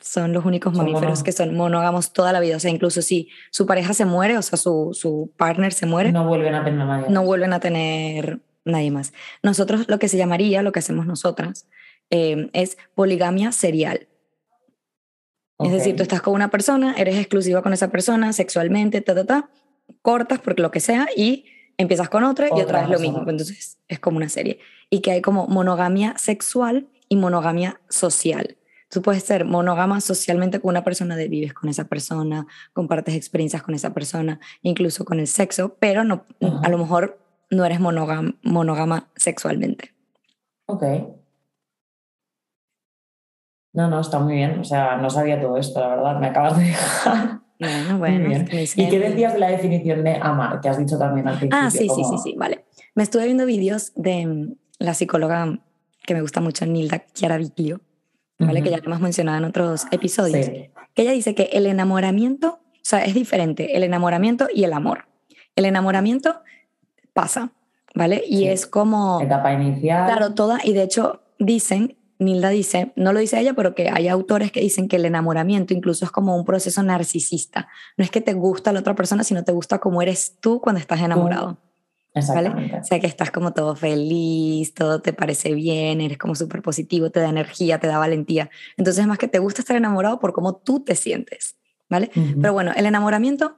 son 0.00 0.32
los 0.32 0.44
únicos 0.44 0.74
Son 0.76 0.84
mamíferos 0.84 1.22
que 1.22 1.32
son 1.32 1.54
monógamos 1.54 2.12
toda 2.12 2.32
la 2.32 2.40
vida. 2.40 2.56
O 2.56 2.60
sea, 2.60 2.70
incluso 2.70 3.02
si 3.02 3.28
su 3.50 3.66
pareja 3.66 3.94
se 3.94 4.04
muere, 4.04 4.36
o 4.36 4.42
sea, 4.42 4.58
su, 4.58 4.90
su 4.92 5.32
partner 5.36 5.72
se 5.72 5.86
muere, 5.86 6.12
no, 6.12 6.24
No 6.24 6.28
vuelven 6.28 6.54
a 6.54 6.64
tener 6.64 6.86
nadie. 6.86 7.18
vuelven 7.24 7.52
a 7.52 7.60
tener 7.60 8.40
nadie 8.64 8.90
más. 8.90 9.12
Nosotros 9.42 9.86
lo 9.88 9.98
que 9.98 10.08
se 10.08 10.16
llamaría, 10.16 10.62
lo 10.62 10.72
que 10.72 10.80
hacemos 10.80 11.06
nosotras, 11.06 11.68
eh, 12.10 12.50
es 12.52 12.76
poligamia 12.94 13.52
serial. 13.52 14.08
Es 15.58 15.72
decir, 15.72 15.96
tú 15.96 16.02
estás 16.02 16.20
con 16.20 16.34
una 16.34 16.50
persona, 16.50 16.94
eres 16.98 17.16
exclusiva 17.16 17.62
con 17.62 17.72
esa 17.72 17.88
persona 17.88 18.32
sexualmente, 18.32 19.00
ta, 19.00 19.14
ta, 19.14 19.24
ta, 19.24 19.50
cortas 20.02 20.38
porque 20.38 20.62
lo 20.62 20.70
que 20.70 20.80
sea 20.80 21.08
y 21.16 21.46
empiezas 21.78 22.08
con 22.08 22.24
otra 22.24 22.48
y 22.48 22.60
Otra 22.60 22.82
vez 22.82 22.90
lo 22.90 22.98
mismo. 22.98 23.20
Entonces 23.20 23.78
es 23.88 23.98
como 23.98 24.18
una 24.18 24.28
serie. 24.28 24.58
Y 24.90 25.00
que 25.00 25.12
hay 25.12 25.22
como 25.22 25.46
monogamia 25.46 26.16
sexual 26.18 26.88
y 27.08 27.16
monogamia 27.16 27.80
social. 27.88 28.56
Tú 28.88 29.02
puedes 29.02 29.24
ser 29.24 29.44
monógama 29.44 30.00
socialmente 30.00 30.60
con 30.60 30.70
una 30.70 30.84
persona 30.84 31.16
de 31.16 31.28
vives 31.28 31.52
con 31.52 31.68
esa 31.68 31.84
persona, 31.84 32.46
compartes 32.72 33.14
experiencias 33.14 33.62
con 33.62 33.74
esa 33.74 33.92
persona, 33.92 34.38
incluso 34.62 35.04
con 35.04 35.18
el 35.18 35.26
sexo, 35.26 35.76
pero 35.80 36.04
no, 36.04 36.24
Ajá. 36.40 36.60
a 36.62 36.68
lo 36.68 36.78
mejor 36.78 37.18
no 37.50 37.64
eres 37.64 37.80
monógama 37.80 39.08
sexualmente. 39.16 39.92
Ok. 40.66 40.84
No, 43.76 43.88
no, 43.88 44.00
está 44.00 44.18
muy 44.18 44.34
bien. 44.34 44.58
O 44.58 44.64
sea, 44.64 44.96
no 44.96 45.10
sabía 45.10 45.40
todo 45.40 45.56
esto, 45.58 45.78
la 45.80 45.88
verdad. 45.88 46.18
Me 46.18 46.26
acabas 46.28 46.56
de 46.58 46.64
dejar. 46.64 47.40
Bueno, 47.58 47.98
bueno. 47.98 48.28
bien. 48.28 48.48
es 48.50 48.74
que 48.74 48.82
¿Y 48.82 48.88
qué 48.88 48.98
decías 48.98 49.32
de 49.34 49.38
la 49.38 49.48
definición 49.48 50.02
de 50.04 50.16
amar? 50.16 50.60
Que 50.60 50.68
has 50.68 50.78
dicho 50.78 50.98
también 50.98 51.28
al 51.28 51.38
principio. 51.38 51.58
Ah, 51.62 51.70
sí, 51.70 51.88
sí, 51.88 52.04
sí, 52.04 52.18
sí, 52.22 52.34
vale. 52.36 52.64
Me 52.94 53.02
estuve 53.02 53.24
viendo 53.24 53.46
vídeos 53.46 53.92
de 53.94 54.26
mm, 54.26 54.54
la 54.78 54.94
psicóloga 54.94 55.58
que 56.04 56.14
me 56.14 56.20
gusta 56.22 56.40
mucho, 56.40 56.66
Nilda 56.66 57.04
Chiaraviglio, 57.14 57.80
¿vale? 58.38 58.62
Que 58.62 58.70
ya 58.70 58.76
Ujú. 58.76 58.84
lo 58.84 58.90
hemos 58.92 59.00
mencionado 59.02 59.38
en 59.38 59.44
otros 59.44 59.86
episodios, 59.90 60.46
Sí. 60.46 60.70
que 60.94 61.02
ella 61.02 61.12
dice 61.12 61.34
que 61.34 61.44
el 61.52 61.66
enamoramiento, 61.66 62.60
o 62.72 62.78
sea, 62.82 63.04
es 63.04 63.14
diferente 63.14 63.76
el 63.76 63.82
enamoramiento 63.84 64.48
y 64.54 64.64
el 64.64 64.72
amor. 64.72 65.06
El 65.56 65.64
enamoramiento 65.64 66.42
pasa, 67.12 67.50
¿vale? 67.94 68.22
Y 68.26 68.38
Sí. 68.38 68.48
es 68.48 68.66
como, 68.66 69.20
Etapa 69.20 69.52
inicial. 69.52 70.06
claro, 70.06 70.34
toda, 70.34 70.58
y 70.62 70.72
de 70.74 70.82
hecho 70.82 71.22
dicen, 71.38 71.95
Nilda 72.18 72.50
dice, 72.50 72.92
no 72.96 73.12
lo 73.12 73.20
dice 73.20 73.38
ella, 73.38 73.54
pero 73.54 73.74
que 73.74 73.90
hay 73.90 74.08
autores 74.08 74.52
que 74.52 74.60
dicen 74.60 74.88
que 74.88 74.96
el 74.96 75.04
enamoramiento 75.04 75.74
incluso 75.74 76.04
es 76.04 76.10
como 76.10 76.36
un 76.36 76.44
proceso 76.44 76.82
narcisista. 76.82 77.68
No 77.96 78.04
es 78.04 78.10
que 78.10 78.20
te 78.20 78.32
gusta 78.32 78.72
la 78.72 78.80
otra 78.80 78.94
persona, 78.94 79.24
sino 79.24 79.44
te 79.44 79.52
gusta 79.52 79.78
como 79.78 80.02
eres 80.02 80.36
tú 80.40 80.60
cuando 80.60 80.80
estás 80.80 81.00
enamorado. 81.00 81.58
¿vale? 82.28 82.78
O 82.80 82.84
sea, 82.84 82.98
que 82.98 83.06
estás 83.06 83.30
como 83.30 83.52
todo 83.52 83.76
feliz, 83.76 84.72
todo 84.74 85.00
te 85.00 85.12
parece 85.12 85.54
bien, 85.54 86.00
eres 86.00 86.18
como 86.18 86.34
súper 86.34 86.62
positivo, 86.62 87.10
te 87.10 87.20
da 87.20 87.28
energía, 87.28 87.78
te 87.78 87.86
da 87.86 87.98
valentía. 87.98 88.50
Entonces, 88.76 89.02
es 89.02 89.06
más 89.06 89.18
que 89.18 89.28
te 89.28 89.38
gusta 89.38 89.60
estar 89.60 89.76
enamorado 89.76 90.18
por 90.18 90.32
cómo 90.32 90.56
tú 90.56 90.80
te 90.80 90.94
sientes, 90.94 91.56
¿vale? 91.90 92.10
Pero 92.40 92.52
bueno, 92.52 92.72
el 92.74 92.86
enamoramiento 92.86 93.56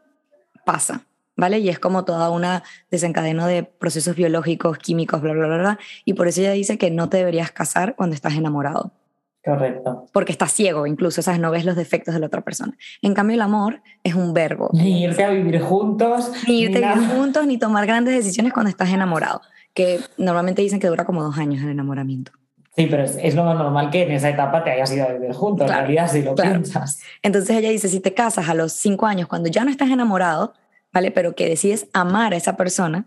pasa, 0.64 1.06
¿vale? 1.38 1.60
Y 1.60 1.70
es 1.70 1.78
como 1.78 2.04
toda 2.04 2.28
una 2.30 2.62
desencadeno 2.90 3.46
de 3.46 3.62
procesos 3.62 4.14
biológicos, 4.16 4.76
químicos, 4.76 5.22
bla, 5.22 5.32
bla, 5.32 5.46
bla, 5.46 5.56
bla. 5.58 5.78
Y 6.04 6.12
por 6.12 6.28
eso 6.28 6.40
ella 6.42 6.52
dice 6.52 6.76
que 6.76 6.90
no 6.90 7.08
te 7.08 7.16
deberías 7.16 7.50
casar 7.52 7.94
cuando 7.96 8.14
estás 8.14 8.34
enamorado, 8.34 8.92
Correcto. 9.44 10.06
porque 10.12 10.32
estás 10.32 10.52
ciego 10.52 10.86
incluso, 10.86 11.22
¿sabes? 11.22 11.40
No 11.40 11.50
ves 11.50 11.64
los 11.64 11.76
defectos 11.76 12.12
de 12.12 12.20
la 12.20 12.26
otra 12.26 12.42
persona. 12.42 12.76
En 13.00 13.14
cambio, 13.14 13.34
el 13.34 13.40
amor 13.40 13.80
es 14.02 14.14
un 14.14 14.34
verbo. 14.34 14.68
Ni 14.74 15.04
irte 15.04 15.24
a 15.24 15.30
vivir 15.30 15.60
juntos. 15.62 16.30
Ni 16.46 16.62
irte 16.62 16.78
a 16.78 16.88
nada. 16.90 16.94
vivir 17.00 17.16
juntos, 17.16 17.46
ni 17.46 17.56
tomar 17.56 17.86
grandes 17.86 18.14
decisiones 18.14 18.52
cuando 18.52 18.68
estás 18.68 18.90
enamorado, 18.90 19.40
que 19.72 20.00
normalmente 20.18 20.60
dicen 20.60 20.80
que 20.80 20.88
dura 20.88 21.04
como 21.06 21.22
dos 21.22 21.38
años 21.38 21.62
el 21.62 21.70
enamoramiento. 21.70 22.32
Sí, 22.76 22.86
pero 22.90 23.04
es, 23.04 23.16
es 23.20 23.34
lo 23.34 23.44
más 23.44 23.56
normal 23.56 23.90
que 23.90 24.02
en 24.02 24.12
esa 24.12 24.28
etapa 24.28 24.62
te 24.62 24.70
hayas 24.70 24.92
ido 24.92 25.04
a 25.08 25.12
vivir 25.12 25.32
juntos, 25.32 25.66
Claro, 25.66 25.80
en 25.80 25.86
realidad, 25.86 26.12
si 26.12 26.22
lo 26.22 26.34
claro. 26.34 26.50
piensas. 26.52 27.00
Entonces 27.22 27.56
ella 27.56 27.70
dice, 27.70 27.88
si 27.88 27.98
te 28.00 28.14
casas 28.14 28.48
a 28.48 28.54
los 28.54 28.72
cinco 28.72 29.06
años, 29.06 29.26
cuando 29.28 29.48
ya 29.48 29.64
no 29.64 29.70
estás 29.70 29.88
enamorado, 29.90 30.52
¿vale? 30.92 31.10
Pero 31.10 31.34
que 31.34 31.48
decides 31.48 31.88
amar 31.92 32.32
a 32.32 32.36
esa 32.36 32.56
persona, 32.56 33.06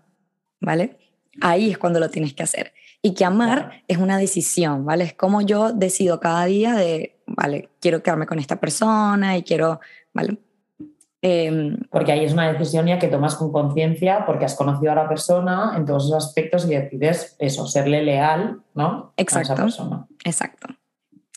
¿vale? 0.59 0.97
Ahí 1.41 1.71
es 1.71 1.77
cuando 1.77 1.99
lo 1.99 2.09
tienes 2.09 2.33
que 2.33 2.43
hacer. 2.43 2.73
Y 3.01 3.13
que 3.13 3.25
amar 3.25 3.59
Claro. 3.69 3.83
es 3.87 3.97
una 3.97 4.17
decisión, 4.17 4.85
¿vale? 4.85 5.05
Es 5.05 5.13
como 5.13 5.41
yo 5.41 5.71
decido 5.73 6.19
cada 6.19 6.45
día 6.45 6.73
de, 6.75 7.19
¿vale? 7.25 7.69
Quiero 7.79 8.03
quedarme 8.03 8.27
con 8.27 8.37
esta 8.39 8.59
persona 8.59 9.37
y 9.37 9.43
quiero, 9.43 9.79
¿vale? 10.13 10.37
Em, 11.23 11.77
Porque 11.91 12.11
ahí 12.11 12.25
es 12.25 12.33
una 12.33 12.51
decisión 12.51 12.87
ya 12.87 12.97
que 12.97 13.07
tomas 13.07 13.35
con 13.35 13.51
conciencia 13.51 14.25
porque 14.25 14.45
has 14.45 14.55
conocido 14.55 14.91
a 14.91 14.95
la 14.95 15.07
persona 15.07 15.73
en 15.77 15.85
todos 15.85 16.05
esos 16.05 16.25
aspectos 16.25 16.65
y 16.65 16.69
decides 16.69 17.35
eso, 17.37 17.67
serle 17.67 18.01
leal, 18.03 18.61
¿no? 18.73 18.85
A 18.85 19.13
Exacto. 19.17 19.53
esa 19.53 19.63
persona. 19.63 20.07
exacto. 20.25 20.67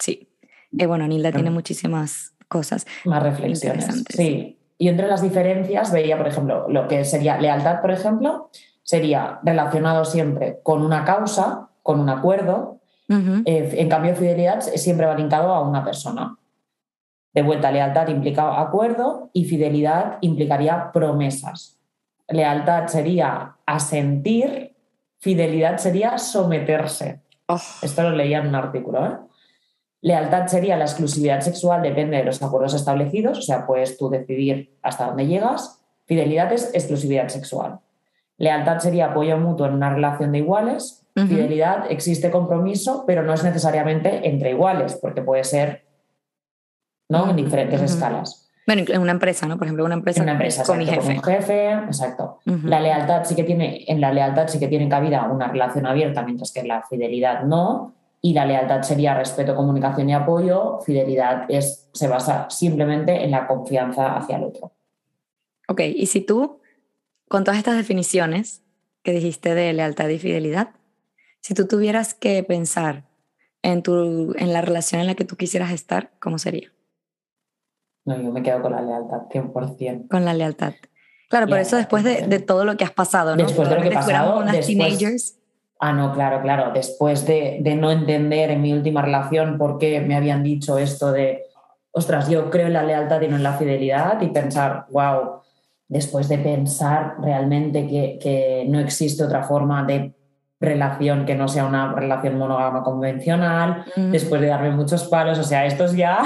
Sí. 0.01 0.29
Eh, 0.77 0.87
bueno, 0.87 1.07
Nilda 1.07 1.33
tiene 1.33 1.51
muchísimas 1.51 2.35
cosas. 2.49 2.87
Más 3.05 3.23
reflexiones. 3.23 4.05
Sí. 4.09 4.59
Y 4.85 4.89
entre 4.89 5.09
las 5.09 5.23
diferencias 5.23 5.91
veía, 5.93 6.19
por 6.19 6.29
ejemplo, 6.29 6.67
lo 6.69 6.87
que 6.89 7.07
sería 7.07 7.39
lealtad, 7.39 7.81
por 7.81 7.91
ejemplo, 7.91 8.51
sería 8.83 9.41
relacionado 9.43 10.05
siempre 10.05 10.61
con 10.63 10.83
una 10.83 11.07
causa, 11.07 11.71
con 11.83 12.01
un 12.01 12.11
acuerdo. 12.11 12.81
Eh, 13.09 13.77
en 13.79 13.89
cambio, 13.89 14.15
fidelidad 14.15 14.61
siempre 14.61 15.07
va 15.07 15.15
linkado 15.15 15.55
a 15.55 15.67
una 15.67 15.83
persona. 15.83 16.37
De 17.33 17.41
vuelta, 17.41 17.73
lealtad 17.73 18.09
implica 18.09 18.61
acuerdo 18.61 19.31
y 19.33 19.47
fidelidad 19.47 20.19
implicaría 20.21 20.93
promesas. 20.93 21.79
Lealtad 22.29 22.87
sería 22.89 23.57
asentir, 23.65 24.77
fidelidad 25.19 25.79
sería 25.79 26.19
someterse. 26.19 27.23
Oh, 27.47 27.59
Esto 27.81 28.03
lo 28.03 28.11
leía 28.11 28.41
en 28.41 28.49
un 28.49 28.55
artículo. 28.55 29.07
¿eh? 29.07 29.17
Lealtad 30.05 30.49
sería 30.49 30.77
la 30.77 30.85
exclusividad 30.85 31.41
sexual, 31.41 31.81
depende 31.81 32.19
de 32.19 32.25
los 32.25 32.43
acuerdos 32.43 32.75
establecidos, 32.75 33.39
o 33.39 33.41
sea, 33.41 33.67
puedes 33.67 33.97
tú 33.97 34.11
decidir 34.11 34.77
hasta 34.83 35.07
dónde 35.07 35.27
llegas. 35.27 35.81
Fidelidad 36.05 36.53
es 36.53 36.75
exclusividad 36.75 37.29
sexual. 37.29 37.81
Lealtad 38.37 38.81
sería 38.81 39.07
apoyo 39.07 39.39
mutuo 39.39 39.65
en 39.65 39.73
una 39.73 39.95
relación 39.95 40.33
de 40.33 40.39
iguales. 40.39 41.07
Fidelidad 41.15 41.91
existe 41.91 42.31
compromiso, 42.31 43.05
pero 43.07 43.23
no 43.23 43.33
es 43.33 43.45
necesariamente 43.45 44.29
entre 44.29 44.51
iguales, 44.51 44.99
porque 45.01 45.23
puede 45.23 45.43
ser 45.43 45.87
¿no? 47.09 47.31
en 47.31 47.37
diferentes 47.37 47.81
escalas. 47.81 48.51
Bueno, 48.67 48.83
en 48.87 49.01
una 49.01 49.13
empresa, 49.13 49.47
¿no? 49.47 49.57
Por 49.57 49.67
ejemplo, 49.67 49.87
una 49.87 49.95
empresa, 49.95 50.23
una 50.23 50.33
empresa, 50.33 50.65
con 50.65 50.77
mi 50.77 50.85
exacto, 50.85 51.07
jefe. 51.07 51.21
con 51.23 51.33
un 51.33 51.41
jefe, 51.41 51.73
exacto. 51.73 52.41
La 52.65 52.79
lealtad 52.79 53.25
sí 53.25 53.35
que 53.35 53.45
tiene, 53.45 53.85
en 53.89 54.03
la 54.03 54.13
lealtad 54.13 54.49
sí 54.49 54.59
que 54.59 54.69
tiene 54.69 54.87
cabida 54.87 55.27
una 55.31 55.49
relación 55.49 55.87
abierta, 55.87 56.23
mientras 56.23 56.53
que 56.53 56.61
en 56.61 56.69
la 56.69 56.83
fidelidad 56.83 57.45
no. 57.45 57.95
Y 58.25 58.33
la 58.33 58.47
lealtad 58.47 58.81
sería 58.81 59.15
respeto, 59.15 59.55
comunicación 59.55 60.09
y 60.09 60.15
apoyo. 60.15 60.81
Fidelidad 60.81 61.45
es, 61.51 61.91
se 61.93 62.09
basa 62.09 62.49
simplemente 62.49 63.23
en 63.23 63.31
la 63.31 63.47
confianza 63.47 64.17
hacia 64.17 64.39
el 64.39 64.45
otro. 64.45 64.73
Ok, 65.69 65.81
y 65.95 66.07
si 66.07 66.23
tú, 66.23 66.59
con 67.29 67.45
todas 67.45 67.59
estas 67.59 67.77
definiciones 67.77 68.63
que 69.03 69.13
dijiste 69.13 69.55
de 69.55 69.75
lealtad 69.75 70.09
y 70.09 70.19
fidelidad, 70.19 70.71
si 71.43 71.53
tú 71.53 71.67
tuvieras 71.69 72.15
que 72.15 72.43
pensar 72.43 73.05
en, 73.61 73.83
tu, 73.83 74.33
en 74.39 74.55
la 74.55 74.63
relación 74.63 75.03
en 75.03 75.07
la 75.07 75.17
que 75.17 75.27
tú 75.27 75.37
quisieras 75.37 75.71
estar, 75.71 76.13
¿cómo 76.19 76.39
sería? 76.39 76.73
No, 78.07 78.19
yo 78.19 78.33
me 78.33 78.43
quedo 78.43 78.63
con 78.63 78.73
la 78.73 78.81
lealtad, 78.81 79.29
100%. 79.29 80.09
Con 80.09 80.25
la 80.25 80.33
lealtad. 80.33 80.73
Claro, 81.29 81.47
por 81.47 81.59
eso 81.59 81.77
después 81.77 82.03
de, 82.03 82.27
de, 82.27 82.39
todo 82.39 82.65
lo 82.65 82.79
que 82.79 82.85
has 82.85 82.93
pasado, 82.93 83.37
¿no? 83.37 83.45
Después 83.45 83.69
de 83.69 83.75
lo 83.75 83.83
que 83.83 83.89
ha 83.89 84.01
pasado, 84.01 84.41
después, 84.45 84.67
teenagers. 84.67 85.39
Ah, 85.81 85.93
no, 85.93 86.13
claro, 86.13 86.41
claro. 86.41 86.73
Después 86.73 87.27
de, 87.27 87.59
de, 87.61 87.75
no 87.75 87.91
entender 87.91 88.51
en 88.51 88.63
mi 88.63 88.73
última 88.73 89.03
relación 89.03 89.59
por 89.59 89.79
qué 89.79 90.01
me 90.01 90.17
habían 90.17 90.43
dicho 90.43 90.79
esto 90.79 91.13
de, 91.13 91.45
ostras, 91.91 92.29
yo 92.29 92.51
creo 92.51 92.69
en 92.69 92.73
la 92.73 92.83
lealtad 92.83 93.21
y 93.21 93.29
no 93.29 93.37
en 93.37 93.43
la 93.43 93.55
fidelidad 93.55 94.21
y 94.21 94.29
pensar, 94.29 94.87
wow, 94.91 95.41
después 95.89 96.29
de 96.29 96.39
pensar 96.39 97.17
realmente 97.21 97.87
que, 97.87 98.19
que 98.21 98.65
no 98.69 98.81
existe 98.81 99.25
otra 99.25 99.43
forma 99.43 99.85
de 99.85 100.15
relación 100.61 101.27
que 101.27 101.35
no 101.35 101.49
sea 101.49 101.67
una 101.67 101.93
relación 101.93 102.39
monógama 102.39 102.83
convencional, 102.83 103.85
después 103.97 104.41
de 104.41 104.49
darme 104.49 104.71
muchos 104.71 105.05
palos, 105.05 105.39
o 105.39 105.45
sea, 105.45 105.67
esto 105.67 105.85
es 105.85 105.95
ya 105.95 106.23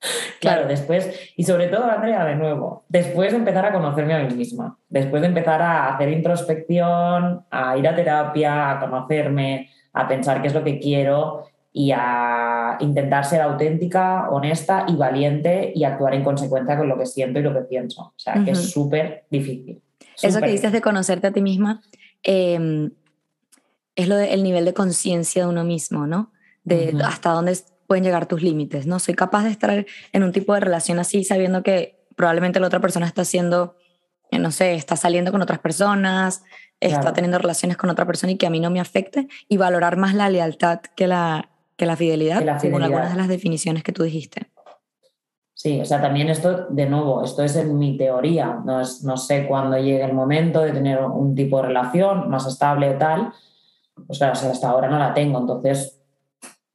Claro, 0.40 0.68
después, 0.68 1.10
y 1.36 1.42
sobre 1.42 1.66
todo, 1.66 1.84
Andrea, 1.84 2.24
de 2.24 2.36
nuevo, 2.36 2.84
después 2.88 3.32
de 3.32 3.38
empezar 3.38 3.66
a 3.66 3.72
conocerme 3.72 4.14
a 4.14 4.22
mí 4.22 4.34
misma, 4.34 4.78
después 4.88 5.20
de 5.20 5.28
empezar 5.28 5.60
a 5.60 5.94
hacer 5.94 6.10
introspección, 6.10 7.44
a 7.50 7.76
ir 7.76 7.88
a 7.88 7.96
terapia, 7.96 8.70
a 8.70 8.80
conocerme, 8.80 9.70
a 9.92 10.06
pensar 10.06 10.40
qué 10.40 10.48
es 10.48 10.54
lo 10.54 10.62
que 10.62 10.78
quiero 10.78 11.44
y 11.72 11.92
a 11.92 12.76
intentar 12.80 13.24
ser 13.24 13.40
auténtica, 13.40 14.28
honesta 14.30 14.86
y 14.88 14.96
valiente 14.96 15.72
y 15.74 15.84
actuar 15.84 16.14
en 16.14 16.24
consecuencia 16.24 16.76
con 16.76 16.88
lo 16.88 16.98
que 16.98 17.06
siento 17.06 17.40
y 17.40 17.42
lo 17.42 17.52
que 17.52 17.62
pienso. 17.62 18.02
O 18.02 18.18
sea, 18.18 18.42
que 18.44 18.52
es 18.52 18.70
súper 18.70 19.24
difícil. 19.30 19.82
Eso 20.22 20.40
que 20.40 20.50
dices 20.50 20.72
de 20.72 20.80
conocerte 20.80 21.28
a 21.28 21.32
ti 21.32 21.40
misma 21.40 21.82
em, 22.22 22.90
es 23.94 24.08
lo 24.08 24.16
del 24.16 24.42
nivel 24.42 24.64
de 24.64 24.74
conciencia 24.74 25.44
de 25.44 25.50
uno 25.50 25.64
mismo, 25.64 26.06
¿no? 26.06 26.32
De 26.64 26.94
hasta 27.04 27.30
dónde 27.30 27.56
pueden 27.88 28.04
llegar 28.04 28.26
tus 28.26 28.42
límites, 28.42 28.86
¿no? 28.86 29.00
Soy 29.00 29.14
capaz 29.14 29.44
de 29.44 29.50
estar 29.50 29.86
en 30.12 30.22
un 30.22 30.30
tipo 30.30 30.54
de 30.54 30.60
relación 30.60 31.00
así 31.00 31.24
sabiendo 31.24 31.62
que 31.64 31.98
probablemente 32.14 32.60
la 32.60 32.66
otra 32.66 32.80
persona 32.80 33.06
está 33.06 33.22
haciendo, 33.22 33.76
eh, 34.30 34.38
no 34.38 34.52
sé, 34.52 34.74
está 34.74 34.94
saliendo 34.94 35.32
con 35.32 35.40
otras 35.40 35.58
personas, 35.58 36.44
está 36.80 37.12
teniendo 37.12 37.38
relaciones 37.38 37.76
con 37.76 37.90
otra 37.90 38.06
persona 38.06 38.32
y 38.32 38.36
que 38.36 38.46
a 38.46 38.50
mí 38.50 38.60
no 38.60 38.70
me 38.70 38.78
afecte 38.78 39.26
y 39.48 39.56
valorar 39.56 39.96
más 39.96 40.14
la 40.14 40.28
lealtad 40.28 40.80
que 40.94 41.06
la, 41.06 41.48
que 41.76 41.86
la 41.86 41.96
fidelidad, 41.96 42.42
la 42.42 42.60
según 42.60 42.82
algunas 42.82 43.10
de 43.10 43.16
las 43.16 43.26
definiciones 43.26 43.82
que 43.82 43.92
tú 43.92 44.02
dijiste. 44.02 44.50
Sí, 45.54 45.80
o 45.80 45.84
sea, 45.84 46.00
también 46.00 46.28
esto, 46.28 46.66
de 46.68 46.86
nuevo, 46.86 47.24
esto 47.24 47.42
es 47.42 47.56
en 47.56 47.76
mi 47.78 47.96
teoría, 47.96 48.60
no, 48.64 48.80
es, 48.80 49.02
no 49.02 49.16
sé 49.16 49.46
cuándo 49.48 49.76
llegue 49.76 50.04
el 50.04 50.12
momento 50.12 50.60
de 50.60 50.72
tener 50.72 51.00
un 51.00 51.34
tipo 51.34 51.60
de 51.60 51.68
relación 51.68 52.28
más 52.28 52.46
estable 52.46 52.90
o 52.90 52.98
tal, 52.98 53.32
pues 54.06 54.18
claro, 54.18 54.34
hasta 54.34 54.68
ahora 54.68 54.88
no 54.88 54.98
la 54.98 55.14
tengo, 55.14 55.40
entonces 55.40 55.97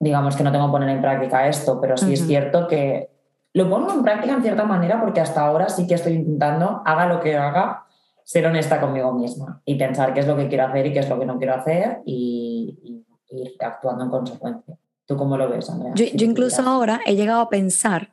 digamos 0.04 0.36
que 0.36 0.44
no 0.44 0.52
tengo 0.52 0.68
que 0.68 0.72
poner 0.72 0.90
en 0.90 1.02
práctica 1.02 1.48
esto, 1.48 1.80
pero 1.80 1.98
sí 1.98 2.14
es 2.14 2.28
cierto 2.28 2.68
que 2.68 3.10
lo 3.54 3.70
pongo 3.70 3.94
en 3.94 4.04
práctica 4.04 4.34
en 4.34 4.42
cierta 4.42 4.66
manera 4.66 5.00
porque 5.00 5.22
hasta 5.22 5.42
ahora 5.46 5.70
sí 5.70 5.88
que 5.88 5.94
estoy 5.94 6.14
intentando, 6.14 6.82
haga 6.86 7.08
lo 7.08 7.20
que 7.20 7.38
haga, 7.38 7.86
ser 8.24 8.46
honesta 8.46 8.80
conmigo 8.80 9.14
misma 9.14 9.62
y 9.66 9.76
pensar 9.76 10.14
qué 10.14 10.22
es 10.22 10.28
lo 10.28 10.36
que 10.36 10.48
quiero 10.48 10.66
hacer 10.66 10.88
y 10.88 10.94
qué 10.94 11.00
es 11.00 11.10
lo 11.10 11.20
que 11.20 11.26
no 11.26 11.38
quiero 11.38 11.56
hacer 11.56 12.02
y, 12.06 13.06
ir 13.30 13.56
actuando 13.60 14.04
en 14.04 14.10
consecuencia. 14.12 14.78
¿Tú 15.08 15.18
cómo 15.18 15.38
lo 15.38 15.50
ves, 15.50 15.68
Andrea? 15.70 15.94
Yo, 15.96 16.06
yo 16.14 16.26
incluso 16.26 16.62
ahora 16.62 17.02
he 17.06 17.16
llegado 17.16 17.42
a 17.42 17.50
pensar 17.50 18.12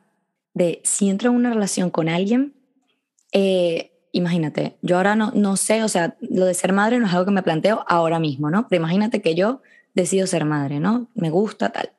de 0.53 0.81
si 0.83 1.09
entro 1.09 1.29
en 1.29 1.35
una 1.35 1.53
relación 1.53 1.91
con 1.91 2.09
alguien, 2.09 2.55
eh, 3.31 3.91
imagínate, 4.11 4.77
yo 4.81 4.97
ahora 4.97 5.15
no, 5.15 5.31
no 5.35 5.57
sé, 5.57 5.83
o 5.83 5.87
sea, 5.87 6.15
lo 6.21 6.45
de 6.45 6.55
ser 6.55 6.73
madre 6.73 6.99
no 6.99 7.05
es 7.05 7.13
algo 7.13 7.25
que 7.25 7.31
me 7.31 7.43
planteo 7.43 7.85
ahora 7.87 8.19
mismo, 8.19 8.49
¿no? 8.49 8.67
Pero 8.67 8.81
imagínate 8.81 9.21
que 9.21 9.35
yo 9.35 9.61
decido 9.93 10.27
ser 10.27 10.45
madre, 10.45 10.79
¿no? 10.79 11.09
Me 11.13 11.29
gusta 11.29 11.69
tal. 11.69 11.91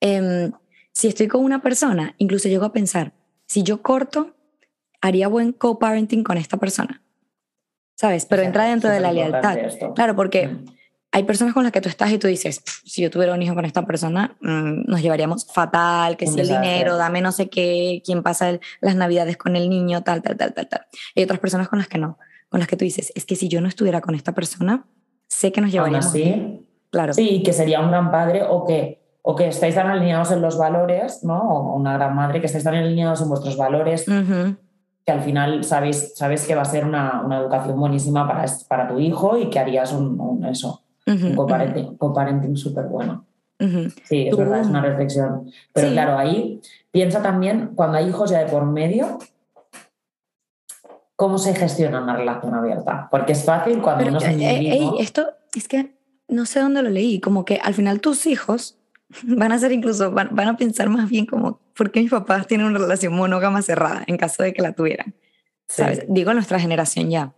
Em, 0.00 0.52
si 0.92 1.08
estoy 1.08 1.28
con 1.28 1.44
una 1.44 1.62
persona, 1.62 2.14
incluso 2.18 2.48
llego 2.48 2.64
a 2.64 2.72
pensar, 2.72 3.12
si 3.46 3.62
yo 3.62 3.82
corto, 3.82 4.34
haría 5.00 5.28
buen 5.28 5.52
co-parenting 5.52 6.24
con 6.24 6.38
esta 6.38 6.56
persona. 6.56 7.02
¿Sabes? 7.94 8.26
Pero 8.26 8.42
entra 8.42 8.64
dentro 8.64 8.90
de 8.90 9.00
la 9.00 9.12
lealtad. 9.12 9.58
Claro, 9.94 10.14
porque 10.14 10.48
mm. 10.48 10.64
hay 11.10 11.24
personas 11.24 11.52
con 11.52 11.64
las 11.64 11.72
que 11.72 11.80
tú 11.80 11.88
estás 11.88 12.12
y 12.12 12.18
tú 12.18 12.28
dices, 12.28 12.62
si 12.84 13.02
yo 13.02 13.10
tuviera 13.10 13.34
un 13.34 13.42
hijo 13.42 13.54
con 13.54 13.64
esta 13.64 13.84
persona, 13.86 14.36
mm, 14.40 14.88
nos 14.88 15.02
llevaríamos 15.02 15.46
fatal, 15.46 16.16
que 16.16 16.26
si 16.26 16.38
el 16.38 16.48
dinero, 16.48 16.96
dame 16.96 17.20
no 17.20 17.32
sé 17.32 17.48
qué, 17.48 18.02
quién 18.04 18.22
pasa 18.22 18.60
las 18.80 18.94
navidades 18.94 19.36
con 19.36 19.56
el 19.56 19.68
niño, 19.68 20.02
tal, 20.04 20.22
tal, 20.22 20.36
tal, 20.36 20.54
tal, 20.54 20.68
tal. 20.68 20.86
hay 21.16 21.24
otras 21.24 21.40
personas 21.40 21.68
con 21.68 21.80
las 21.80 21.88
que 21.88 21.98
no, 21.98 22.18
con 22.48 22.60
las 22.60 22.68
que 22.68 22.76
tú 22.76 22.84
dices, 22.84 23.12
es 23.16 23.24
que 23.24 23.34
si 23.34 23.48
yo 23.48 23.60
no 23.60 23.68
estuviera 23.68 24.00
con 24.00 24.14
esta 24.14 24.32
persona, 24.32 24.86
sé 25.26 25.50
que 25.50 25.60
nos 25.60 25.72
llevaríamos. 25.72 26.06
Así, 26.06 26.67
Claro. 26.90 27.12
Sí, 27.12 27.42
que 27.42 27.52
sería 27.52 27.80
un 27.80 27.90
gran 27.90 28.10
padre 28.10 28.42
o 28.48 28.64
que, 28.64 29.00
o 29.22 29.36
que 29.36 29.48
estáis 29.48 29.74
tan 29.74 29.88
alineados 29.88 30.30
en 30.30 30.40
los 30.40 30.56
valores, 30.56 31.22
¿no? 31.22 31.38
O 31.38 31.76
una 31.76 31.94
gran 31.94 32.14
madre 32.14 32.40
que 32.40 32.46
estáis 32.46 32.64
tan 32.64 32.74
alineados 32.74 33.20
en 33.20 33.28
vuestros 33.28 33.56
valores, 33.56 34.06
que 34.06 35.12
al 35.12 35.20
final 35.20 35.64
sabéis, 35.64 36.14
sabes 36.16 36.46
que 36.46 36.54
va 36.54 36.62
a 36.62 36.66
ser 36.66 36.84
una, 36.84 37.22
una, 37.24 37.38
educación 37.38 37.78
buenísima 37.78 38.26
para, 38.26 38.44
para 38.68 38.88
tu 38.88 38.98
hijo 38.98 39.36
y 39.36 39.50
que 39.50 39.58
harías 39.58 39.92
un, 39.92 40.44
eso, 40.44 40.82
un 41.06 41.34
coparenting, 41.34 42.56
súper 42.56 42.86
bueno. 42.86 43.24
Sí, 44.04 44.28
es 44.28 44.36
verdad, 44.36 44.60
es 44.60 44.68
una 44.68 44.80
reflexión. 44.80 45.50
Pero 45.72 45.90
claro, 45.90 46.16
ahí 46.16 46.60
piensa 46.90 47.22
también, 47.22 47.72
cuando 47.74 47.98
hay 47.98 48.08
hijos 48.08 48.30
ya 48.30 48.38
de 48.38 48.46
por 48.46 48.64
medio, 48.64 49.18
¿cómo 51.16 51.38
se 51.38 51.54
gestiona 51.54 52.00
una 52.00 52.16
relación 52.16 52.54
abierta? 52.54 53.08
Porque 53.10 53.32
es 53.32 53.44
fácil 53.44 53.82
cuando 53.82 54.06
uno 54.06 54.20
se 54.20 54.30
eh, 54.30 54.90
esto 55.00 55.26
es 55.54 55.66
que 55.66 55.97
no 56.28 56.46
sé 56.46 56.60
dónde 56.60 56.82
lo 56.82 56.90
leí, 56.90 57.20
como 57.20 57.44
que 57.44 57.56
al 57.62 57.74
final 57.74 58.00
tus 58.00 58.26
hijos 58.26 58.78
van 59.22 59.52
a 59.52 59.58
ser 59.58 59.72
incluso, 59.72 60.10
van, 60.10 60.38
a 60.40 60.56
pensar 60.56 60.88
más 60.88 61.08
bien 61.08 61.26
como, 61.26 61.60
¿por 61.74 61.90
qué 61.90 62.00
mis 62.00 62.10
papás 62.10 62.46
tienen 62.46 62.66
una 62.66 62.78
relación 62.78 63.14
monógama 63.14 63.62
cerrada 63.62 64.04
en 64.06 64.16
caso 64.16 64.42
de 64.42 64.52
que 64.52 64.62
la 64.62 64.72
tuvieran? 64.72 65.14
¿Sabes? 65.66 66.04
Digo 66.08 66.32
nuestra 66.32 66.58
generación 66.58 67.10
ya. 67.10 67.34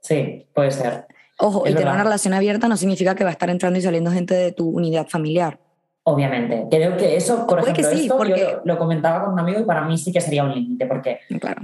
Sí, 0.00 0.46
puede 0.54 0.70
ser. 0.70 1.06
Ojo, 1.38 1.68
y 1.68 1.74
tener 1.74 1.88
una 1.88 2.04
relación 2.04 2.32
abierta 2.32 2.68
no 2.68 2.78
significa 2.78 3.14
que 3.14 3.24
va 3.24 3.30
a 3.30 3.32
estar 3.32 3.50
entrando 3.50 3.78
y 3.78 3.82
saliendo 3.82 4.10
gente 4.10 4.34
de 4.34 4.52
tu 4.52 4.68
unidad 4.68 5.06
familiar. 5.08 5.58
Obviamente. 6.08 6.66
Creo 6.70 6.96
que 6.96 7.16
eso, 7.16 7.48
por 7.48 7.58
ejemplo, 7.58 7.88
esto 7.88 8.24
yo 8.26 8.60
lo, 8.62 8.78
comentaba 8.78 9.24
con 9.24 9.32
un 9.32 9.40
amigo 9.40 9.58
y 9.58 9.64
para 9.64 9.82
mí 9.82 9.98
sí 9.98 10.12
que 10.12 10.20
sería 10.20 10.44
un 10.44 10.54
límite, 10.54 10.86
porque. 10.86 11.18
Claro. 11.40 11.62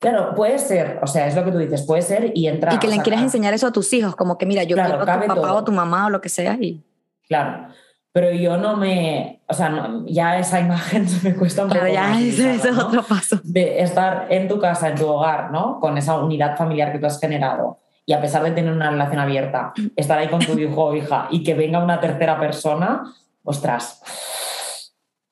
Claro, 0.00 0.34
puede 0.34 0.58
ser, 0.58 0.98
o 1.00 1.06
sea, 1.06 1.28
es 1.28 1.36
lo 1.36 1.44
que 1.44 1.52
tú 1.52 1.58
dices, 1.58 1.82
puede 1.82 2.02
ser 2.02 2.32
y 2.34 2.48
entrar. 2.48 2.74
Y 2.74 2.78
que 2.78 2.88
le 2.88 2.98
quieras 2.98 3.22
enseñar 3.22 3.54
eso 3.54 3.68
a 3.68 3.72
tus 3.72 3.92
hijos, 3.92 4.16
como 4.16 4.36
que 4.36 4.46
mira, 4.46 4.64
yo 4.64 4.76
quiero 4.76 4.94
a 4.94 4.98
tu 4.98 5.06
papá 5.28 5.54
o 5.54 5.62
tu 5.62 5.70
mamá 5.70 6.06
o 6.06 6.10
lo 6.10 6.20
que 6.20 6.28
sea. 6.28 6.54
Y... 6.60 6.82
Claro. 7.28 7.68
Pero 8.10 8.32
yo 8.32 8.56
no 8.56 8.76
me. 8.76 9.42
O 9.48 9.54
sea, 9.54 9.90
ya 10.06 10.40
esa 10.40 10.58
imagen 10.66 11.06
me 11.22 11.36
cuesta 11.36 11.62
un 11.62 11.70
claro, 11.70 11.86
poco. 11.86 11.94
ya 11.94 12.20
ese, 12.20 12.54
es 12.56 12.76
otro 12.76 13.04
paso. 13.04 13.38
De 13.44 13.80
estar 13.80 14.26
en 14.28 14.48
tu 14.48 14.58
casa, 14.58 14.88
en 14.88 14.96
tu 14.96 15.06
hogar, 15.06 15.52
¿no? 15.52 15.78
Con 15.78 15.96
esa 15.98 16.18
unidad 16.18 16.56
familiar 16.56 16.90
que 16.90 16.98
tú 16.98 17.06
has 17.06 17.20
generado. 17.20 17.78
Y 18.06 18.12
a 18.12 18.20
pesar 18.20 18.42
de 18.42 18.50
tener 18.50 18.72
una 18.72 18.90
relación 18.90 19.20
abierta, 19.20 19.72
estar 19.94 20.18
ahí 20.18 20.26
con 20.26 20.40
tu 20.40 20.58
hijo 20.58 20.84
o 20.84 20.96
hija 20.96 21.28
y 21.30 21.44
que 21.44 21.54
venga 21.54 21.82
una 21.82 22.00
tercera 22.00 22.38
persona, 22.38 23.04
ostras 23.44 24.00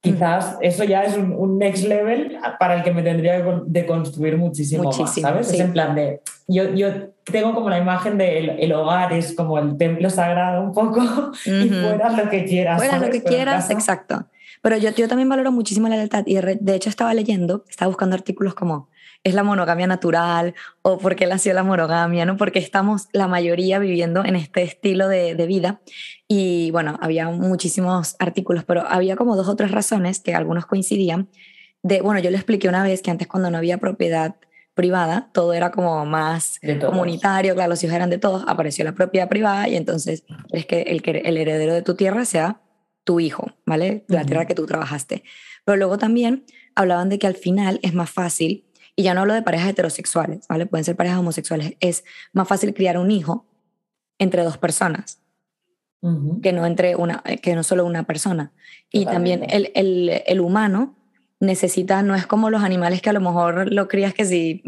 quizás 0.03 0.57
eso 0.61 0.83
ya 0.83 1.05
es 1.05 1.17
un, 1.17 1.59
next 1.59 1.85
level 1.85 2.37
para 2.59 2.75
el 2.75 2.83
que 2.83 2.93
me 2.93 3.03
tendría 3.03 3.43
que 3.43 3.61
de 3.67 3.87
construir 3.87 4.37
muchísimo, 4.37 4.85
más, 4.85 5.15
¿sabes? 5.15 5.53
Es 5.53 5.61
en 5.61 5.73
plan 5.73 5.95
de, 5.95 6.21
yo, 6.49 6.75
yo 6.75 7.11
tengo 7.23 7.55
como 7.55 7.71
la 7.71 7.79
imagen 7.79 8.19
de 8.19 8.57
el, 8.59 8.73
hogar 8.73 9.13
es 9.13 9.33
como 9.33 9.59
el 9.59 9.77
templo 9.79 10.11
sagrado 10.11 10.61
un 10.63 10.73
poco 10.73 11.01
y 11.47 11.69
fuera 11.69 12.11
lo 12.11 12.29
que 12.29 12.45
quieras. 12.45 12.79
Fuera 12.79 12.99
lo 12.99 13.11
que 13.11 13.23
quieras, 13.23 13.71
exacto. 13.71 14.27
Pero 14.61 14.77
yo, 14.77 14.91
yo 14.91 15.07
también 15.07 15.29
valoro 15.29 15.53
muchísimo 15.53 15.89
la 15.89 15.97
lealtad 15.97 16.25
y 16.27 16.35
de 16.37 16.75
hecho 16.75 16.91
estaba 16.91 17.15
leyendo, 17.15 17.65
estaba 17.69 17.89
buscando 17.89 18.17
artículos 18.17 18.55
como 18.55 18.89
es 19.25 19.35
la 19.35 19.43
monogamia 19.43 19.87
natural 19.87 20.55
o 20.83 20.99
por 20.99 21.15
qué 21.15 21.27
nació 21.27 21.55
la 21.55 21.63
monogamia, 21.63 22.25
¿no? 22.25 22.37
Porque 22.37 22.59
estamos 22.59 23.09
la 23.13 23.29
mayoría 23.29 23.79
viviendo 23.79 24.25
en 24.25 24.37
este 24.37 24.63
estilo 24.63 25.09
de, 25.09 25.35
de, 25.35 25.47
vida. 25.47 25.81
Y 26.27 26.71
bueno, 26.73 26.99
había 27.01 27.29
muchísimos 27.29 28.17
artículos, 28.19 28.65
pero 28.65 28.85
había 28.89 29.17
como 29.17 29.37
dos 29.37 29.49
o 29.49 29.57
tres 29.57 29.71
razones 29.71 30.21
que 30.21 30.35
algunos 30.35 30.67
coincidían. 30.67 31.29
De, 31.83 32.01
bueno, 32.01 32.21
yo 32.21 32.31
le 32.31 32.37
expliqué 32.37 32.69
una 32.69 32.83
vez 32.83 33.03
que 33.03 33.11
antes 33.11 33.29
cuando 33.29 33.51
no 33.51 33.59
había 33.59 33.79
propiedad 33.79 34.37
privada, 34.75 35.31
todo 35.33 35.53
era 35.53 35.71
como 35.71 36.05
más 36.07 36.59
comunitario, 36.81 37.55
claro, 37.55 37.71
los 37.71 37.85
hijos 37.85 37.95
eran 37.95 38.11
de 38.11 38.19
todos, 38.19 38.43
apareció 38.47 38.85
la 38.85 38.93
propiedad 38.93 39.29
privada 39.29 39.69
y 39.69 39.77
entonces 39.77 40.25
es 40.51 40.65
que 40.67 40.83
el, 40.83 41.03
el 41.05 41.37
heredero 41.37 41.75
de 41.75 41.83
tu 41.83 41.95
tierra 41.95 42.25
sea 42.25 42.63
tu 43.05 43.21
hijo, 43.21 43.53
¿vale? 43.67 44.05
La 44.09 44.25
tierra 44.25 44.47
que 44.47 44.55
tú 44.55 44.65
trabajaste. 44.65 45.25
Pero 45.65 45.77
luego 45.77 45.99
también 45.99 46.45
hablaban 46.75 47.09
de 47.09 47.19
que 47.19 47.27
al 47.27 47.35
final 47.35 47.81
es 47.83 47.95
más 47.95 48.11
fácil 48.11 48.65
y 48.97 49.05
ya 49.05 49.15
no 49.15 49.23
hablo 49.23 49.35
de 49.35 49.43
parejas 49.43 49.71
heterosexuales, 49.71 50.47
¿vale? 50.49 50.67
Pueden 50.67 50.85
ser 50.85 50.97
parejas 50.97 51.19
homosexuales. 51.19 51.75
Es 51.81 52.05
más 52.33 52.47
fácil 52.47 52.75
criar 52.75 52.99
un 52.99 53.11
hijo 53.11 53.47
entre 54.19 54.45
dos 54.45 54.59
personas 54.59 55.23
que 56.43 56.53
no 56.53 56.67
entre 56.67 56.97
una, 56.97 57.23
que 57.43 57.55
no 57.55 57.63
solo 57.63 57.87
una 57.87 58.03
persona. 58.03 58.53
Y 58.91 59.05
también 59.05 59.47
el, 59.49 59.71
el, 59.75 60.23
el, 60.27 60.41
humano 60.41 60.97
necesita, 61.39 62.03
no 62.03 62.17
es 62.17 62.27
como 62.27 62.51
los 62.51 62.65
animales 62.65 63.01
que 63.01 63.11
a 63.11 63.13
lo 63.13 63.21
mejor 63.21 63.73
lo 63.73 63.87
crías 63.87 64.13
que 64.13 64.25
si, 64.25 64.65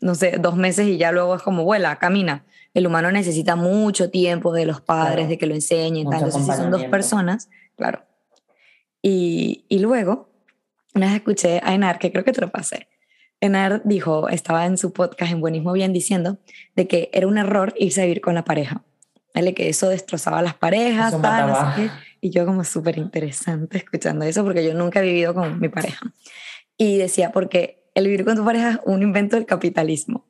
no 0.00 0.14
sé, 0.14 0.36
dos 0.38 0.56
meses 0.56 0.86
y 0.86 0.98
ya 0.98 1.12
luego 1.12 1.36
es 1.36 1.42
como 1.42 1.64
vuela, 1.64 1.96
camina. 1.96 2.44
El 2.74 2.86
humano 2.86 3.10
necesita 3.10 3.56
mucho 3.56 4.10
tiempo 4.10 4.52
de 4.52 4.66
los 4.66 4.82
padres, 4.82 5.30
de 5.30 5.38
que 5.38 5.46
lo 5.46 5.54
enseñen. 5.54 6.12
Entonces, 6.12 6.34
si 6.34 6.52
son 6.52 6.70
dos 6.70 6.84
personas, 6.84 7.48
claro, 7.74 8.04
Y, 9.00 9.64
y 9.70 9.78
luego, 9.78 10.28
una 10.94 11.06
vez 11.06 11.16
escuché 11.16 11.60
a 11.64 11.74
Enar, 11.74 11.98
que 11.98 12.12
creo 12.12 12.22
que 12.22 12.32
te 12.32 12.42
lo 12.42 12.50
pasé. 12.50 12.86
Enar 13.40 13.82
dijo, 13.84 14.28
estaba 14.28 14.66
en 14.66 14.78
su 14.78 14.92
podcast 14.92 15.32
en 15.32 15.40
Buenismo 15.40 15.72
Bien 15.72 15.92
diciendo 15.92 16.38
de 16.74 16.86
que 16.88 17.10
era 17.12 17.26
un 17.26 17.38
error 17.38 17.74
irse 17.76 18.00
a 18.02 18.04
vivir 18.04 18.20
con 18.20 18.34
la 18.34 18.44
pareja. 18.44 18.82
¿Vale? 19.34 19.52
Que 19.52 19.68
eso 19.68 19.90
destrozaba 19.90 20.38
a 20.38 20.42
las 20.42 20.54
parejas, 20.54 21.10
tal, 21.20 21.48
mataba. 21.48 21.74
qué. 21.76 21.90
Y 22.22 22.30
yo 22.30 22.46
como 22.46 22.64
súper 22.64 22.96
interesante 22.96 23.78
escuchando 23.78 24.24
eso 24.24 24.42
porque 24.42 24.64
yo 24.64 24.72
nunca 24.72 25.00
he 25.00 25.02
vivido 25.02 25.34
con 25.34 25.60
mi 25.60 25.68
pareja. 25.68 26.06
Y 26.78 26.96
decía, 26.96 27.32
porque 27.32 27.84
el 27.94 28.06
vivir 28.06 28.24
con 28.24 28.36
tu 28.36 28.44
pareja 28.44 28.70
es 28.70 28.78
un 28.84 29.02
invento 29.02 29.36
del 29.36 29.44
capitalismo. 29.44 30.24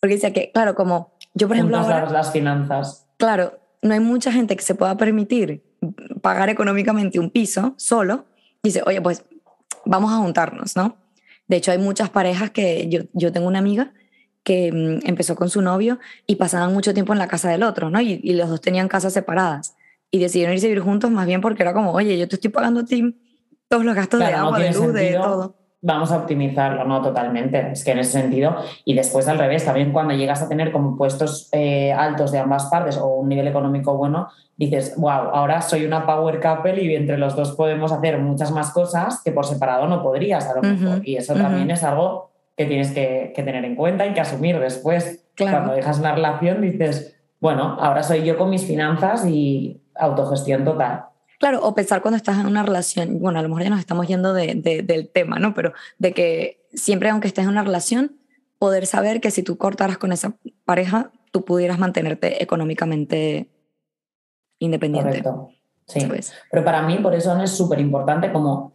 Porque 0.00 0.14
decía 0.14 0.32
que, 0.32 0.52
claro, 0.52 0.74
como 0.74 1.16
yo, 1.34 1.48
por 1.48 1.56
ejemplo, 1.56 1.78
ahora, 1.78 2.02
las, 2.02 2.12
las 2.12 2.32
finanzas. 2.32 3.08
claro, 3.16 3.58
no 3.82 3.94
hay 3.94 4.00
mucha 4.00 4.32
gente 4.32 4.56
que 4.56 4.62
se 4.62 4.74
pueda 4.74 4.96
permitir 4.96 5.62
pagar 6.20 6.48
económicamente 6.48 7.18
un 7.18 7.30
piso 7.30 7.74
solo. 7.76 8.26
Dice, 8.62 8.82
oye, 8.86 9.00
pues 9.00 9.24
vamos 9.84 10.12
a 10.12 10.16
juntarnos, 10.16 10.76
¿no? 10.76 10.96
De 11.52 11.58
hecho, 11.58 11.70
hay 11.70 11.76
muchas 11.76 12.08
parejas 12.08 12.50
que 12.50 12.88
yo, 12.88 13.00
yo 13.12 13.30
tengo 13.30 13.46
una 13.46 13.58
amiga 13.58 13.92
que 14.42 14.72
mm, 14.72 15.06
empezó 15.06 15.36
con 15.36 15.50
su 15.50 15.60
novio 15.60 15.98
y 16.26 16.36
pasaban 16.36 16.72
mucho 16.72 16.94
tiempo 16.94 17.12
en 17.12 17.18
la 17.18 17.28
casa 17.28 17.50
del 17.50 17.62
otro, 17.62 17.90
¿no? 17.90 18.00
Y, 18.00 18.18
y 18.24 18.32
los 18.32 18.48
dos 18.48 18.62
tenían 18.62 18.88
casas 18.88 19.12
separadas. 19.12 19.76
Y 20.10 20.18
decidieron 20.18 20.54
irse 20.54 20.64
a 20.64 20.70
vivir 20.70 20.82
juntos 20.82 21.10
más 21.10 21.26
bien 21.26 21.42
porque 21.42 21.62
era 21.62 21.74
como, 21.74 21.92
oye, 21.92 22.16
yo 22.16 22.26
te 22.26 22.36
estoy 22.36 22.48
pagando 22.48 22.80
a 22.80 22.84
ti 22.86 23.20
todos 23.68 23.84
los 23.84 23.94
gastos 23.94 24.20
de 24.20 24.28
Claro, 24.28 24.40
no 24.40 24.46
agua, 24.46 24.58
de 24.60 24.70
tiene 24.70 24.86
luz, 24.86 24.94
de 24.94 25.00
sentido. 25.00 25.22
todo. 25.22 25.56
Vamos 25.84 26.12
a 26.12 26.18
optimizarlo, 26.18 26.84
no 26.84 27.02
totalmente. 27.02 27.72
Es 27.72 27.84
que 27.84 27.90
en 27.90 27.98
ese 27.98 28.12
sentido, 28.12 28.56
y 28.84 28.94
después 28.94 29.26
al 29.26 29.38
revés, 29.38 29.64
también 29.64 29.92
cuando 29.92 30.14
llegas 30.14 30.40
a 30.40 30.48
tener 30.48 30.70
como 30.70 30.96
puestos 30.96 31.48
eh, 31.50 31.92
altos 31.92 32.30
de 32.30 32.38
ambas 32.38 32.66
partes 32.66 32.96
o 32.96 33.08
un 33.08 33.28
nivel 33.28 33.48
económico 33.48 33.96
bueno, 33.96 34.28
dices, 34.56 34.94
wow, 34.96 35.10
ahora 35.10 35.60
soy 35.60 35.84
una 35.84 36.06
power 36.06 36.40
couple 36.40 36.82
y 36.84 36.94
entre 36.94 37.18
los 37.18 37.34
dos 37.34 37.52
podemos 37.52 37.90
hacer 37.90 38.18
muchas 38.18 38.52
más 38.52 38.70
cosas 38.70 39.20
que 39.24 39.32
por 39.32 39.44
separado 39.44 39.88
no 39.88 40.02
podrías 40.02 40.48
a 40.48 40.54
lo 40.54 40.62
mejor. 40.62 41.00
Y 41.06 41.16
eso 41.16 41.34
también 41.34 41.68
es 41.72 41.82
algo 41.82 42.30
que 42.56 42.66
tienes 42.66 42.92
que, 42.92 43.32
que 43.34 43.42
tener 43.42 43.64
en 43.64 43.74
cuenta 43.74 44.06
y 44.06 44.12
que 44.14 44.20
asumir 44.20 44.60
después. 44.60 45.24
Claro. 45.34 45.58
Cuando 45.58 45.74
dejas 45.74 45.98
una 45.98 46.14
relación 46.14 46.60
dices, 46.60 47.16
bueno, 47.40 47.76
ahora 47.80 48.04
soy 48.04 48.22
yo 48.22 48.38
con 48.38 48.50
mis 48.50 48.64
finanzas 48.64 49.26
y 49.26 49.80
autogestión 49.96 50.64
total. 50.64 51.06
Claro, 51.42 51.58
o 51.64 51.74
pensar 51.74 52.02
cuando 52.02 52.16
estás 52.18 52.38
en 52.38 52.46
una 52.46 52.62
relación, 52.62 53.18
bueno, 53.18 53.40
a 53.40 53.42
lo 53.42 53.48
mejor 53.48 53.64
ya 53.64 53.70
nos 53.70 53.80
estamos 53.80 54.06
yendo 54.06 54.32
de- 54.32 54.54
de- 54.54 54.82
del 54.82 55.08
tema, 55.10 55.40
¿no? 55.40 55.54
Pero 55.54 55.72
de 55.98 56.12
que 56.14 56.64
siempre, 56.72 57.10
aunque 57.10 57.26
estés 57.26 57.42
en 57.42 57.50
una 57.50 57.64
relación, 57.64 58.16
poder 58.60 58.86
saber 58.86 59.20
que 59.20 59.32
si 59.32 59.42
tú 59.42 59.58
cortaras 59.58 59.98
con 59.98 60.12
esa 60.12 60.36
pareja, 60.64 61.10
tú 61.32 61.44
pudieras 61.44 61.80
mantenerte 61.80 62.40
económicamente 62.44 63.50
independiente. 64.60 65.20
Correcto. 65.20 65.48
Sí. 65.88 66.02
¿sabes? 66.02 66.32
Pero 66.48 66.64
para 66.64 66.82
mí, 66.82 66.98
por 66.98 67.12
eso 67.12 67.36
es 67.42 67.50
súper 67.50 67.80
importante 67.80 68.30
como 68.32 68.74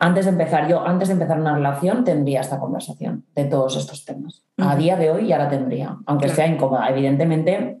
antes 0.00 0.24
de 0.24 0.32
empezar, 0.32 0.66
yo 0.68 0.84
antes 0.84 1.06
de 1.06 1.12
empezar 1.14 1.38
una 1.38 1.54
relación 1.54 2.02
tendría 2.02 2.40
esta 2.40 2.58
conversación 2.58 3.26
de 3.36 3.44
todos 3.44 3.76
estos 3.76 4.04
temas. 4.04 4.42
A 4.58 4.70
Ujú. 4.70 4.76
día 4.78 4.96
de 4.96 5.12
hoy 5.12 5.28
ya 5.28 5.38
la 5.38 5.48
tendría, 5.48 5.96
aunque 6.06 6.24
Claro. 6.24 6.36
sea 6.36 6.46
incómoda. 6.48 6.88
Evidentemente, 6.90 7.78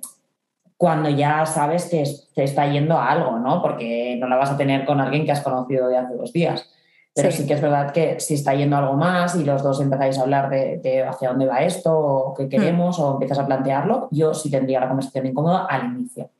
cuando 0.80 1.10
ya 1.10 1.44
sabes 1.44 1.90
que 1.90 2.04
te 2.34 2.42
está 2.42 2.64
yendo 2.72 2.96
a 2.96 3.10
algo, 3.10 3.38
¿no? 3.38 3.60
Porque 3.60 4.16
no 4.18 4.26
la 4.26 4.36
vas 4.36 4.50
a 4.50 4.56
tener 4.56 4.86
con 4.86 4.98
alguien 4.98 5.26
que 5.26 5.32
has 5.32 5.42
conocido 5.42 5.88
de 5.88 5.98
hace 5.98 6.14
dos 6.14 6.32
días. 6.32 6.70
Pero 7.14 7.30
Sí. 7.30 7.42
sí, 7.42 7.46
que 7.46 7.52
es 7.52 7.60
verdad 7.60 7.92
que 7.92 8.18
si 8.18 8.32
está 8.32 8.54
yendo 8.54 8.78
algo 8.78 8.94
más 8.94 9.34
y 9.36 9.44
los 9.44 9.62
dos 9.62 9.78
empezáis 9.82 10.16
a 10.16 10.22
hablar 10.22 10.48
de, 10.48 10.78
de 10.78 11.02
hacia 11.02 11.28
dónde 11.28 11.44
va 11.44 11.58
esto 11.64 11.92
o 11.94 12.32
qué 12.32 12.48
queremos 12.48 12.98
o 12.98 13.12
empiezas 13.12 13.40
a 13.40 13.46
plantearlo, 13.46 14.08
yo 14.10 14.32
sí 14.32 14.50
tendría 14.50 14.80
la 14.80 14.88
conversación 14.88 15.26
incómoda 15.26 15.66
al 15.66 15.84
inicio. 15.84 16.30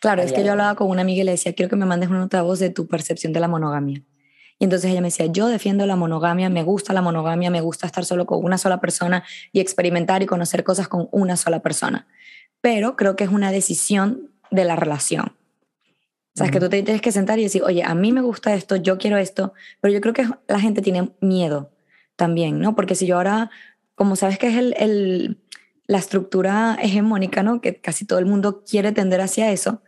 Claro, 0.00 0.22
es 0.22 0.32
que 0.32 0.44
yo 0.44 0.52
hablaba 0.52 0.76
con 0.76 0.88
una 0.88 1.02
amiga 1.02 1.22
y 1.22 1.24
le 1.24 1.32
decía, 1.32 1.52
quiero 1.52 1.68
que 1.68 1.74
me 1.74 1.84
mandes 1.84 2.10
una 2.10 2.20
nota 2.20 2.36
de 2.36 2.44
voz 2.44 2.60
de 2.60 2.70
tu 2.70 2.86
percepción 2.86 3.32
de 3.32 3.40
la 3.40 3.48
monogamia. 3.48 4.04
Y 4.60 4.64
entonces 4.64 4.88
ella 4.88 5.00
me 5.00 5.08
decía, 5.08 5.26
yo 5.26 5.48
defiendo 5.48 5.84
la 5.84 5.96
monogamia, 5.96 6.48
me 6.48 6.62
gusta 6.62 6.92
la 6.92 7.02
monogamia, 7.02 7.50
me 7.50 7.60
gusta 7.60 7.88
estar 7.88 8.04
solo 8.04 8.24
con 8.24 8.44
una 8.44 8.56
sola 8.56 8.80
persona 8.80 9.24
y 9.52 9.58
experimentar 9.58 10.22
y 10.22 10.26
conocer 10.26 10.62
cosas 10.62 10.86
con 10.86 11.08
una 11.10 11.36
sola 11.36 11.58
persona. 11.58 12.06
Pero 12.60 12.96
creo 12.96 13.16
que 13.16 13.24
es 13.24 13.30
una 13.30 13.50
decisión 13.52 14.30
de 14.50 14.64
la 14.64 14.76
relación. 14.76 15.26
O 16.34 16.38
sea, 16.38 16.46
es 16.46 16.52
que 16.52 16.60
tú 16.60 16.68
te 16.68 16.82
tienes 16.82 17.02
que 17.02 17.10
sentar 17.12 17.38
y 17.40 17.42
decir, 17.42 17.62
oye, 17.64 17.82
a 17.82 17.94
mí 17.94 18.12
me 18.12 18.20
gusta 18.20 18.54
esto, 18.54 18.76
yo 18.76 18.96
quiero 18.98 19.16
esto, 19.16 19.54
pero 19.80 19.92
yo 19.92 20.00
creo 20.00 20.14
que 20.14 20.28
la 20.46 20.60
gente 20.60 20.82
tiene 20.82 21.10
miedo 21.20 21.70
también, 22.14 22.60
¿no? 22.60 22.76
Porque 22.76 22.94
si 22.94 23.06
yo 23.06 23.16
ahora, 23.16 23.50
como 23.96 24.14
sabes 24.14 24.38
que 24.38 24.46
es 24.48 24.56
el, 24.56 24.74
el- 24.78 25.38
la 25.88 25.98
estructura 25.98 26.76
hegemónica, 26.80 27.42
¿no? 27.42 27.60
Que 27.60 27.80
casi 27.80 28.04
todo 28.04 28.18
el 28.18 28.26
mundo 28.26 28.62
quiere 28.62 28.92
tender 28.92 29.20
hacia 29.20 29.50
eso, 29.50 29.82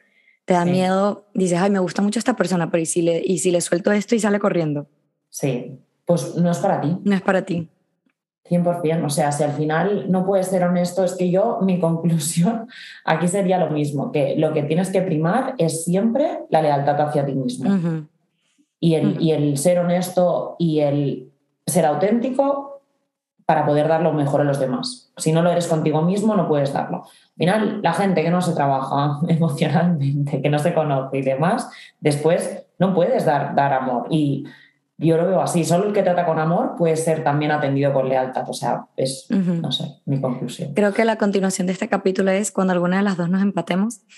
te 0.47 0.55
da 0.55 0.65
Sí. 0.65 0.71
miedo, 0.71 1.29
dices, 1.35 1.59
ay, 1.61 1.71
me 1.71 1.79
gusta 1.79 2.03
mucho 2.03 2.19
esta 2.19 2.35
persona, 2.35 2.71
pero 2.71 2.83
¿y 2.83 2.87
si, 2.87 3.03
le, 3.03 3.23
¿y 3.25 3.39
si 3.39 3.51
le 3.53 3.61
suelto 3.61 3.93
esto 3.93 4.15
y 4.17 4.19
sale 4.21 4.41
corriendo? 4.41 4.89
Sí, 5.29 5.79
pues 6.07 6.35
no 6.37 6.51
es 6.51 6.59
para 6.59 6.81
ti. 6.81 6.97
No 7.05 7.15
es 7.15 7.23
para 7.23 7.45
ti. 7.45 7.69
100%, 8.51 9.05
o 9.05 9.11
sea, 9.11 9.31
si 9.31 9.45
al 9.45 9.53
final 9.53 10.11
no 10.11 10.27
puedes 10.27 10.49
ser 10.49 10.65
honesto, 10.65 11.05
es 11.05 11.15
que 11.15 11.31
yo, 11.31 11.61
mi 11.63 11.79
conclusión 11.79 12.67
aquí 13.05 13.29
sería 13.29 13.59
lo 13.59 13.71
mismo, 13.71 14.11
que 14.11 14.35
lo 14.37 14.53
que 14.53 14.65
tienes 14.65 14.91
que 14.91 15.03
primar 15.03 15.55
es 15.59 15.85
siempre 15.85 16.41
la 16.51 16.61
lealtad 16.61 17.01
hacia 17.01 17.25
ti 17.25 17.35
mismo. 17.35 18.09
Y, 18.81 18.95
el, 18.95 19.21
y 19.21 19.33
el 19.33 19.59
ser 19.59 19.79
honesto 19.79 20.57
y 20.59 20.81
el 20.81 21.31
ser 21.67 21.87
auténtico 21.87 22.71
para 23.51 23.67
poder 23.67 23.89
dar 23.89 24.01
lo 24.01 24.13
mejor 24.13 24.41
a 24.41 24.45
los 24.45 24.61
demás. 24.61 25.13
Si 25.17 25.33
no 25.33 25.43
lo 25.43 25.51
eres 25.51 25.67
contigo 25.67 26.03
mismo, 26.03 26.37
no 26.37 26.47
puedes 26.47 26.73
darlo. 26.73 26.99
Al 26.99 27.37
final, 27.37 27.81
la 27.83 27.93
gente 27.93 28.23
que 28.23 28.31
no 28.31 28.41
se 28.41 28.55
trabaja 28.55 29.19
emocionalmente, 29.29 30.41
que 30.41 30.49
no 30.49 30.61
se 30.61 30.73
conoce 30.73 31.19
y 31.19 31.23
demás, 31.23 31.69
después 31.99 32.65
no 32.79 32.95
puedes 32.95 33.25
dar, 33.25 33.55
dar 33.57 33.73
amor. 33.73 34.07
Y 34.09 34.45
yo 35.01 35.17
lo 35.17 35.27
veo 35.27 35.41
así, 35.41 35.65
solo 35.65 35.87
el 35.87 35.93
que 35.93 36.03
trata 36.03 36.25
con 36.27 36.39
amor 36.39 36.75
puede 36.77 36.97
ser 36.97 37.25
también 37.25 37.51
atendido 37.53 37.93
con 37.93 38.09
lealtad. 38.09 38.45
O 38.49 38.53
sea, 38.53 38.87
es, 38.97 39.27
Ujú. 39.31 39.55
no 39.55 39.73
sé, 39.73 39.85
mi 40.07 40.21
conclusión. 40.21 40.75
Creo 40.75 40.93
que 40.93 41.05
la 41.05 41.17
continuación 41.17 41.67
de 41.67 41.73
este 41.73 41.89
capítulo 41.89 42.31
es 42.31 42.53
cuando 42.53 42.73
alguna 42.73 42.99
de 42.99 43.03
las 43.03 43.17
dos 43.17 43.29
nos 43.31 43.43
empatemos. 43.43 44.01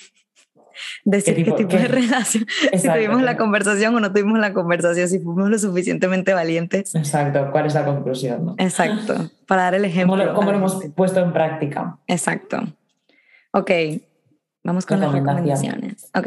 Decir 1.04 1.34
qué 1.36 1.44
tipo- 1.44 1.56
tipo, 1.56 1.70
de 1.76 1.82
qué? 1.82 1.88
relación, 1.88 2.46
si 2.76 2.88
tuvimos 2.88 3.22
la 3.22 3.36
conversación 3.36 3.94
o 3.94 4.00
no 4.00 4.10
tuvimos 4.12 4.38
la 4.38 4.52
conversación, 4.52 5.08
si 5.08 5.18
fuimos 5.20 5.48
lo 5.50 5.58
suficientemente 5.58 6.32
valientes. 6.34 6.94
Exacto, 6.94 7.50
¿cuál 7.52 7.66
es 7.66 7.74
la 7.74 7.84
conclusión? 7.84 8.44
no? 8.44 8.54
Exacto, 8.58 9.30
para 9.46 9.62
dar 9.64 9.74
el 9.74 9.84
ejemplo. 9.84 10.16
¿Cómo 10.16 10.24
lo, 10.30 10.34
cómo 10.34 10.50
lo 10.50 10.56
hemos 10.58 10.84
puesto 10.96 11.20
en 11.20 11.32
práctica? 11.32 11.98
Exacto. 12.08 12.58
Ok, 13.52 13.70
vamos 14.64 14.86
con 14.86 14.98
las 15.00 15.12
recomendaciones. 15.12 16.10
Ok. 16.16 16.26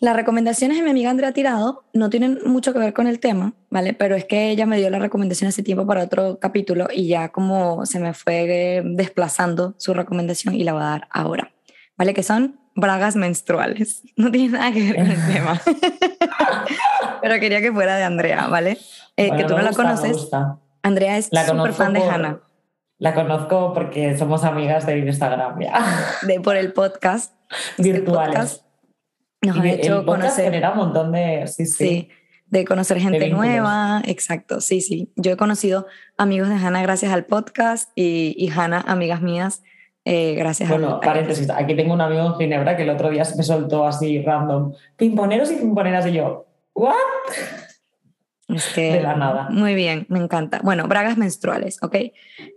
Las 0.00 0.16
recomendaciones 0.16 0.76
de 0.76 0.82
mi 0.82 0.90
amiga 0.90 1.10
Andrea 1.10 1.32
Tirado 1.32 1.84
no 1.94 2.10
tienen 2.10 2.38
mucho 2.44 2.72
que 2.72 2.78
ver 2.78 2.92
con 2.92 3.06
el 3.06 3.20
tema, 3.20 3.54
¿vale? 3.70 3.94
Pero 3.94 4.16
es 4.16 4.24
que 4.24 4.50
ella 4.50 4.66
me 4.66 4.76
dio 4.76 4.90
la 4.90 4.98
recomendación 4.98 5.48
hace 5.48 5.62
tiempo 5.62 5.86
para 5.86 6.02
otro 6.02 6.38
capítulo 6.40 6.88
y 6.92 7.06
ya 7.08 7.28
como 7.30 7.86
se 7.86 8.00
me 8.00 8.12
fue 8.12 8.82
desplazando 8.84 9.74
su 9.78 9.94
recomendación 9.94 10.54
y 10.54 10.64
la 10.64 10.72
voy 10.72 10.82
a 10.82 10.86
dar 10.86 11.08
ahora, 11.10 11.52
¿vale? 11.96 12.12
Que 12.12 12.22
son 12.22 12.60
bragas 12.74 13.16
menstruales. 13.16 14.02
No 14.16 14.30
tiene 14.30 14.50
nada 14.58 14.72
que 14.72 14.82
ver 14.82 14.96
con 14.96 15.06
el 15.06 15.26
tema. 15.32 15.60
Pero 17.22 17.40
quería 17.40 17.60
que 17.62 17.72
fuera 17.72 17.96
de 17.96 18.02
Andrea, 18.04 18.48
¿vale? 18.48 18.78
Eh, 19.16 19.28
Bueno, 19.28 19.36
que 19.36 19.44
tú 19.44 19.56
no 19.56 19.62
la 19.62 19.68
gusta, 19.68 19.82
conoces. 19.82 20.28
Andrea 20.82 21.16
es 21.16 21.28
La 21.32 21.46
súper 21.46 21.72
fan 21.72 21.92
de 21.94 22.00
por- 22.00 22.12
Hannah, 22.12 22.40
La 22.98 23.14
conozco 23.14 23.72
porque 23.72 24.18
somos 24.18 24.44
amigas 24.44 24.86
de 24.86 24.98
Instagram 24.98 25.58
ya. 25.60 25.80
de, 26.22 26.40
por 26.40 26.56
el 26.56 26.72
podcast. 26.72 27.32
Este 27.78 27.92
Virtuales. 27.92 28.34
podcast 28.34 28.63
Nos 29.46 29.58
ha 29.58 29.68
hecho 29.68 30.04
conocer. 30.04 30.44
genera 30.44 30.72
un 30.72 30.78
montón 30.78 31.12
de... 31.12 31.46
Sí, 31.46 31.66
sí. 31.66 31.74
Sí, 31.74 32.08
de 32.46 32.64
conocer 32.64 33.00
gente 33.00 33.28
nueva, 33.30 34.02
exacto, 34.06 34.60
sí, 34.60 34.80
sí. 34.80 35.12
Yo 35.16 35.32
he 35.32 35.36
conocido 35.36 35.86
amigos 36.16 36.48
de 36.48 36.54
Hannah 36.54 36.82
gracias 36.82 37.12
al 37.12 37.24
podcast 37.24 37.90
y, 37.96 38.34
y 38.38 38.48
Hannah, 38.50 38.84
amigas 38.86 39.22
mías, 39.22 39.62
eh, 40.04 40.34
gracias 40.34 40.68
Bueno, 40.68 40.96
al 40.96 41.00
paréntesis, 41.00 41.48
aquí 41.48 41.74
tengo 41.74 41.94
un 41.94 42.00
amigo 42.02 42.26
en 42.26 42.34
Ginebra 42.34 42.76
que 42.76 42.82
el 42.82 42.90
otro 42.90 43.08
día 43.08 43.24
se 43.24 43.36
me 43.36 43.42
soltó 43.42 43.86
así 43.86 44.22
random, 44.22 44.74
pimponeros 44.96 45.50
y 45.50 45.56
pimponeras 45.56 46.06
y 46.06 46.12
yo, 46.12 46.46
¿what? 46.74 46.94
Es 48.48 48.66
que, 48.74 48.92
de 48.92 49.02
la 49.02 49.16
nada. 49.16 49.48
Muy 49.50 49.74
bien, 49.74 50.04
me 50.10 50.18
encanta. 50.18 50.60
Bueno, 50.62 50.86
bragas 50.88 51.16
menstruales, 51.16 51.82
¿ok? 51.82 51.96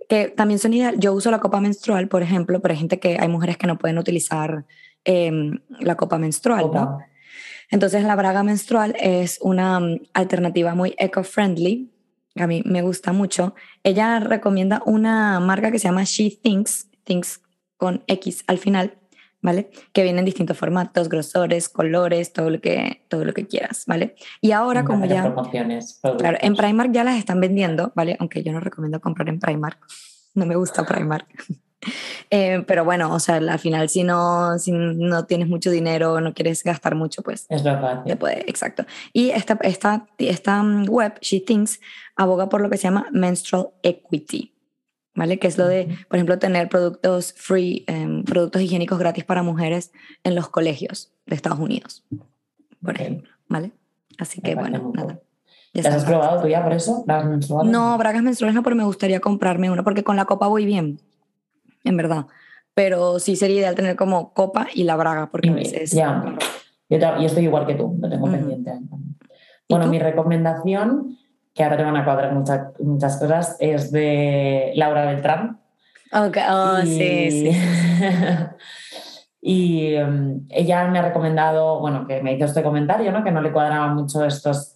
Que 0.09 0.27
también 0.27 0.59
son 0.59 0.73
ideal. 0.73 0.95
Yo 0.99 1.13
uso 1.13 1.31
la 1.31 1.39
copa 1.39 1.61
menstrual, 1.61 2.09
por 2.09 2.21
ejemplo, 2.21 2.59
pero 2.59 2.73
hay 2.73 2.79
gente 2.79 2.99
que 2.99 3.17
hay 3.17 3.29
mujeres 3.29 3.57
que 3.57 3.67
no 3.67 3.77
pueden 3.77 3.97
utilizar 3.97 4.65
em, 5.03 5.59
la 5.79 5.95
copa 5.95 6.17
menstrual, 6.17 6.71
¿no? 6.73 6.99
Entonces 7.69 8.03
la 8.03 8.15
braga 8.15 8.43
menstrual 8.43 8.95
es 8.99 9.39
una 9.41 9.79
mm, 9.79 9.99
alternativa 10.13 10.75
muy 10.75 10.95
eco-friendly, 10.97 11.91
que 12.35 12.43
a 12.43 12.47
mí 12.47 12.61
me 12.65 12.81
gusta 12.81 13.11
mucho. 13.11 13.55
Ella 13.83 14.19
recomienda 14.19 14.81
una 14.85 15.39
marca 15.39 15.71
que 15.71 15.79
se 15.79 15.87
llama 15.87 16.03
She 16.03 16.39
Thinks, 16.41 16.89
Thinks 17.03 17.41
con 17.77 18.03
X 18.07 18.43
al 18.47 18.57
final, 18.57 18.97
¿vale? 19.41 19.69
Que 19.91 20.03
viene 20.03 20.19
en 20.19 20.25
distintos 20.25 20.57
formatos, 20.57 21.09
grosores, 21.09 21.69
colores, 21.69 22.33
todo 22.33 22.49
lo 22.49 22.61
que, 22.61 23.05
todo 23.07 23.25
lo 23.25 23.33
que 23.33 23.47
quieras, 23.47 23.85
¿vale? 23.85 24.15
Y 24.41 24.51
ahora 24.51 24.85
como 24.85 25.05
ya... 25.05 25.23
promociones, 25.23 25.99
Claro, 26.17 26.37
en 26.41 26.55
Primark 26.55 26.91
ya 26.91 27.03
las 27.03 27.17
están 27.17 27.39
vendiendo, 27.39 27.91
¿vale? 27.95 28.15
Aunque 28.19 28.43
yo 28.43 28.51
no 28.51 28.59
recomiendo 28.59 28.99
comprar 29.01 29.29
en 29.29 29.39
Primark. 29.39 29.79
No 30.33 30.45
me 30.45 30.55
gusta 30.55 30.85
Primark. 30.85 31.25
Eh, 32.29 32.61
pero 32.67 32.83
bueno, 32.83 33.13
o 33.13 33.19
sea, 33.19 33.35
al 33.35 33.59
final 33.59 33.87
si 33.87 34.03
no, 34.03 34.59
si 34.59 34.73
no 34.73 35.25
tienes 35.25 35.47
mucho 35.47 35.71
dinero, 35.71 36.19
no 36.19 36.33
quieres 36.33 36.61
gastar 36.61 36.93
mucho, 36.93 37.21
pues... 37.21 37.45
Es 37.47 37.63
verdad. 37.63 38.03
Te 38.03 38.17
puede, 38.17 38.41
exacto. 38.49 38.85
Y 39.13 39.29
esta, 39.29 39.57
esta, 39.61 40.07
esta 40.17 40.61
mm, 40.61 40.89
web, 40.89 41.13
She 41.21 41.39
Thinks, 41.39 41.79
aboga 42.17 42.49
por 42.49 42.59
lo 42.59 42.69
que 42.69 42.75
se 42.75 42.83
llama 42.83 43.07
menstrual 43.11 43.69
equity, 43.81 44.53
¿vale? 45.15 45.39
Que 45.39 45.47
es 45.47 45.57
lo 45.57 45.67
de, 45.67 45.97
por 46.09 46.17
ejemplo, 46.17 46.37
tener 46.37 46.67
productos 46.67 47.33
free, 47.33 47.85
em, 47.87 48.23
productos 48.23 48.61
higiénicos 48.61 48.99
gratis 48.99 49.23
para 49.23 49.41
mujeres 49.41 49.91
en 50.23 50.35
los 50.35 50.49
colegios 50.49 51.13
de 51.25 51.35
Estados 51.35 51.59
Unidos, 51.59 52.05
por 52.83 52.95
ejemplo, 52.95 53.31
¿vale? 53.47 53.71
Así 54.17 54.41
que 54.41 54.55
bueno, 54.55 54.91
nada. 54.93 55.19
¿Las 55.73 55.93
has 55.93 56.05
probado 56.05 56.41
tú 56.41 56.47
ya 56.47 56.63
por 56.63 56.73
eso? 56.73 57.03
¿Las 57.07 57.25
menstruales? 57.25 57.71
No, 57.71 57.97
bragas 57.97 58.23
menstruales 58.23 58.55
no, 58.55 58.63
pero 58.63 58.75
me 58.75 58.83
gustaría 58.83 59.19
comprarme 59.19 59.69
una, 59.69 59.83
porque 59.83 60.03
con 60.03 60.15
la 60.15 60.25
copa 60.25 60.47
voy 60.47 60.65
bien, 60.65 60.99
en 61.83 61.97
verdad. 61.97 62.25
Pero 62.73 63.19
sí 63.19 63.35
sería 63.35 63.59
ideal 63.59 63.75
tener 63.75 63.95
como 63.95 64.33
copa 64.33 64.67
y 64.73 64.83
la 64.83 64.95
braga, 64.95 65.29
porque 65.31 65.49
a 65.49 65.53
veces... 65.53 65.91
Ya, 65.91 66.35
yo, 66.89 66.97
yo, 66.97 67.25
estoy 67.25 67.45
igual 67.45 67.65
que 67.65 67.75
tú, 67.75 67.97
lo 67.99 68.09
tengo 68.09 68.31
pendiente. 68.31 68.71
Bueno, 69.69 69.87
mi 69.87 69.99
recomendación, 69.99 71.17
que 71.53 71.63
ahora 71.63 71.77
te 71.77 71.83
van 71.83 71.97
a 71.97 72.05
cuadrar 72.05 72.33
muchas, 72.33 72.67
muchas 72.79 73.17
cosas, 73.17 73.57
es 73.59 73.91
de 73.91 74.71
Laura 74.75 75.05
Beltrán. 75.05 75.59
Ok, 76.13 76.37
oh, 76.49 76.77
sí, 76.83 77.31
sí. 77.31 77.51
y 79.41 79.95
um, 79.95 80.45
ella 80.49 80.87
me 80.87 80.99
ha 80.99 81.01
recomendado, 81.01 81.79
bueno, 81.79 82.07
que 82.07 82.21
me 82.21 82.33
hizo 82.33 82.45
este 82.45 82.63
comentario, 82.63 83.11
¿no? 83.11 83.23
Que 83.23 83.31
no 83.31 83.41
le 83.41 83.51
cuadraba 83.51 83.93
mucho 83.93 84.23
estos, 84.23 84.75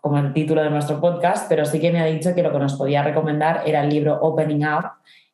como 0.00 0.18
el 0.18 0.32
título 0.32 0.62
de 0.62 0.70
nuestro 0.70 1.00
podcast, 1.00 1.48
pero 1.48 1.64
sí 1.64 1.78
que 1.78 1.92
me 1.92 2.00
ha 2.00 2.06
dicho 2.06 2.34
que 2.34 2.42
lo 2.42 2.50
que 2.50 2.58
nos 2.58 2.74
podía 2.74 3.04
recomendar 3.04 3.62
era 3.64 3.84
el 3.84 3.90
libro 3.90 4.18
Opening 4.20 4.66
Up, 4.66 4.90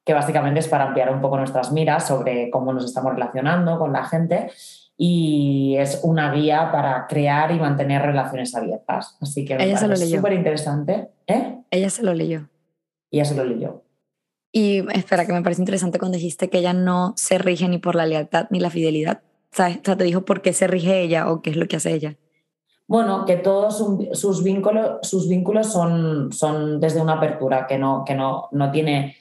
que 0.08 0.14
básicamente 0.14 0.60
es 0.60 0.68
para 0.68 0.84
ampliar 0.84 1.12
un 1.12 1.20
poco 1.20 1.36
nuestras 1.36 1.70
miras 1.70 2.08
sobre 2.08 2.48
cómo 2.48 2.72
nos 2.72 2.86
estamos 2.86 3.12
relacionando 3.12 3.78
con 3.78 3.92
la 3.92 4.06
gente 4.06 4.50
y 4.96 5.76
es 5.78 6.00
una 6.02 6.32
guía 6.32 6.72
para 6.72 7.06
crear 7.06 7.52
y 7.52 7.60
mantener 7.60 8.00
relaciones 8.00 8.54
abiertas. 8.54 9.18
Así 9.20 9.44
que 9.44 9.56
Ella 9.56 9.76
se 9.76 9.86
lo 9.86 9.94
leyó. 9.94 10.16
súper 10.16 10.32
interesante. 10.32 11.10
¿Eh? 11.26 11.58
Ella 11.70 11.90
se 11.90 12.02
lo 12.02 12.14
leyó. 12.14 12.48
Ella 13.10 13.26
se 13.26 13.34
lo 13.34 13.44
leyó. 13.44 13.82
Y 14.50 14.78
espera, 14.96 15.26
que 15.26 15.34
me 15.34 15.42
parece 15.42 15.60
interesante 15.60 15.98
cuando 15.98 16.16
dijiste 16.16 16.48
que 16.48 16.60
ella 16.60 16.72
no 16.72 17.12
se 17.18 17.36
rige 17.36 17.68
ni 17.68 17.76
por 17.76 17.94
la 17.94 18.06
lealtad 18.06 18.46
ni 18.48 18.60
la 18.60 18.70
fidelidad. 18.70 19.20
O 19.52 19.56
sea, 19.56 19.78
te 19.82 20.04
dijo 20.04 20.24
por 20.24 20.40
qué 20.40 20.54
se 20.54 20.68
rige 20.68 21.02
ella 21.02 21.30
o 21.30 21.42
qué 21.42 21.50
es 21.50 21.56
lo 21.56 21.68
que 21.68 21.76
hace 21.76 21.92
ella. 21.92 22.16
Bueno, 22.86 23.26
que 23.26 23.36
todos 23.36 23.76
sus 24.12 24.42
vínculos, 24.42 25.00
sus 25.02 25.28
vínculos 25.28 25.70
son, 25.70 26.32
son 26.32 26.80
desde 26.80 27.02
una 27.02 27.16
apertura, 27.16 27.66
que 27.66 27.76
no, 27.76 28.02
que 28.06 28.14
no, 28.14 28.48
no, 28.52 28.70
tiene, 28.70 29.14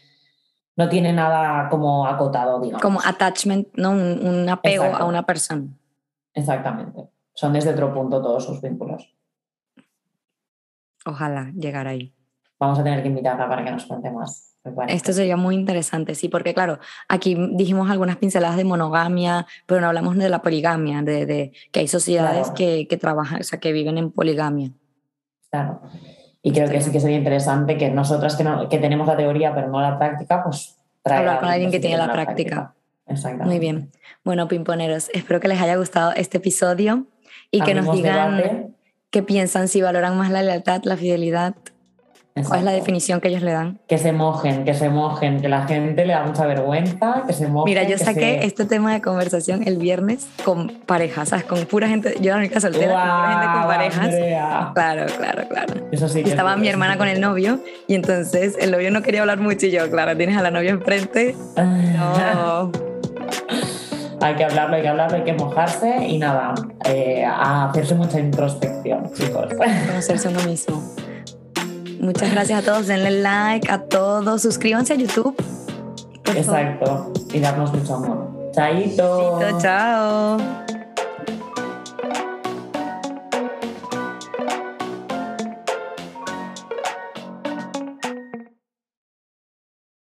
no 0.77 0.87
tiene 0.87 1.11
nada 1.11 1.67
como 1.69 2.05
acotado, 2.05 2.61
digamos. 2.61 2.81
Como 2.81 2.99
attachment, 3.03 3.67
¿no? 3.75 3.91
Un, 3.91 4.47
apego 4.47 4.85
a 4.85 5.05
una 5.05 5.23
persona. 5.23 5.67
Exactamente. 6.33 7.09
Son 7.33 7.51
desde 7.51 7.71
otro 7.71 7.93
punto 7.93 8.21
todos 8.21 8.45
sus 8.45 8.61
vínculos. 8.61 9.13
Ojalá 11.05 11.51
llegar 11.55 11.87
ahí. 11.87 12.13
Vamos 12.59 12.79
a 12.79 12.83
tener 12.83 13.01
que 13.01 13.09
invitarla 13.09 13.49
para 13.49 13.63
que 13.65 13.71
nos 13.71 13.85
cuente 13.85 14.11
más. 14.11 14.55
Esto 14.89 15.13
sería 15.13 15.37
muy 15.37 15.55
interesante, 15.55 16.13
sí, 16.13 16.27
porque 16.27 16.53
claro, 16.53 16.79
aquí 17.07 17.37
dijimos 17.53 17.89
algunas 17.89 18.17
pinceladas 18.17 18.57
de 18.57 18.65
monogamia, 18.65 19.47
pero 19.65 19.79
no 19.79 19.87
hablamos 19.87 20.17
de 20.17 20.27
la 20.27 20.41
poligamia, 20.41 21.01
de, 21.01 21.25
de 21.25 21.53
que 21.71 21.79
hay 21.79 21.87
sociedades 21.87 22.51
que, 22.51 22.85
que, 22.87 22.97
trabajan, 22.97 23.39
o 23.39 23.43
sea, 23.43 23.61
que 23.61 23.71
viven 23.71 23.97
en 23.97 24.11
poligamia. 24.11 24.71
Claro. 25.49 25.81
Y 26.47 26.53
creo 26.53 26.69
que 26.69 26.79
sí 26.79 26.93
que 26.93 27.01
sería 27.01 27.17
interesante 27.17 27.77
que 27.77 27.89
nosotras 27.89 28.37
que, 28.37 28.45
no, 28.45 28.69
que 28.69 28.77
tenemos 28.77 29.05
la 29.05 29.17
teoría 29.17 29.53
pero 29.53 29.67
no 29.67 29.81
la 29.81 29.99
práctica, 29.99 30.45
pues 30.45 30.77
hablar 31.03 31.41
con 31.41 31.49
alguien 31.49 31.71
que 31.71 31.81
tiene 31.81 31.97
la, 31.97 32.13
práctica. 32.13 32.73
Exactamente. 33.05 33.49
Muy 33.49 33.59
bien. 33.59 33.91
Bueno, 34.23 34.47
pimponeros, 34.47 35.09
espero 35.13 35.41
que 35.41 35.49
les 35.49 35.59
haya 35.59 35.75
gustado 35.75 36.13
este 36.15 36.37
episodio 36.37 37.05
y 37.51 37.59
que 37.59 37.73
nos 37.73 37.93
digan 37.93 38.73
qué 39.09 39.23
piensan, 39.23 39.67
si 39.67 39.81
valoran 39.81 40.17
más 40.17 40.31
la 40.31 40.41
lealtad, 40.41 40.83
la 40.85 40.95
fidelidad 40.95 41.55
¿Cuál 42.45 42.59
es 42.59 42.65
la 42.65 42.71
definición 42.71 43.21
que 43.21 43.29
ellos 43.29 43.41
le 43.41 43.51
dan? 43.51 43.79
Que 43.87 43.97
se 43.97 44.11
mojen, 44.11 44.65
que 44.65 44.73
se 44.73 44.89
mojen, 44.89 45.41
que 45.41 45.49
la 45.49 45.65
gente 45.67 46.05
le 46.05 46.13
da 46.13 46.23
mucha 46.23 46.45
vergüenza, 46.45 47.23
que 47.25 47.33
se 47.33 47.47
mojen. 47.47 47.71
Mira, 47.71 47.83
yo 47.87 47.97
saqué 47.97 48.45
este 48.45 48.65
tema 48.65 48.93
de 48.93 49.01
conversación 49.01 49.63
el 49.65 49.77
viernes 49.77 50.27
con 50.43 50.69
parejas, 50.85 51.29
¿sabes? 51.29 51.45
Con 51.45 51.65
pura 51.65 51.87
gente, 51.87 52.15
yo 52.19 52.27
era 52.27 52.35
la 52.35 52.39
única 52.39 52.59
soltera, 52.59 52.93
con 52.93 53.01
pura 53.01 53.29
gente 53.29 53.59
con 53.59 53.67
parejas. 53.67 54.73
Claro, 54.73 55.05
claro, 55.17 55.47
claro. 55.47 55.73
Eso 55.91 56.07
sí 56.09 56.23
y 56.25 56.29
estaba 56.29 56.55
mi 56.57 56.67
hermana 56.67 56.97
con 56.97 57.07
el 57.07 57.21
novio 57.21 57.59
y 57.87 57.95
entonces 57.95 58.55
el 58.59 58.71
novio 58.71 58.91
no 58.91 59.01
quería 59.01 59.21
hablar 59.21 59.39
mucho 59.39 59.65
y 59.65 59.71
yo, 59.71 59.89
claro, 59.89 60.15
tienes 60.17 60.37
a 60.37 60.41
la 60.41 60.51
novia 60.51 60.71
enfrente. 60.71 61.35
No. 61.97 62.71
hay 64.21 64.35
que 64.35 64.43
hablarlo, 64.43 64.75
hay 64.75 64.81
que 64.81 64.87
hablarlo, 64.87 65.17
hay 65.17 65.23
que 65.23 65.33
mojarse 65.33 66.05
y 66.07 66.17
nada, 66.17 66.53
eh, 66.85 67.25
a 67.25 67.69
hacerse 67.69 67.95
mucha 67.95 68.19
introspección, 68.19 69.11
chicos. 69.13 69.47
Conocerse 69.87 70.27
uno 70.29 70.41
mismo. 70.43 70.81
Muchas 71.99 72.31
gracias 72.31 72.59
a 72.59 72.65
todos. 72.65 72.87
Denle 72.87 73.21
like 73.21 73.71
a 73.71 73.83
todos. 73.83 74.41
Suscríbanse 74.41 74.93
a 74.93 74.95
YouTube. 74.97 75.35
Exacto. 76.35 77.13
Y 77.33 77.39
darnos 77.39 77.73
mucho 77.73 77.95
amor. 77.95 78.51
Chaito. 78.53 79.39
Chao. 79.59 80.37